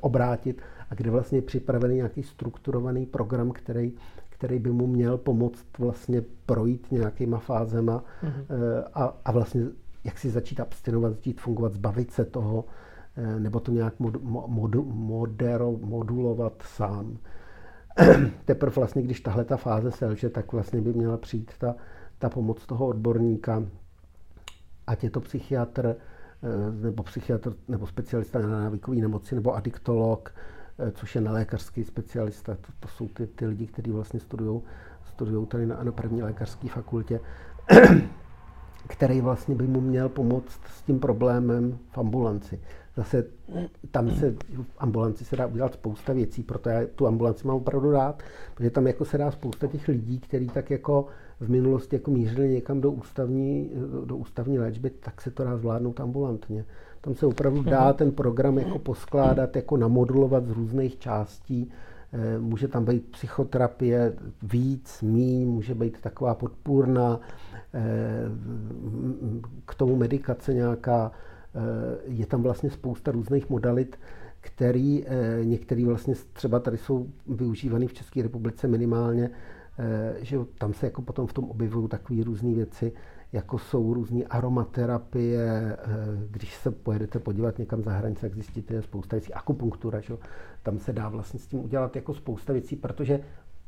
obrátit 0.00 0.62
a 0.90 0.94
kde 0.94 1.10
vlastně 1.10 1.38
je 1.38 1.42
připravený 1.42 1.94
nějaký 1.96 2.22
strukturovaný 2.22 3.06
program, 3.06 3.50
který, 3.50 3.92
který 4.42 4.58
by 4.58 4.72
mu 4.72 4.86
měl 4.86 5.18
pomoct 5.18 5.78
vlastně 5.78 6.22
projít 6.46 6.86
nějakýma 6.90 7.38
fázema 7.38 8.04
mm-hmm. 8.22 8.84
a, 8.94 9.16
a 9.24 9.32
vlastně 9.32 9.62
jak 10.04 10.18
si 10.18 10.30
začít 10.30 10.60
abstinovat, 10.60 11.12
začít 11.12 11.40
fungovat, 11.40 11.72
zbavit 11.72 12.10
se 12.10 12.24
toho, 12.24 12.64
nebo 13.38 13.60
to 13.60 13.72
nějak 13.72 14.00
mod, 14.00 14.22
mod, 14.22 14.74
modero, 14.84 15.72
modulovat 15.72 16.52
sám. 16.62 17.18
teprve 18.44 18.72
vlastně, 18.76 19.02
když 19.02 19.20
tahle 19.20 19.44
ta 19.44 19.56
fáze 19.56 19.90
selže, 19.90 20.30
tak 20.30 20.52
vlastně 20.52 20.80
by 20.80 20.92
měla 20.92 21.16
přijít 21.16 21.50
ta, 21.58 21.74
ta 22.18 22.28
pomoc 22.28 22.66
toho 22.66 22.86
odborníka, 22.86 23.62
ať 24.86 25.04
je 25.04 25.10
to 25.10 25.20
psychiatr, 25.20 25.96
eh, 26.42 26.82
nebo 26.82 27.02
psychiatr, 27.02 27.52
nebo 27.68 27.86
specialista 27.86 28.38
na 28.38 28.48
návykové 28.48 28.96
nemoci, 28.96 29.34
nebo 29.34 29.54
adiktolog, 29.54 30.34
eh, 30.34 30.61
což 30.92 31.14
je 31.14 31.20
nelékařský 31.20 31.84
specialista. 31.84 32.54
To, 32.54 32.72
to 32.80 32.88
jsou 32.88 33.08
ty, 33.08 33.26
ty 33.26 33.46
lidi, 33.46 33.66
kteří 33.66 33.90
vlastně 33.90 34.20
studují 34.20 35.46
tady 35.48 35.66
na, 35.66 35.84
na 35.84 35.92
první 35.92 36.22
lékařské 36.22 36.68
fakultě, 36.68 37.20
který 38.86 39.20
vlastně 39.20 39.54
by 39.54 39.66
mu 39.66 39.80
měl 39.80 40.08
pomoct 40.08 40.60
s 40.66 40.82
tím 40.82 41.00
problémem 41.00 41.78
v 41.90 41.98
ambulanci. 41.98 42.60
Zase 42.96 43.24
tam 43.90 44.10
se 44.10 44.30
v 44.62 44.64
ambulanci 44.78 45.24
se 45.24 45.36
dá 45.36 45.46
udělat 45.46 45.72
spousta 45.72 46.12
věcí, 46.12 46.42
proto 46.42 46.68
já 46.68 46.86
tu 46.94 47.06
ambulanci 47.06 47.46
mám 47.46 47.56
opravdu 47.56 47.90
rád, 47.90 48.22
protože 48.54 48.70
tam 48.70 48.86
jako 48.86 49.04
se 49.04 49.18
dá 49.18 49.30
spousta 49.30 49.66
těch 49.66 49.88
lidí, 49.88 50.18
kteří 50.18 50.46
tak 50.46 50.70
jako 50.70 51.06
v 51.40 51.50
minulosti 51.50 51.96
jako 51.96 52.10
mířili 52.10 52.48
někam 52.48 52.80
do 52.80 52.90
ústavní, 52.90 53.70
do 54.04 54.16
ústavní 54.16 54.58
léčby, 54.58 54.90
tak 54.90 55.20
se 55.20 55.30
to 55.30 55.44
dá 55.44 55.56
zvládnout 55.56 56.00
ambulantně. 56.00 56.64
Tam 57.04 57.14
se 57.14 57.26
opravdu 57.26 57.62
dá 57.62 57.84
mhm. 57.84 57.94
ten 57.94 58.12
program 58.12 58.58
jako 58.58 58.78
poskládat, 58.78 59.56
jako 59.56 59.76
namodulovat 59.76 60.46
z 60.46 60.50
různých 60.50 60.98
částí. 60.98 61.70
Eh, 62.12 62.38
může 62.38 62.68
tam 62.68 62.84
být 62.84 63.10
psychoterapie 63.10 64.12
víc, 64.42 65.02
míň, 65.02 65.48
může 65.48 65.74
být 65.74 66.00
taková 66.00 66.34
podpůrná, 66.34 67.20
eh, 67.74 67.80
k 69.66 69.74
tomu 69.74 69.96
medikace 69.96 70.54
nějaká, 70.54 71.12
Eh, 71.54 71.98
je 72.04 72.26
tam 72.26 72.42
vlastně 72.42 72.70
spousta 72.70 73.10
různých 73.10 73.50
modalit, 73.50 73.98
který 74.40 75.04
některý 75.42 75.84
vlastně 75.84 76.14
třeba 76.32 76.60
tady 76.60 76.78
jsou 76.78 77.06
využívaný 77.26 77.88
v 77.88 77.92
České 77.92 78.22
republice 78.22 78.68
minimálně, 78.68 79.30
že 80.20 80.38
tam 80.58 80.74
se 80.74 80.86
jako 80.86 81.02
potom 81.02 81.26
v 81.26 81.32
tom 81.32 81.44
objevují 81.44 81.88
takové 81.88 82.24
různé 82.24 82.54
věci, 82.54 82.92
jako 83.32 83.58
jsou 83.58 83.94
různé 83.94 84.24
aromaterapie, 84.24 85.76
když 86.30 86.54
se 86.54 86.70
pojedete 86.70 87.18
podívat 87.18 87.58
někam 87.58 87.82
za 87.82 87.90
hranice, 87.90 88.20
tak 88.20 88.34
zjistíte, 88.34 88.74
že 88.74 88.82
spousta 88.82 89.16
věcí, 89.16 89.34
akupunktura, 89.34 90.00
že? 90.00 90.14
tam 90.62 90.78
se 90.78 90.92
dá 90.92 91.08
vlastně 91.08 91.40
s 91.40 91.46
tím 91.46 91.64
udělat 91.64 91.96
jako 91.96 92.14
spousta 92.14 92.52
věcí, 92.52 92.76
protože 92.76 93.20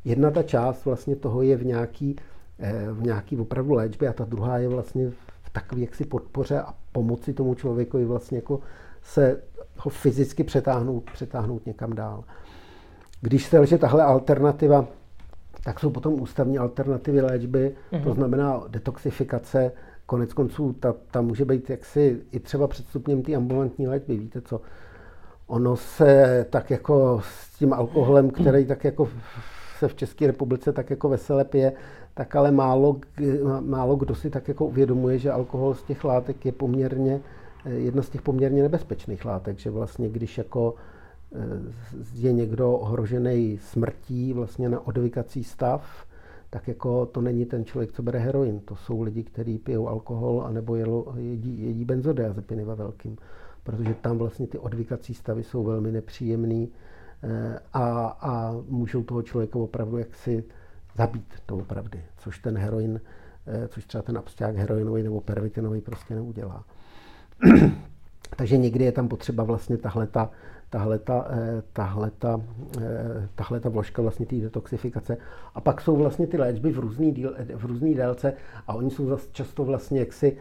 jedna 0.05 0.31
ta 0.31 0.43
část 0.43 0.85
vlastně 0.85 1.17
toho 1.17 1.43
je 1.43 1.57
v 1.57 1.65
nějaký, 1.67 2.17
v 2.93 3.03
nějaký 3.03 3.37
opravdu 3.37 3.73
léčbě 3.73 4.09
a 4.09 4.13
ta 4.13 4.25
druhá 4.25 4.59
je 4.59 4.69
vlastně 4.69 5.13
takový 5.53 5.83
jaksi 5.83 6.05
podpoře 6.05 6.61
a 6.61 6.75
pomoci 6.93 7.33
tomu 7.33 7.55
člověku 7.55 8.07
vlastně 8.07 8.39
jako 8.39 8.61
se 9.03 9.43
ho 9.79 9.91
fyzicky 9.91 10.45
přetáhnout, 10.45 11.11
přetáhnout 11.11 11.67
někam 11.67 11.93
dál. 11.93 12.25
Když 13.21 13.47
se 13.47 13.59
leže 13.59 13.79
tahle 13.79 14.05
alternativa, 14.05 14.87
tak 15.65 15.81
jsou 15.81 15.91
potom 15.91 16.23
ústavní 16.23 16.59
alternativy 16.59 17.21
léčby, 17.21 17.75
mm-hmm. 17.93 18.03
to 18.03 18.09
mhm. 18.09 18.19
znamená 18.19 18.63
detoxifikace, 18.69 19.73
konec 20.07 20.33
konců 20.33 20.73
ta, 20.73 20.95
ta 21.11 21.21
může 21.21 21.45
být 21.45 21.71
jaksi 21.71 22.21
i 22.33 22.41
třeba 22.41 22.69
předstupněm 22.69 23.23
té 23.23 23.35
ambulantní 23.35 23.89
léčby. 23.89 24.17
Víte 24.17 24.41
co, 24.41 24.61
ono 25.47 25.77
se 25.77 26.47
tak 26.51 26.71
jako 26.71 27.21
s 27.25 27.59
tím 27.59 27.73
alkoholem, 27.73 28.31
který 28.31 28.67
tak 28.67 28.85
jako 28.85 29.09
se 29.79 29.89
v 29.89 29.95
České 29.95 30.27
republice 30.27 30.73
tak 30.73 30.91
jako 30.91 31.09
vesele 31.09 31.45
pije, 31.45 31.73
tak 32.15 32.37
ale 32.37 32.51
málo, 32.51 32.97
málo 33.61 33.97
kdo 33.97 34.15
si 34.15 34.31
tak 34.31 34.49
jako 34.49 34.67
uvědomuje, 34.67 35.19
že 35.19 35.33
alkohol 35.33 35.75
z 35.75 35.83
těch 35.83 36.05
látek 36.05 36.47
je 36.47 36.53
poměrně, 36.53 37.21
eh, 37.65 37.71
jedna 37.71 38.03
z 38.03 38.09
těch 38.09 38.23
poměrně 38.23 38.63
nebezpečných 38.63 39.25
látek, 39.25 39.59
že 39.59 39.71
vlastně 39.71 40.09
když 40.09 40.39
jako 40.39 40.75
je 42.15 42.33
někdo 42.33 42.73
ohrožený 42.73 43.59
smrtí 43.59 44.33
vlastně 44.33 44.69
na 44.69 44.87
odvykací 44.87 45.45
stav, 45.45 46.07
tak 46.51 46.69
jako 46.69 47.07
to 47.07 47.21
není 47.21 47.47
ten 47.47 47.65
člověk, 47.65 47.93
co 47.93 48.03
bere 48.03 48.19
heroin. 48.19 48.61
To 48.61 48.77
jsou 48.77 49.03
lidi, 49.03 49.23
kteří 49.23 49.59
pijou 49.59 49.89
alkohol 49.89 50.43
anebo 50.47 50.77
jelo, 50.77 51.15
jedí, 51.17 51.67
jedí 51.67 51.85
benzodiazepiny 51.85 52.65
ve 52.65 52.75
velkým. 52.75 53.17
Protože 53.65 53.95
tam 53.95 54.19
vlastně 54.19 54.47
ty 54.47 54.59
odvykací 54.59 55.15
stavy 55.15 55.45
jsou 55.45 55.65
velmi 55.65 55.93
nepříjemný 55.93 56.69
eh, 57.23 57.59
a, 57.73 58.07
a 58.21 58.55
můžou 58.69 59.03
toho 59.03 59.23
člověka 59.23 59.59
opravdu 59.59 59.99
jaksi 59.99 60.45
zabít 60.97 61.35
opravdy, 61.53 62.03
což 62.19 62.39
ten 62.39 62.59
heroin, 62.59 63.01
eh, 63.47 63.69
což 63.69 63.85
třeba 63.85 64.03
ten 64.03 64.19
absťák 64.19 64.57
heroinový 64.57 65.03
nebo 65.03 65.21
pervitinový 65.21 65.81
prostě 65.81 66.15
neudělá. 66.15 66.65
Takže 68.37 68.57
někdy 68.57 68.85
je 68.85 68.93
tam 68.93 69.09
potřeba 69.09 69.45
vlastně 69.45 69.77
tahle 69.77 70.07
ta, 70.07 70.31
tahle 70.75 70.99
ta, 70.99 71.27
eh, 71.31 71.63
tahle 71.73 72.11
ta, 72.19 72.41
eh, 72.81 73.29
tahle 73.35 73.61
ta 73.61 73.69
vložka 73.69 74.03
vlastně 74.03 74.27
té 74.27 74.37
detoxifikace. 74.37 75.17
A 75.55 75.61
pak 75.61 75.81
jsou 75.81 75.97
vlastně 75.97 76.27
ty 76.27 76.37
léčby 76.37 76.73
v 76.73 76.79
různý, 76.79 77.13
díl, 77.13 77.35
v 77.55 77.65
různý 77.65 77.95
délce 77.95 78.33
a 78.67 78.75
oni 78.75 78.91
jsou 78.91 79.07
zase 79.07 79.29
často 79.33 79.65
vlastně 79.65 80.01
jaksi 80.01 80.37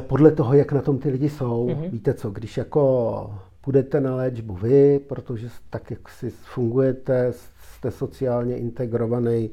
podle 0.00 0.30
toho, 0.30 0.54
jak 0.54 0.72
na 0.72 0.82
tom 0.82 0.98
ty 0.98 1.10
lidi 1.10 1.28
jsou. 1.28 1.68
Mm-hmm. 1.68 1.90
Víte 1.90 2.14
co, 2.14 2.30
když 2.30 2.56
jako 2.56 3.34
půjdete 3.60 4.00
na 4.00 4.16
léčbu 4.16 4.54
vy, 4.54 4.98
protože 4.98 5.48
tak, 5.70 5.90
jak 5.90 6.08
si 6.08 6.30
fungujete, 6.30 7.32
jste 7.76 7.90
sociálně 7.90 8.56
integrovaný, 8.56 9.50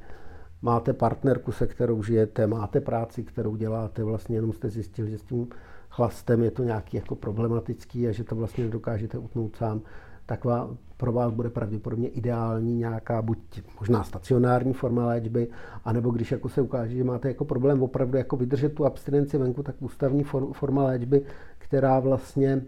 máte 0.61 0.93
partnerku, 0.93 1.51
se 1.51 1.67
kterou 1.67 2.03
žijete, 2.03 2.47
máte 2.47 2.81
práci, 2.81 3.23
kterou 3.23 3.55
děláte, 3.55 4.03
vlastně 4.03 4.37
jenom 4.37 4.53
jste 4.53 4.69
zjistili, 4.69 5.11
že 5.11 5.17
s 5.17 5.23
tím 5.23 5.47
chlastem 5.97 6.43
je 6.43 6.51
to 6.51 6.63
nějaký 6.63 6.97
jako 6.97 7.15
problematický 7.15 8.07
a 8.07 8.11
že 8.11 8.23
to 8.23 8.35
vlastně 8.35 8.63
nedokážete 8.63 9.17
utnout 9.17 9.55
sám, 9.55 9.81
tak 10.25 10.45
pro 10.97 11.11
vás 11.11 11.33
bude 11.33 11.49
pravděpodobně 11.49 12.07
ideální 12.07 12.75
nějaká 12.75 13.21
buď 13.21 13.37
možná 13.79 14.03
stacionární 14.03 14.73
forma 14.73 15.05
léčby, 15.05 15.47
anebo 15.85 16.11
když 16.11 16.31
jako 16.31 16.49
se 16.49 16.61
ukáže, 16.61 16.95
že 16.95 17.03
máte 17.03 17.27
jako 17.27 17.45
problém 17.45 17.83
opravdu 17.83 18.17
jako 18.17 18.37
vydržet 18.37 18.75
tu 18.75 18.85
abstinenci 18.85 19.37
venku, 19.37 19.63
tak 19.63 19.75
ústavní 19.79 20.23
forma 20.53 20.83
léčby, 20.83 21.21
která 21.57 21.99
vlastně 21.99 22.61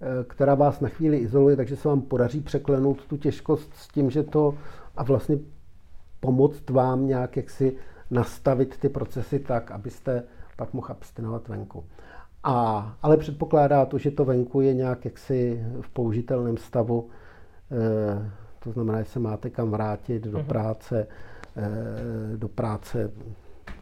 Eh, 0.00 0.24
která 0.24 0.54
vás 0.54 0.80
na 0.80 0.88
chvíli 0.88 1.16
izoluje, 1.16 1.56
takže 1.56 1.76
se 1.76 1.88
vám 1.88 2.02
podaří 2.02 2.40
překlenout 2.40 3.06
tu 3.06 3.16
těžkost 3.16 3.74
s 3.74 3.88
tím, 3.88 4.10
že 4.10 4.22
to 4.22 4.54
a 4.96 5.02
vlastně 5.02 5.38
pomoct 6.20 6.70
vám 6.70 7.06
nějak 7.06 7.36
jaksi 7.36 7.76
nastavit 8.10 8.76
ty 8.78 8.88
procesy 8.88 9.38
tak, 9.38 9.70
abyste 9.70 10.22
pak 10.56 10.72
mohl 10.72 10.86
abstinovat 10.90 11.48
venku. 11.48 11.84
A, 12.44 12.96
ale 13.02 13.16
předpokládá 13.16 13.86
to, 13.86 13.98
že 13.98 14.10
to 14.10 14.24
venku 14.24 14.60
je 14.60 14.74
nějak 14.74 15.04
jaksi 15.04 15.64
v 15.80 15.88
použitelném 15.88 16.56
stavu. 16.56 17.08
E, 17.72 18.30
to 18.58 18.72
znamená, 18.72 19.02
že 19.02 19.08
se 19.08 19.18
máte 19.18 19.50
kam 19.50 19.70
vrátit 19.70 20.24
do 20.24 20.38
mhm. 20.38 20.46
práce, 20.46 21.06
e, 21.56 22.36
do 22.36 22.48
práce 22.48 23.10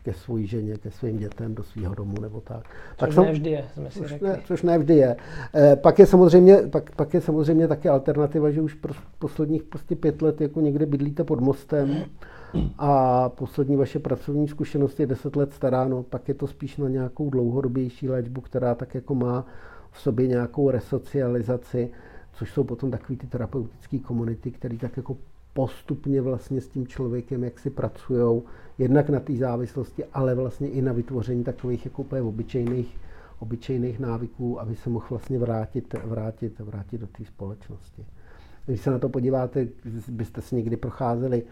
ke 0.03 0.13
své 0.13 0.43
ženě, 0.43 0.77
ke 0.79 0.91
svým 0.91 1.19
dětem, 1.19 1.55
do 1.55 1.63
svého 1.63 1.95
domu 1.95 2.15
nebo 2.21 2.41
tak. 2.41 2.65
Což 2.97 3.15
tak 3.15 3.25
ne 3.25 3.33
vždy 3.33 3.51
je, 3.51 3.65
jsme 3.75 3.91
si 3.91 3.99
což 3.99 4.09
řekli. 4.09 4.29
Ne, 4.29 4.41
což 4.45 4.63
ne 4.63 4.79
vždy 4.79 4.95
je. 4.95 5.17
E, 5.55 5.77
pak, 5.77 5.99
je 5.99 6.07
samozřejmě, 6.07 6.57
pak, 6.57 6.97
pak 6.97 7.15
je 7.15 7.21
samozřejmě 7.21 7.69
také 7.69 7.89
alternativa, 7.89 8.51
že 8.51 8.61
už 8.63 8.75
pro 8.75 8.95
posledních 9.19 9.63
prostě 9.63 9.97
pět 9.97 10.23
let 10.23 10.41
jako 10.41 10.61
někde 10.61 10.87
bydlíte 10.87 11.25
pod 11.25 11.41
mostem 11.41 12.05
a 12.78 13.28
poslední 13.28 13.76
vaše 13.76 13.98
pracovní 13.98 14.48
zkušenost 14.48 15.00
je 15.00 15.07
deset 15.07 15.36
let 15.36 15.53
stará, 15.53 15.88
no 15.88 16.03
pak 16.03 16.28
je 16.28 16.34
to 16.34 16.46
spíš 16.46 16.76
na 16.76 16.88
nějakou 16.88 17.30
dlouhodobější 17.30 18.09
léčbu, 18.09 18.40
která 18.40 18.74
tak 18.74 18.94
jako 18.94 19.14
má 19.14 19.46
v 19.90 20.00
sobě 20.00 20.26
nějakou 20.26 20.70
resocializaci, 20.70 21.90
což 22.32 22.53
jsou 22.53 22.64
potom 22.64 22.90
takové 22.90 23.16
ty 23.16 23.26
terapeutické 23.26 23.98
komunity, 23.98 24.50
které 24.50 24.76
tak 24.76 24.96
jako 24.96 25.16
postupně 25.53 26.22
vlastně 26.22 26.61
s 26.61 26.68
tím 26.68 26.86
člověkem, 26.86 27.44
jak 27.44 27.59
si 27.59 27.70
pracují, 27.70 28.42
jednak 28.78 29.11
na 29.11 29.20
té 29.20 29.36
závislosti, 29.36 30.05
ale 30.12 30.34
vlastně 30.34 30.68
i 30.68 30.82
na 30.82 30.92
vytvoření 30.92 31.44
takových 31.44 31.84
jako 31.84 32.03
úplně 32.03 32.22
obyčejných, 32.22 32.96
obyčejných 33.38 33.98
návyků, 33.98 34.61
aby 34.61 34.76
se 34.76 34.90
mohl 34.90 35.07
vlastně 35.11 35.38
vrátit, 35.38 35.94
vrátit, 36.05 36.59
vrátit 36.59 36.98
do 36.98 37.07
té 37.07 37.24
společnosti. 37.24 38.07
Když 38.66 38.80
se 38.80 38.90
na 38.90 38.98
to 38.98 39.09
podíváte, 39.09 39.68
byste 40.09 40.40
si 40.40 40.57
někdy 40.57 40.76
procházeli, 40.76 41.42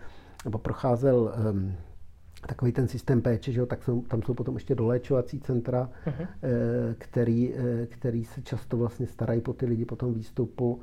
nebo 0.44 0.58
procházel 0.58 1.34
um, 1.50 1.74
takový 2.46 2.72
ten 2.72 2.88
systém 2.88 3.22
péče, 3.22 3.52
že 3.52 3.60
jo, 3.60 3.66
tak 3.66 3.82
jsou, 3.82 4.02
tam 4.02 4.22
jsou 4.22 4.34
potom 4.34 4.54
ještě 4.54 4.74
doléčovací 4.74 5.40
centra, 5.40 5.90
uh-huh. 6.06 6.26
který, 6.98 7.54
eh, 7.54 7.86
který 7.86 8.24
se 8.24 8.42
často 8.42 8.76
vlastně 8.76 9.06
starají 9.06 9.40
po 9.40 9.52
ty 9.52 9.66
lidi 9.66 9.84
po 9.84 9.96
tom 9.96 10.14
výstupu. 10.14 10.80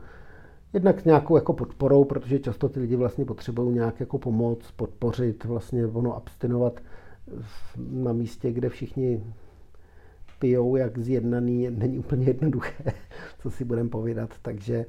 Jednak 0.74 1.00
s 1.00 1.06
nějakou 1.06 1.36
jako 1.36 1.54
podporou, 1.54 2.04
protože 2.04 2.40
často 2.40 2.70
ty 2.70 2.80
lidi 2.80 2.96
vlastně 2.96 3.26
potřebují 3.26 3.76
nějak 3.76 4.00
jako 4.00 4.18
pomoc, 4.18 4.72
podpořit, 4.72 5.46
vlastně 5.46 5.86
ono 5.86 6.16
abstinovat 6.16 6.80
na 7.78 8.14
místě, 8.14 8.52
kde 8.52 8.70
všichni 8.70 9.24
pijou 10.40 10.76
jak 10.76 10.98
zjednaný, 10.98 11.70
není 11.70 12.00
úplně 12.00 12.26
jednoduché, 12.26 12.94
co 13.40 13.52
si 13.52 13.66
budeme 13.66 13.90
povídat, 13.90 14.30
takže, 14.42 14.86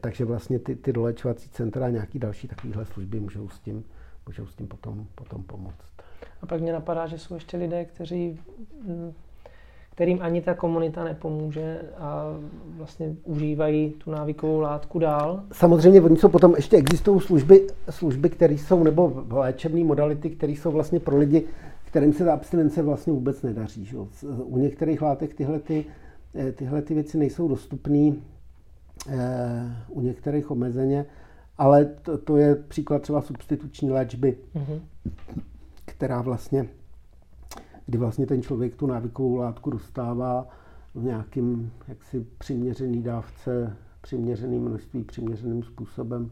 takže 0.00 0.24
vlastně 0.24 0.58
ty, 0.58 0.76
ty 0.76 0.92
dolečovací 0.92 1.48
centra 1.48 1.86
a 1.86 1.88
nějaký 1.88 2.18
další 2.18 2.48
takovéhle 2.48 2.84
služby 2.84 3.20
můžou 3.20 3.48
s 3.48 3.60
tím, 3.60 3.84
můžou 4.26 4.46
s 4.46 4.54
tím 4.54 4.68
potom, 4.68 5.06
potom 5.14 5.42
pomoct. 5.42 5.84
A 6.42 6.46
pak 6.46 6.60
mě 6.60 6.72
napadá, 6.72 7.06
že 7.06 7.18
jsou 7.18 7.34
ještě 7.34 7.56
lidé, 7.56 7.84
kteří 7.84 8.40
hm, 8.82 9.12
kterým 9.94 10.22
ani 10.22 10.42
ta 10.42 10.54
komunita 10.54 11.04
nepomůže 11.04 11.80
a 11.98 12.24
vlastně 12.76 13.14
užívají 13.24 13.90
tu 13.90 14.10
návykovou 14.10 14.60
látku 14.60 14.98
dál. 14.98 15.42
Samozřejmě 15.52 16.00
oni 16.00 16.16
jsou 16.16 16.28
potom, 16.28 16.54
ještě 16.56 16.76
existují 16.76 17.20
služby, 17.20 17.66
služby 17.90 18.30
které 18.30 18.54
jsou, 18.54 18.84
nebo 18.84 19.24
léčebné 19.30 19.84
modality, 19.84 20.30
které 20.30 20.52
jsou 20.52 20.70
vlastně 20.70 21.00
pro 21.00 21.18
lidi, 21.18 21.44
kterým 21.84 22.12
se 22.12 22.24
ta 22.24 22.34
abstinence 22.34 22.82
vlastně 22.82 23.12
vůbec 23.12 23.42
nedaří. 23.42 23.84
Že? 23.84 23.96
U 24.28 24.58
některých 24.58 25.02
látek 25.02 25.34
tyhle, 25.34 25.58
ty, 25.58 25.84
eh, 26.34 26.52
tyhle 26.52 26.82
ty 26.82 26.94
věci 26.94 27.18
nejsou 27.18 27.48
dostupné, 27.48 28.12
eh, 28.12 28.33
u 29.88 30.00
některých 30.00 30.50
omezeně, 30.50 31.06
ale 31.58 31.84
to, 31.84 32.18
to 32.18 32.36
je 32.36 32.54
příklad 32.54 33.02
třeba 33.02 33.22
substituční 33.22 33.90
léčby, 33.90 34.38
mm-hmm. 34.54 34.80
která 35.84 36.22
vlastně 36.22 36.68
kdy 37.86 37.98
vlastně 37.98 38.26
ten 38.26 38.42
člověk 38.42 38.76
tu 38.76 38.86
návykovou 38.86 39.36
látku 39.36 39.70
dostává 39.70 40.48
v 40.94 41.04
nějakým 41.04 41.72
jaksi 41.88 42.26
přiměřený 42.38 43.02
dávce, 43.02 43.76
přiměřeným 44.00 44.62
množství, 44.62 45.04
přiměřeným 45.04 45.62
způsobem. 45.62 46.30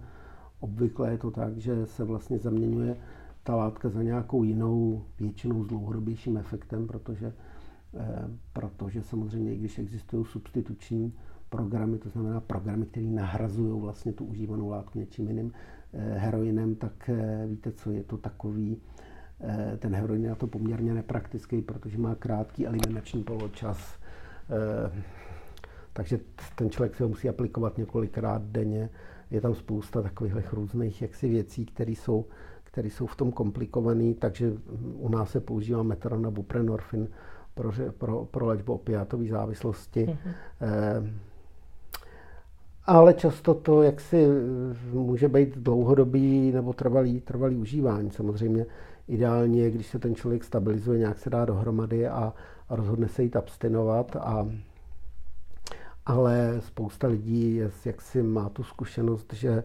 Obvykle 0.60 1.10
je 1.10 1.18
to 1.18 1.30
tak, 1.30 1.56
že 1.56 1.86
se 1.86 2.04
vlastně 2.04 2.38
zaměňuje 2.38 2.96
ta 3.42 3.56
látka 3.56 3.88
za 3.88 4.02
nějakou 4.02 4.42
jinou, 4.42 5.04
většinou 5.20 5.64
s 5.64 5.66
dlouhodobějším 5.66 6.36
efektem, 6.36 6.86
protože, 6.86 7.32
eh, 7.94 8.28
protože 8.52 9.02
samozřejmě, 9.02 9.54
i 9.54 9.58
když 9.58 9.78
existují 9.78 10.24
substituční 10.24 11.12
programy, 11.52 11.98
to 11.98 12.08
znamená 12.08 12.40
programy, 12.40 12.86
které 12.86 13.06
nahrazují 13.06 13.80
vlastně 13.80 14.12
tu 14.12 14.24
užívanou 14.24 14.68
látku 14.68 14.98
něčím 14.98 15.28
jiným, 15.28 15.52
eh, 15.92 16.18
heroinem, 16.18 16.74
tak 16.74 17.08
eh, 17.08 17.46
víte, 17.46 17.72
co 17.72 17.90
je 17.90 18.02
to 18.04 18.16
takový 18.16 18.80
Eh, 19.42 19.76
ten 19.78 19.94
heroin 19.94 20.24
je 20.24 20.28
na 20.28 20.34
to 20.34 20.46
poměrně 20.46 20.94
nepraktický, 20.94 21.62
protože 21.62 21.98
má 21.98 22.14
krátký 22.14 22.66
eliminační 22.66 23.22
poločas. 23.22 23.98
Takže 25.92 26.20
ten 26.54 26.70
člověk 26.70 26.94
se 26.94 27.02
ho 27.02 27.08
musí 27.08 27.28
aplikovat 27.28 27.78
několikrát 27.78 28.42
denně. 28.42 28.90
Je 29.30 29.40
tam 29.40 29.54
spousta 29.54 30.02
takových 30.02 30.52
různých 30.52 31.02
jaksi 31.02 31.28
věcí, 31.28 31.66
které 31.66 31.92
jsou, 31.92 32.26
které 32.64 32.90
jsou 32.90 33.06
v 33.06 33.16
tom 33.16 33.32
komplikované, 33.32 34.14
takže 34.14 34.52
u 34.94 35.08
nás 35.08 35.30
se 35.30 35.40
používá 35.40 35.82
metron 35.82 36.26
a 36.26 36.30
buprenorfin 36.30 37.08
pro, 37.54 37.72
pro, 37.98 38.24
pro 38.24 38.46
léčbu 38.46 38.72
opiátové 38.72 39.26
závislosti. 39.26 40.06
Mm-hmm. 40.06 41.12
Ale 42.86 43.14
často 43.14 43.54
to 43.54 43.82
jaksi 43.82 44.26
může 44.92 45.28
být 45.28 45.58
dlouhodobý 45.58 46.52
nebo 46.52 46.72
trvalý, 46.72 47.20
trvalý 47.20 47.56
užívání. 47.56 48.10
Samozřejmě 48.10 48.66
Ideálně, 49.08 49.70
když 49.70 49.86
se 49.86 49.98
ten 49.98 50.14
člověk 50.14 50.44
stabilizuje, 50.44 50.98
nějak 50.98 51.18
se 51.18 51.30
dá 51.30 51.44
dohromady 51.44 52.08
a, 52.08 52.34
a 52.68 52.76
rozhodne 52.76 53.08
se 53.08 53.22
jít 53.22 53.36
abstinovat. 53.36 54.16
A, 54.16 54.48
ale 56.06 56.60
spousta 56.60 57.06
lidí 57.06 57.56
je, 57.56 57.70
jak 57.84 58.00
si 58.00 58.22
má 58.22 58.48
tu 58.48 58.62
zkušenost, 58.62 59.32
že 59.32 59.62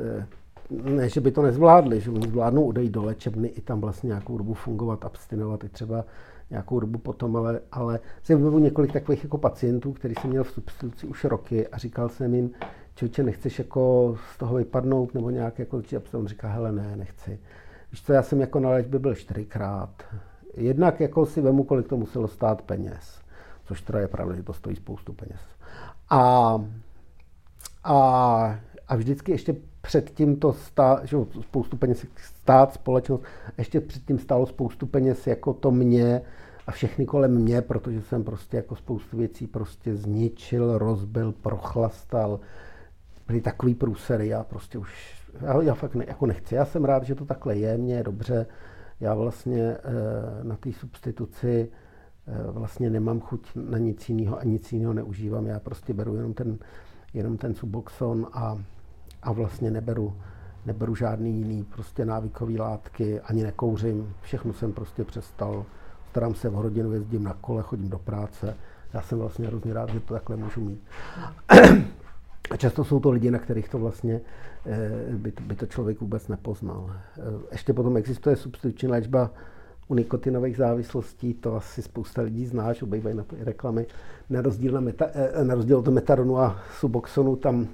eh, 0.00 0.26
ne, 0.70 1.08
že 1.08 1.20
by 1.20 1.30
to 1.30 1.42
nezvládli, 1.42 2.00
že 2.00 2.10
oni 2.10 2.28
zvládnou 2.28 2.64
odejít 2.64 2.92
do 2.92 3.04
léčebny 3.04 3.48
i 3.48 3.60
tam 3.60 3.80
vlastně 3.80 4.06
nějakou 4.06 4.38
dobu 4.38 4.54
fungovat, 4.54 5.04
abstinovat 5.04 5.64
i 5.64 5.68
třeba 5.68 6.04
nějakou 6.50 6.80
dobu 6.80 6.98
potom, 6.98 7.36
ale, 7.36 7.60
ale 7.72 8.00
jsem 8.22 8.38
vybavu 8.38 8.58
několik 8.58 8.92
takových 8.92 9.24
jako 9.24 9.38
pacientů, 9.38 9.92
který 9.92 10.14
jsem 10.14 10.30
měl 10.30 10.44
v 10.44 10.50
substituci 10.50 11.06
už 11.06 11.24
roky 11.24 11.68
a 11.68 11.78
říkal 11.78 12.08
jsem 12.08 12.34
jim, 12.34 12.50
člověče, 12.94 13.22
nechceš 13.22 13.58
jako 13.58 14.16
z 14.34 14.38
toho 14.38 14.54
vypadnout 14.54 15.14
nebo 15.14 15.30
nějak 15.30 15.58
jako, 15.58 15.82
a 15.96 16.18
on 16.18 16.26
říká, 16.26 16.48
hele 16.48 16.72
ne, 16.72 16.96
nechci. 16.96 17.38
Víš 17.92 18.02
co, 18.02 18.12
já 18.12 18.22
jsem 18.22 18.40
jako 18.40 18.60
na 18.60 18.70
léčbě 18.70 18.98
byl 18.98 19.14
čtyřikrát. 19.14 20.02
Jednak 20.56 21.00
jako 21.00 21.26
si 21.26 21.40
vemu, 21.40 21.64
kolik 21.64 21.88
to 21.88 21.96
muselo 21.96 22.28
stát 22.28 22.62
peněz. 22.62 23.20
Což 23.64 23.80
teda 23.82 24.00
je 24.00 24.08
pravda, 24.08 24.34
že 24.34 24.42
to 24.42 24.52
stojí 24.52 24.76
spoustu 24.76 25.12
peněz. 25.12 25.40
A, 26.10 26.54
a, 27.84 27.94
a 28.88 28.96
vždycky 28.96 29.32
ještě 29.32 29.56
předtím 29.82 30.36
to 30.36 30.52
stá, 30.52 31.00
že 31.04 31.16
spoustu 31.40 31.76
peněz 31.76 32.06
stát, 32.16 32.72
společnost, 32.72 33.24
ještě 33.58 33.80
předtím 33.80 34.18
stálo 34.18 34.46
spoustu 34.46 34.86
peněz 34.86 35.26
jako 35.26 35.52
to 35.52 35.70
mě 35.70 36.22
a 36.70 36.72
všechny 36.72 37.06
kolem 37.06 37.34
mě, 37.34 37.62
protože 37.62 38.02
jsem 38.02 38.24
prostě 38.24 38.56
jako 38.56 38.76
spoustu 38.76 39.16
věcí 39.16 39.46
prostě 39.46 39.96
zničil, 39.96 40.78
rozbil, 40.78 41.32
prochlastal. 41.32 42.40
Byly 43.26 43.40
takový 43.40 43.74
průsery, 43.74 44.28
já 44.28 44.44
prostě 44.44 44.78
už 44.78 45.14
já, 45.40 45.62
já 45.62 45.74
fakt 45.74 45.94
ne, 45.94 46.04
jako 46.08 46.26
nechci. 46.26 46.54
Já 46.54 46.64
jsem 46.64 46.84
rád, 46.84 47.04
že 47.04 47.14
to 47.14 47.24
takhle 47.24 47.56
je, 47.56 47.78
mně 47.78 47.94
je 47.94 48.02
dobře. 48.02 48.46
Já 49.00 49.14
vlastně 49.14 49.62
e, 49.62 49.78
na 50.42 50.56
té 50.56 50.72
substituci 50.72 51.68
e, 52.26 52.52
vlastně 52.52 52.90
nemám 52.90 53.20
chuť 53.20 53.50
na 53.54 53.78
nic 53.78 54.08
jiného 54.08 54.38
a 54.38 54.44
nic 54.44 54.72
jiného 54.72 54.92
neužívám. 54.92 55.46
Já 55.46 55.58
prostě 55.58 55.94
beru 55.94 56.16
jenom 56.16 56.34
ten, 56.34 56.58
jenom 57.14 57.36
ten 57.36 57.54
Suboxon 57.54 58.26
a, 58.32 58.58
a 59.22 59.32
vlastně 59.32 59.70
neberu, 59.70 60.16
neberu 60.66 60.94
žádný 60.94 61.38
jiný 61.38 61.64
prostě 61.64 62.04
návykový 62.04 62.58
látky, 62.58 63.20
ani 63.20 63.42
nekouřím. 63.42 64.14
Všechno 64.20 64.52
jsem 64.52 64.72
prostě 64.72 65.04
přestal. 65.04 65.64
Starám 66.10 66.34
se 66.34 66.48
v 66.48 66.60
rodinu, 66.60 66.92
jezdím 66.92 67.24
na 67.24 67.36
kole, 67.40 67.62
chodím 67.62 67.88
do 67.88 67.98
práce. 67.98 68.56
Já 68.94 69.02
jsem 69.02 69.18
vlastně 69.18 69.46
hrozně 69.46 69.74
rád, 69.74 69.90
že 69.90 70.00
to 70.00 70.14
takhle 70.14 70.36
můžu 70.36 70.60
mít. 70.60 70.80
A 72.50 72.56
často 72.56 72.84
jsou 72.84 73.00
to 73.00 73.10
lidi, 73.10 73.30
na 73.30 73.38
kterých 73.38 73.68
to 73.68 73.78
vlastně 73.78 74.20
eh, 74.66 74.90
by 75.12 75.32
to, 75.32 75.42
by 75.42 75.56
to 75.56 75.66
člověk 75.66 76.00
vůbec 76.00 76.28
nepoznal. 76.28 76.90
Eh, 76.90 77.22
ještě 77.52 77.72
potom 77.72 77.96
existuje 77.96 78.36
substituční 78.36 78.88
léčba 78.88 79.30
u 79.88 79.94
nikotinových 79.94 80.56
závislostí, 80.56 81.34
to 81.34 81.56
asi 81.56 81.82
spousta 81.82 82.22
lidí 82.22 82.46
zná, 82.46 82.72
že 82.72 82.84
obývají 82.84 83.16
na 83.16 83.24
reklamy. 83.40 83.86
Na 84.30 84.42
rozdíl, 84.42 84.72
na 84.72 84.80
meta, 84.80 85.06
eh, 85.14 85.44
na 85.44 85.54
rozdíl 85.54 85.78
od 85.78 85.88
metaronu 85.88 86.38
a 86.38 86.60
suboxonu 86.78 87.36
tam 87.36 87.68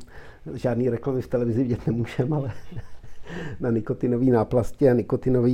žádný 0.54 0.90
reklamy 0.90 1.22
v 1.22 1.28
televizi 1.28 1.62
vidět 1.62 1.86
nemůžeme, 1.86 2.36
ale 2.36 2.52
na 3.60 3.70
nikotinové 3.70 4.24
náplasti 4.24 4.90
a 4.90 4.94
nikotinové 4.94 5.50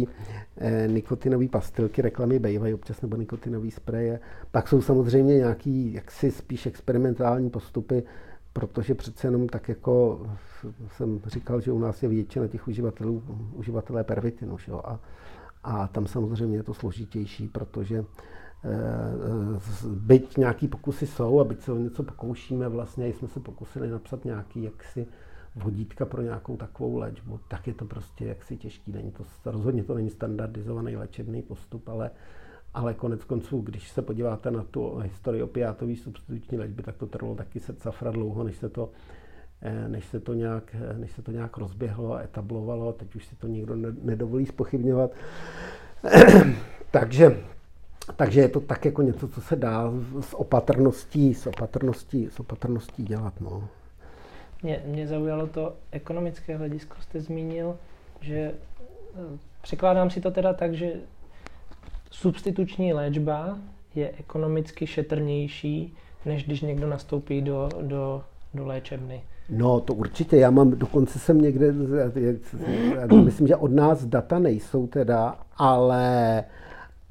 nikotinový 0.86 1.48
pastilky 1.48 2.02
reklamy 2.02 2.38
bývají 2.38 2.74
občas 2.74 3.02
nebo 3.02 3.16
nikotinový 3.16 3.70
spreje. 3.70 4.20
Pak 4.50 4.68
jsou 4.68 4.82
samozřejmě 4.82 5.34
nějaký 5.34 5.92
jaksi 5.92 6.30
spíš 6.30 6.66
experimentální 6.66 7.50
postupy, 7.50 8.02
protože 8.52 8.94
přece 8.94 9.26
jenom 9.26 9.48
tak 9.48 9.68
jako 9.68 10.26
jsem 10.96 11.20
říkal, 11.26 11.60
že 11.60 11.72
u 11.72 11.78
nás 11.78 12.02
je 12.02 12.08
většina 12.08 12.46
těch 12.46 12.68
uživatelů, 12.68 13.22
uživatelé 13.54 14.04
pervitinu, 14.04 14.58
že 14.58 14.72
jo? 14.72 14.80
A, 14.84 15.00
a 15.64 15.88
tam 15.88 16.06
samozřejmě 16.06 16.56
je 16.56 16.62
to 16.62 16.74
složitější, 16.74 17.48
protože 17.48 18.04
byť 19.88 20.36
nějaký 20.36 20.68
pokusy 20.68 21.06
jsou 21.06 21.40
a 21.40 21.44
byť 21.44 21.60
se 21.60 21.72
o 21.72 21.78
něco 21.78 22.02
pokoušíme, 22.02 22.68
vlastně 22.68 23.08
jsme 23.08 23.28
se 23.28 23.40
pokusili 23.40 23.90
napsat 23.90 24.24
nějaký 24.24 24.62
jaksi 24.62 25.06
vodítka 25.56 26.04
pro 26.06 26.22
nějakou 26.22 26.56
takovou 26.56 26.96
léčbu, 26.96 27.40
tak 27.48 27.66
je 27.66 27.74
to 27.74 27.84
prostě 27.84 28.24
jaksi 28.24 28.56
těžký. 28.56 28.92
Není 28.92 29.10
to, 29.10 29.24
rozhodně 29.44 29.84
to 29.84 29.94
není 29.94 30.10
standardizovaný 30.10 30.96
léčebný 30.96 31.42
postup, 31.42 31.88
ale, 31.88 32.10
ale 32.74 32.94
konec 32.94 33.24
konců, 33.24 33.60
když 33.60 33.90
se 33.90 34.02
podíváte 34.02 34.50
na 34.50 34.62
tu 34.62 34.96
historii 34.96 35.42
opiátové 35.42 35.96
substituční 35.96 36.58
léčby, 36.58 36.82
tak 36.82 36.96
to 36.96 37.06
trvalo 37.06 37.34
taky 37.34 37.60
se 37.60 37.74
safra 37.78 38.10
dlouho, 38.10 38.44
než 38.44 38.56
se 38.56 38.68
to 38.68 38.90
eh, 39.62 39.88
než 39.88 40.04
se 40.04 40.20
to 40.20 40.34
nějak, 40.34 40.76
eh, 40.78 40.98
než 40.98 41.12
se 41.12 41.22
to 41.22 41.30
nějak 41.30 41.56
rozběhlo 41.56 42.14
a 42.14 42.22
etablovalo, 42.22 42.92
teď 42.92 43.14
už 43.14 43.26
si 43.26 43.36
to 43.36 43.46
nikdo 43.46 43.76
nedovolí 44.02 44.46
spochybňovat. 44.46 45.10
takže, 46.90 47.40
takže 48.16 48.40
je 48.40 48.48
to 48.48 48.60
tak 48.60 48.84
jako 48.84 49.02
něco, 49.02 49.28
co 49.28 49.40
se 49.40 49.56
dá 49.56 49.92
s 50.20 50.36
opatrností, 50.36 51.34
s 51.34 51.46
opatrností, 51.46 52.28
s 52.30 52.40
opatrností 52.40 53.04
dělat. 53.04 53.40
No. 53.40 53.68
Mě, 54.62 54.82
mě 54.86 55.06
zaujalo 55.06 55.46
to 55.46 55.74
ekonomické 55.90 56.56
hledisko, 56.56 56.96
jste 57.00 57.20
zmínil, 57.20 57.76
že 58.20 58.36
eh, 58.36 59.38
překládám 59.62 60.10
si 60.10 60.20
to 60.20 60.30
teda 60.30 60.52
tak, 60.52 60.74
že 60.74 60.92
substituční 62.10 62.92
léčba 62.92 63.58
je 63.94 64.10
ekonomicky 64.18 64.86
šetrnější, 64.86 65.94
než 66.24 66.44
když 66.44 66.60
někdo 66.60 66.88
nastoupí 66.88 67.42
do, 67.42 67.68
do, 67.82 68.22
do 68.54 68.66
léčebny. 68.66 69.22
No, 69.50 69.80
to 69.80 69.94
určitě. 69.94 70.36
Já 70.36 70.50
mám, 70.50 70.70
dokonce 70.70 71.18
jsem 71.18 71.40
někde, 71.40 71.72
myslím, 73.24 73.46
že 73.46 73.56
od 73.56 73.72
nás 73.72 74.04
data 74.04 74.38
nejsou 74.38 74.86
teda, 74.86 75.38
ale 75.56 76.44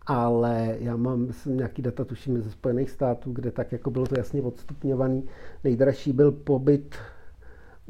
ale 0.05 0.75
já 0.79 0.95
mám 0.95 1.19
myslím, 1.19 1.57
nějaký 1.57 1.81
data, 1.81 2.05
tuším, 2.05 2.41
ze 2.41 2.51
Spojených 2.51 2.89
států, 2.89 3.31
kde 3.31 3.51
tak 3.51 3.71
jako 3.71 3.91
bylo 3.91 4.05
to 4.05 4.19
jasně 4.19 4.41
odstupňovaný. 4.41 5.23
Nejdražší 5.63 6.13
byl 6.13 6.31
pobyt 6.31 6.95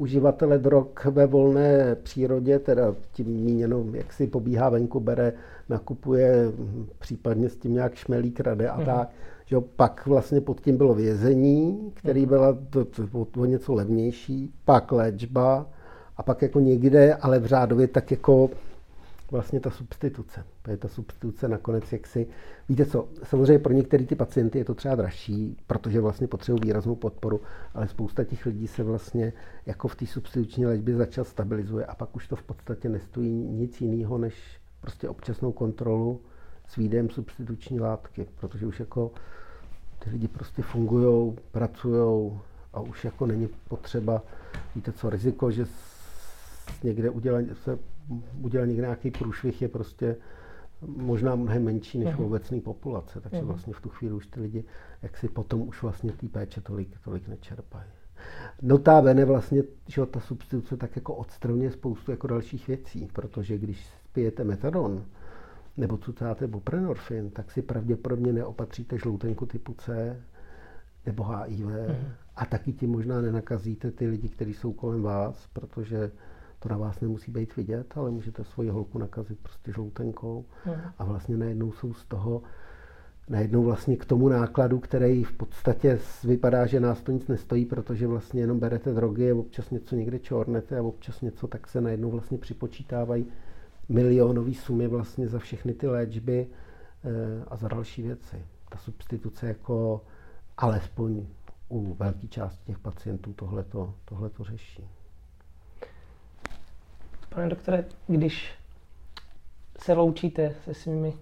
uživatele 0.02 0.58
drog 0.58 0.86
ve 1.10 1.26
volné 1.26 1.94
přírodě, 1.94 2.58
teda 2.58 2.94
tím 3.12 3.26
míněno, 3.26 3.84
jak 3.92 4.12
si 4.12 4.26
pobíhá 4.26 4.68
venku, 4.68 5.00
bere, 5.00 5.32
nakupuje, 5.68 6.52
případně 6.98 7.48
s 7.48 7.56
tím 7.56 7.74
nějak 7.74 7.94
šmelí, 7.94 8.30
krade 8.30 8.68
a 8.68 8.78
mm. 8.78 8.84
tak. 8.84 9.08
Že 9.46 9.56
pak 9.76 10.06
vlastně 10.06 10.40
pod 10.40 10.60
tím 10.60 10.76
bylo 10.76 10.94
vězení, 10.94 11.92
který 11.94 12.20
mhm. 12.20 12.28
byla 12.28 12.58
to, 12.70 12.84
to, 12.84 13.24
to, 13.24 13.40
o 13.40 13.44
něco 13.44 13.74
levnější, 13.74 14.50
pak 14.64 14.92
léčba 14.92 15.66
a 16.16 16.22
pak 16.22 16.42
jako 16.42 16.60
někde, 16.60 17.14
ale 17.14 17.38
v 17.38 17.46
řádově 17.46 17.86
tak 17.86 18.10
jako 18.10 18.50
vlastně 19.32 19.60
ta 19.60 19.70
substituce. 19.70 20.44
Je 20.68 20.76
ta 20.76 20.88
substituce 20.88 21.48
nakonec 21.48 21.92
jaksi, 21.92 22.26
víte 22.68 22.86
co, 22.86 23.08
samozřejmě 23.22 23.58
pro 23.58 23.72
některé 23.72 24.04
ty 24.04 24.14
pacienty 24.14 24.58
je 24.58 24.64
to 24.64 24.74
třeba 24.74 24.94
dražší, 24.94 25.56
protože 25.66 26.00
vlastně 26.00 26.26
potřebují 26.26 26.60
výraznou 26.64 26.94
podporu, 26.94 27.40
ale 27.74 27.88
spousta 27.88 28.24
těch 28.24 28.46
lidí 28.46 28.66
se 28.66 28.82
vlastně 28.82 29.32
jako 29.66 29.88
v 29.88 29.94
té 29.94 30.06
substituční 30.06 30.66
léčbě 30.66 30.96
začal 30.96 31.24
stabilizuje 31.24 31.86
a 31.86 31.94
pak 31.94 32.16
už 32.16 32.28
to 32.28 32.36
v 32.36 32.42
podstatě 32.42 32.88
nestojí 32.88 33.32
nic 33.32 33.80
jiného, 33.80 34.18
než 34.18 34.60
prostě 34.80 35.08
občasnou 35.08 35.52
kontrolu 35.52 36.20
s 36.68 36.76
výdejem 36.76 37.10
substituční 37.10 37.80
látky, 37.80 38.26
protože 38.40 38.66
už 38.66 38.80
jako 38.80 39.10
ty 39.98 40.10
lidi 40.10 40.28
prostě 40.28 40.62
fungují, 40.62 41.36
pracují 41.50 42.32
a 42.72 42.80
už 42.80 43.04
jako 43.04 43.26
není 43.26 43.48
potřeba, 43.68 44.22
víte 44.74 44.92
co, 44.92 45.10
riziko, 45.10 45.50
že 45.50 45.66
někde 46.82 47.10
udělá, 47.10 47.38
se 47.54 47.78
udělal 48.40 48.66
někde 48.66 48.82
nějaký 48.82 49.10
průšvih, 49.10 49.62
je 49.62 49.68
prostě 49.68 50.16
možná 50.86 51.34
mnohem 51.34 51.64
menší 51.64 51.98
než 51.98 52.14
uh-huh. 52.14 52.26
obecný 52.26 52.60
populace, 52.60 53.20
takže 53.20 53.38
uh-huh. 53.38 53.46
vlastně 53.46 53.72
v 53.72 53.80
tu 53.80 53.88
chvíli 53.88 54.14
už 54.14 54.26
ty 54.26 54.40
lidi, 54.40 54.64
jak 55.02 55.16
si 55.16 55.28
potom 55.28 55.60
už 55.60 55.82
vlastně 55.82 56.12
té 56.12 56.28
péče 56.28 56.60
tolik, 56.60 56.88
tolik 57.04 57.28
nečerpají. 57.28 57.84
Notabene 58.62 59.24
vlastně, 59.24 59.62
že 59.88 60.06
ta 60.06 60.20
substituce 60.20 60.76
tak 60.76 60.96
jako 60.96 61.14
odstraňuje 61.14 61.70
spoustu 61.70 62.10
jako 62.10 62.26
dalších 62.26 62.68
věcí, 62.68 63.08
protože 63.12 63.58
když 63.58 63.86
pijete 64.12 64.44
metadon, 64.44 65.04
nebo 65.76 65.96
cucáte 65.96 66.46
buprenorfin, 66.46 67.30
tak 67.30 67.50
si 67.50 67.62
pravděpodobně 67.62 68.32
neopatříte 68.32 68.98
žloutenku 68.98 69.46
typu 69.46 69.74
C 69.74 70.16
nebo 71.06 71.24
HIV 71.24 71.66
uh-huh. 71.66 71.96
a 72.36 72.46
taky 72.46 72.72
tím 72.72 72.90
možná 72.90 73.20
nenakazíte 73.20 73.90
ty 73.90 74.06
lidi, 74.06 74.28
kteří 74.28 74.54
jsou 74.54 74.72
kolem 74.72 75.02
vás, 75.02 75.48
protože 75.52 76.10
to 76.62 76.68
na 76.68 76.76
vás 76.76 77.00
nemusí 77.00 77.30
být 77.30 77.56
vidět, 77.56 77.94
ale 77.96 78.10
můžete 78.10 78.44
svoji 78.44 78.70
holku 78.70 78.98
nakazit 78.98 79.38
prostě 79.38 79.72
žloutenkou 79.72 80.44
hmm. 80.64 80.76
a 80.98 81.04
vlastně 81.04 81.36
najednou 81.36 81.72
jsou 81.72 81.94
z 81.94 82.04
toho 82.04 82.42
najednou 83.28 83.62
vlastně 83.62 83.96
k 83.96 84.04
tomu 84.04 84.28
nákladu, 84.28 84.78
který 84.78 85.24
v 85.24 85.32
podstatě 85.32 85.98
vypadá, 86.24 86.66
že 86.66 86.80
nás 86.80 87.02
to 87.02 87.12
nic 87.12 87.28
nestojí, 87.28 87.64
protože 87.64 88.06
vlastně 88.06 88.40
jenom 88.40 88.58
berete 88.58 88.92
drogy 88.92 89.30
a 89.30 89.34
občas 89.34 89.70
něco 89.70 89.96
někde 89.96 90.18
čornete 90.18 90.78
a 90.78 90.82
občas 90.82 91.20
něco, 91.20 91.46
tak 91.46 91.66
se 91.66 91.80
najednou 91.80 92.10
vlastně 92.10 92.38
připočítávají 92.38 93.26
milionové 93.88 94.54
sumy 94.54 94.88
vlastně 94.88 95.28
za 95.28 95.38
všechny 95.38 95.74
ty 95.74 95.86
léčby 95.86 96.46
eh, 97.04 97.44
a 97.48 97.56
za 97.56 97.68
další 97.68 98.02
věci. 98.02 98.36
Ta 98.68 98.78
substituce 98.78 99.46
jako 99.46 100.00
alespoň 100.56 101.26
u 101.68 101.94
velké 101.94 102.26
části 102.26 102.64
těch 102.64 102.78
pacientů 102.78 103.32
tohleto, 103.32 103.94
tohleto 104.04 104.44
řeší. 104.44 104.84
Pane 107.34 107.48
doktore, 107.48 107.84
když 108.06 108.52
se 109.78 109.92
loučíte 109.92 110.54
se 110.64 110.74
svými 110.74 111.12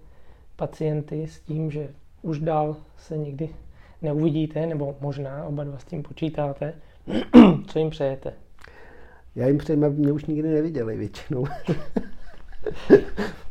pacienty 0.55 1.27
s 1.27 1.39
tím, 1.39 1.71
že 1.71 1.89
už 2.21 2.39
dál 2.39 2.75
se 2.97 3.17
nikdy 3.17 3.49
neuvidíte, 4.01 4.65
nebo 4.65 4.95
možná 5.01 5.43
oba 5.43 5.63
dva 5.63 5.79
s 5.79 5.83
tím 5.83 6.03
počítáte, 6.03 6.73
co 7.67 7.79
jim 7.79 7.89
přejete? 7.89 8.33
Já 9.35 9.47
jim 9.47 9.57
přeji, 9.57 9.85
aby 9.85 9.95
mě 9.95 10.11
už 10.11 10.25
nikdy 10.25 10.49
neviděli 10.49 10.97
většinou. 10.97 11.45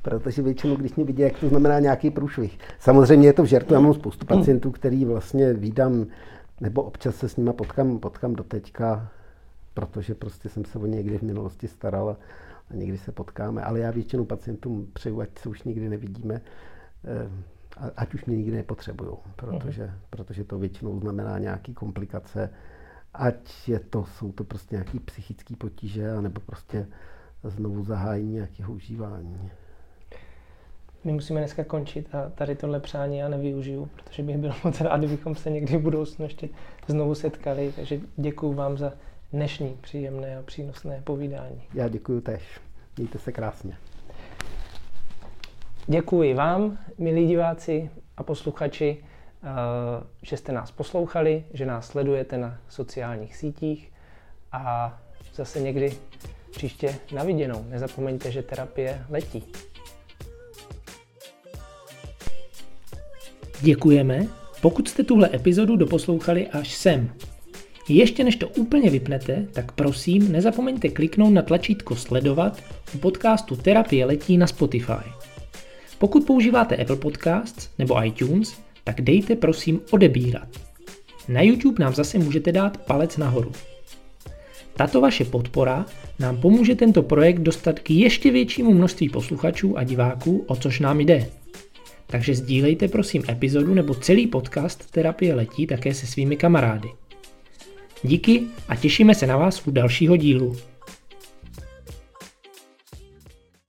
Protože 0.03 0.43
většinou, 0.43 0.77
když 0.77 0.95
mě 0.95 1.05
vidí, 1.05 1.23
jak 1.23 1.39
to 1.39 1.49
znamená 1.49 1.79
nějaký 1.79 2.11
průšvih. 2.11 2.59
Samozřejmě 2.79 3.29
je 3.29 3.33
to 3.33 3.43
v 3.43 3.47
žertu, 3.47 3.75
já 3.75 3.81
mám 3.81 3.95
spoustu 3.95 4.27
pacientů, 4.27 4.71
který 4.71 5.05
vlastně 5.05 5.53
vídám, 5.53 6.07
nebo 6.61 6.83
občas 6.83 7.17
se 7.17 7.29
s 7.29 7.37
nima 7.37 7.53
potkám, 7.53 7.99
potkám 7.99 8.35
do 8.35 8.45
teďka, 8.45 9.09
protože 9.75 10.15
prostě 10.15 10.49
jsem 10.49 10.65
se 10.65 10.79
o 10.79 10.87
ně 10.87 10.97
někdy 10.97 11.19
v 11.19 11.23
minulosti 11.23 11.69
staral 11.69 12.17
někdy 12.75 12.99
se 12.99 13.13
potkáme, 13.13 13.63
ale 13.63 13.81
já 13.81 13.91
většinou 13.91 14.25
pacientům 14.25 14.89
přeju, 14.93 15.21
ať 15.21 15.39
se 15.39 15.49
už 15.49 15.63
nikdy 15.63 15.89
nevidíme, 15.89 16.41
eh, 17.05 17.31
ať 17.97 18.15
už 18.15 18.25
mě 18.25 18.37
nikdy 18.37 18.57
nepotřebují, 18.57 19.17
protože, 19.37 19.85
uh-huh. 19.85 19.99
protože 20.11 20.45
to 20.45 20.59
většinou 20.59 21.01
znamená 21.01 21.39
nějaké 21.39 21.73
komplikace, 21.73 22.51
ať 23.15 23.69
je 23.69 23.81
to, 23.81 24.05
jsou 24.05 24.33
to 24.33 24.45
prostě 24.45 24.75
nějaké 24.75 25.01
psychické 25.01 25.57
potíže, 25.57 26.11
anebo 26.11 26.41
prostě 26.41 26.87
znovu 27.45 27.85
zahájení 27.85 28.33
nějakého 28.33 28.73
užívání. 28.73 29.51
My 31.05 31.13
musíme 31.13 31.41
dneska 31.41 31.65
končit 31.65 32.15
a 32.15 32.31
tady 32.31 32.55
tohle 32.55 32.81
přání 32.81 33.19
já 33.19 33.29
nevyužiju, 33.29 33.89
protože 34.05 34.23
bych 34.23 34.39
byl 34.39 34.53
moc 34.65 34.81
rád, 34.81 34.99
kdybychom 34.99 35.35
se 35.35 35.51
někdy 35.51 35.77
v 35.77 35.83
budoucnu 35.83 36.25
ještě 36.25 36.49
znovu 36.87 37.15
setkali. 37.15 37.73
Takže 37.77 38.01
děkuji 38.17 38.55
vám 38.55 38.79
za 38.79 38.93
dnešní 39.33 39.79
příjemné 39.81 40.37
a 40.37 40.43
přínosné 40.43 41.01
povídání. 41.05 41.63
Já 41.75 41.89
děkuji 41.89 42.21
tež. 42.21 42.43
Mějte 42.97 43.19
se 43.19 43.33
krásně. 43.33 43.77
Děkuji 45.87 46.35
vám, 46.35 46.79
milí 46.99 47.27
diváci 47.27 47.91
a 48.17 48.23
posluchači, 48.23 49.05
eh, 49.43 49.47
že 50.23 50.37
jste 50.37 50.53
nás 50.53 50.71
poslouchali, 50.71 51.45
že 51.53 51.67
nás 51.67 51.87
sledujete 51.87 52.39
na 52.39 52.59
sociálních 52.69 53.37
sítích 53.37 53.93
a 54.53 54.99
zase 55.35 55.61
někdy 55.61 55.93
příště 56.51 56.97
na 57.15 57.25
viděnou. 57.25 57.65
Nezapomeňte, 57.69 58.31
že 58.31 58.43
terapie 58.43 59.05
letí. 59.09 59.45
Děkujeme, 63.61 64.27
pokud 64.63 64.89
jste 64.89 65.05
tuhle 65.05 65.31
epizodu 65.35 65.77
doposlouchali 65.77 66.49
až 66.49 66.75
sem. 66.75 67.13
Ještě 67.93 68.25
než 68.25 68.37
to 68.37 68.49
úplně 68.49 68.91
vypnete, 68.91 69.47
tak 69.53 69.73
prosím 69.73 70.33
nezapomeňte 70.33 70.89
kliknout 70.89 71.33
na 71.33 71.43
tlačítko 71.43 71.97
sledovat 71.97 72.63
u 72.95 72.99
podcastu 72.99 73.57
Terapie 73.57 74.07
letí 74.07 74.39
na 74.39 74.47
Spotify. 74.47 75.11
Pokud 75.99 76.27
používáte 76.27 76.77
Apple 76.77 76.97
Podcasts 76.97 77.71
nebo 77.79 78.05
iTunes, 78.05 78.55
tak 78.85 79.01
dejte 79.01 79.37
prosím 79.37 79.81
odebírat. 79.91 80.49
Na 81.29 81.43
YouTube 81.43 81.85
nám 81.85 81.95
zase 81.95 82.19
můžete 82.19 82.53
dát 82.53 82.77
palec 82.77 83.17
nahoru. 83.17 83.53
Tato 84.77 85.01
vaše 85.01 85.25
podpora 85.25 85.87
nám 86.19 86.37
pomůže 86.37 86.75
tento 86.75 87.03
projekt 87.03 87.39
dostat 87.39 87.79
k 87.79 87.91
ještě 87.91 88.31
většímu 88.31 88.75
množství 88.75 89.09
posluchačů 89.09 89.79
a 89.79 89.85
diváků, 89.85 90.45
o 90.47 90.57
což 90.57 90.81
nám 90.81 91.01
jde. 91.01 91.31
Takže 92.07 92.35
sdílejte 92.35 92.89
prosím 92.89 93.23
epizodu 93.29 93.75
nebo 93.75 93.95
celý 93.95 94.27
podcast 94.27 94.91
Terapie 94.91 95.35
letí 95.35 95.67
také 95.67 95.95
se 95.95 96.07
svými 96.07 96.37
kamarády. 96.37 96.89
Díky 98.03 98.43
a 98.69 98.77
těšíme 98.77 99.15
se 99.15 99.27
na 99.27 99.37
vás 99.37 99.67
u 99.67 99.71
dalšího 99.71 100.17
dílu. 100.17 100.57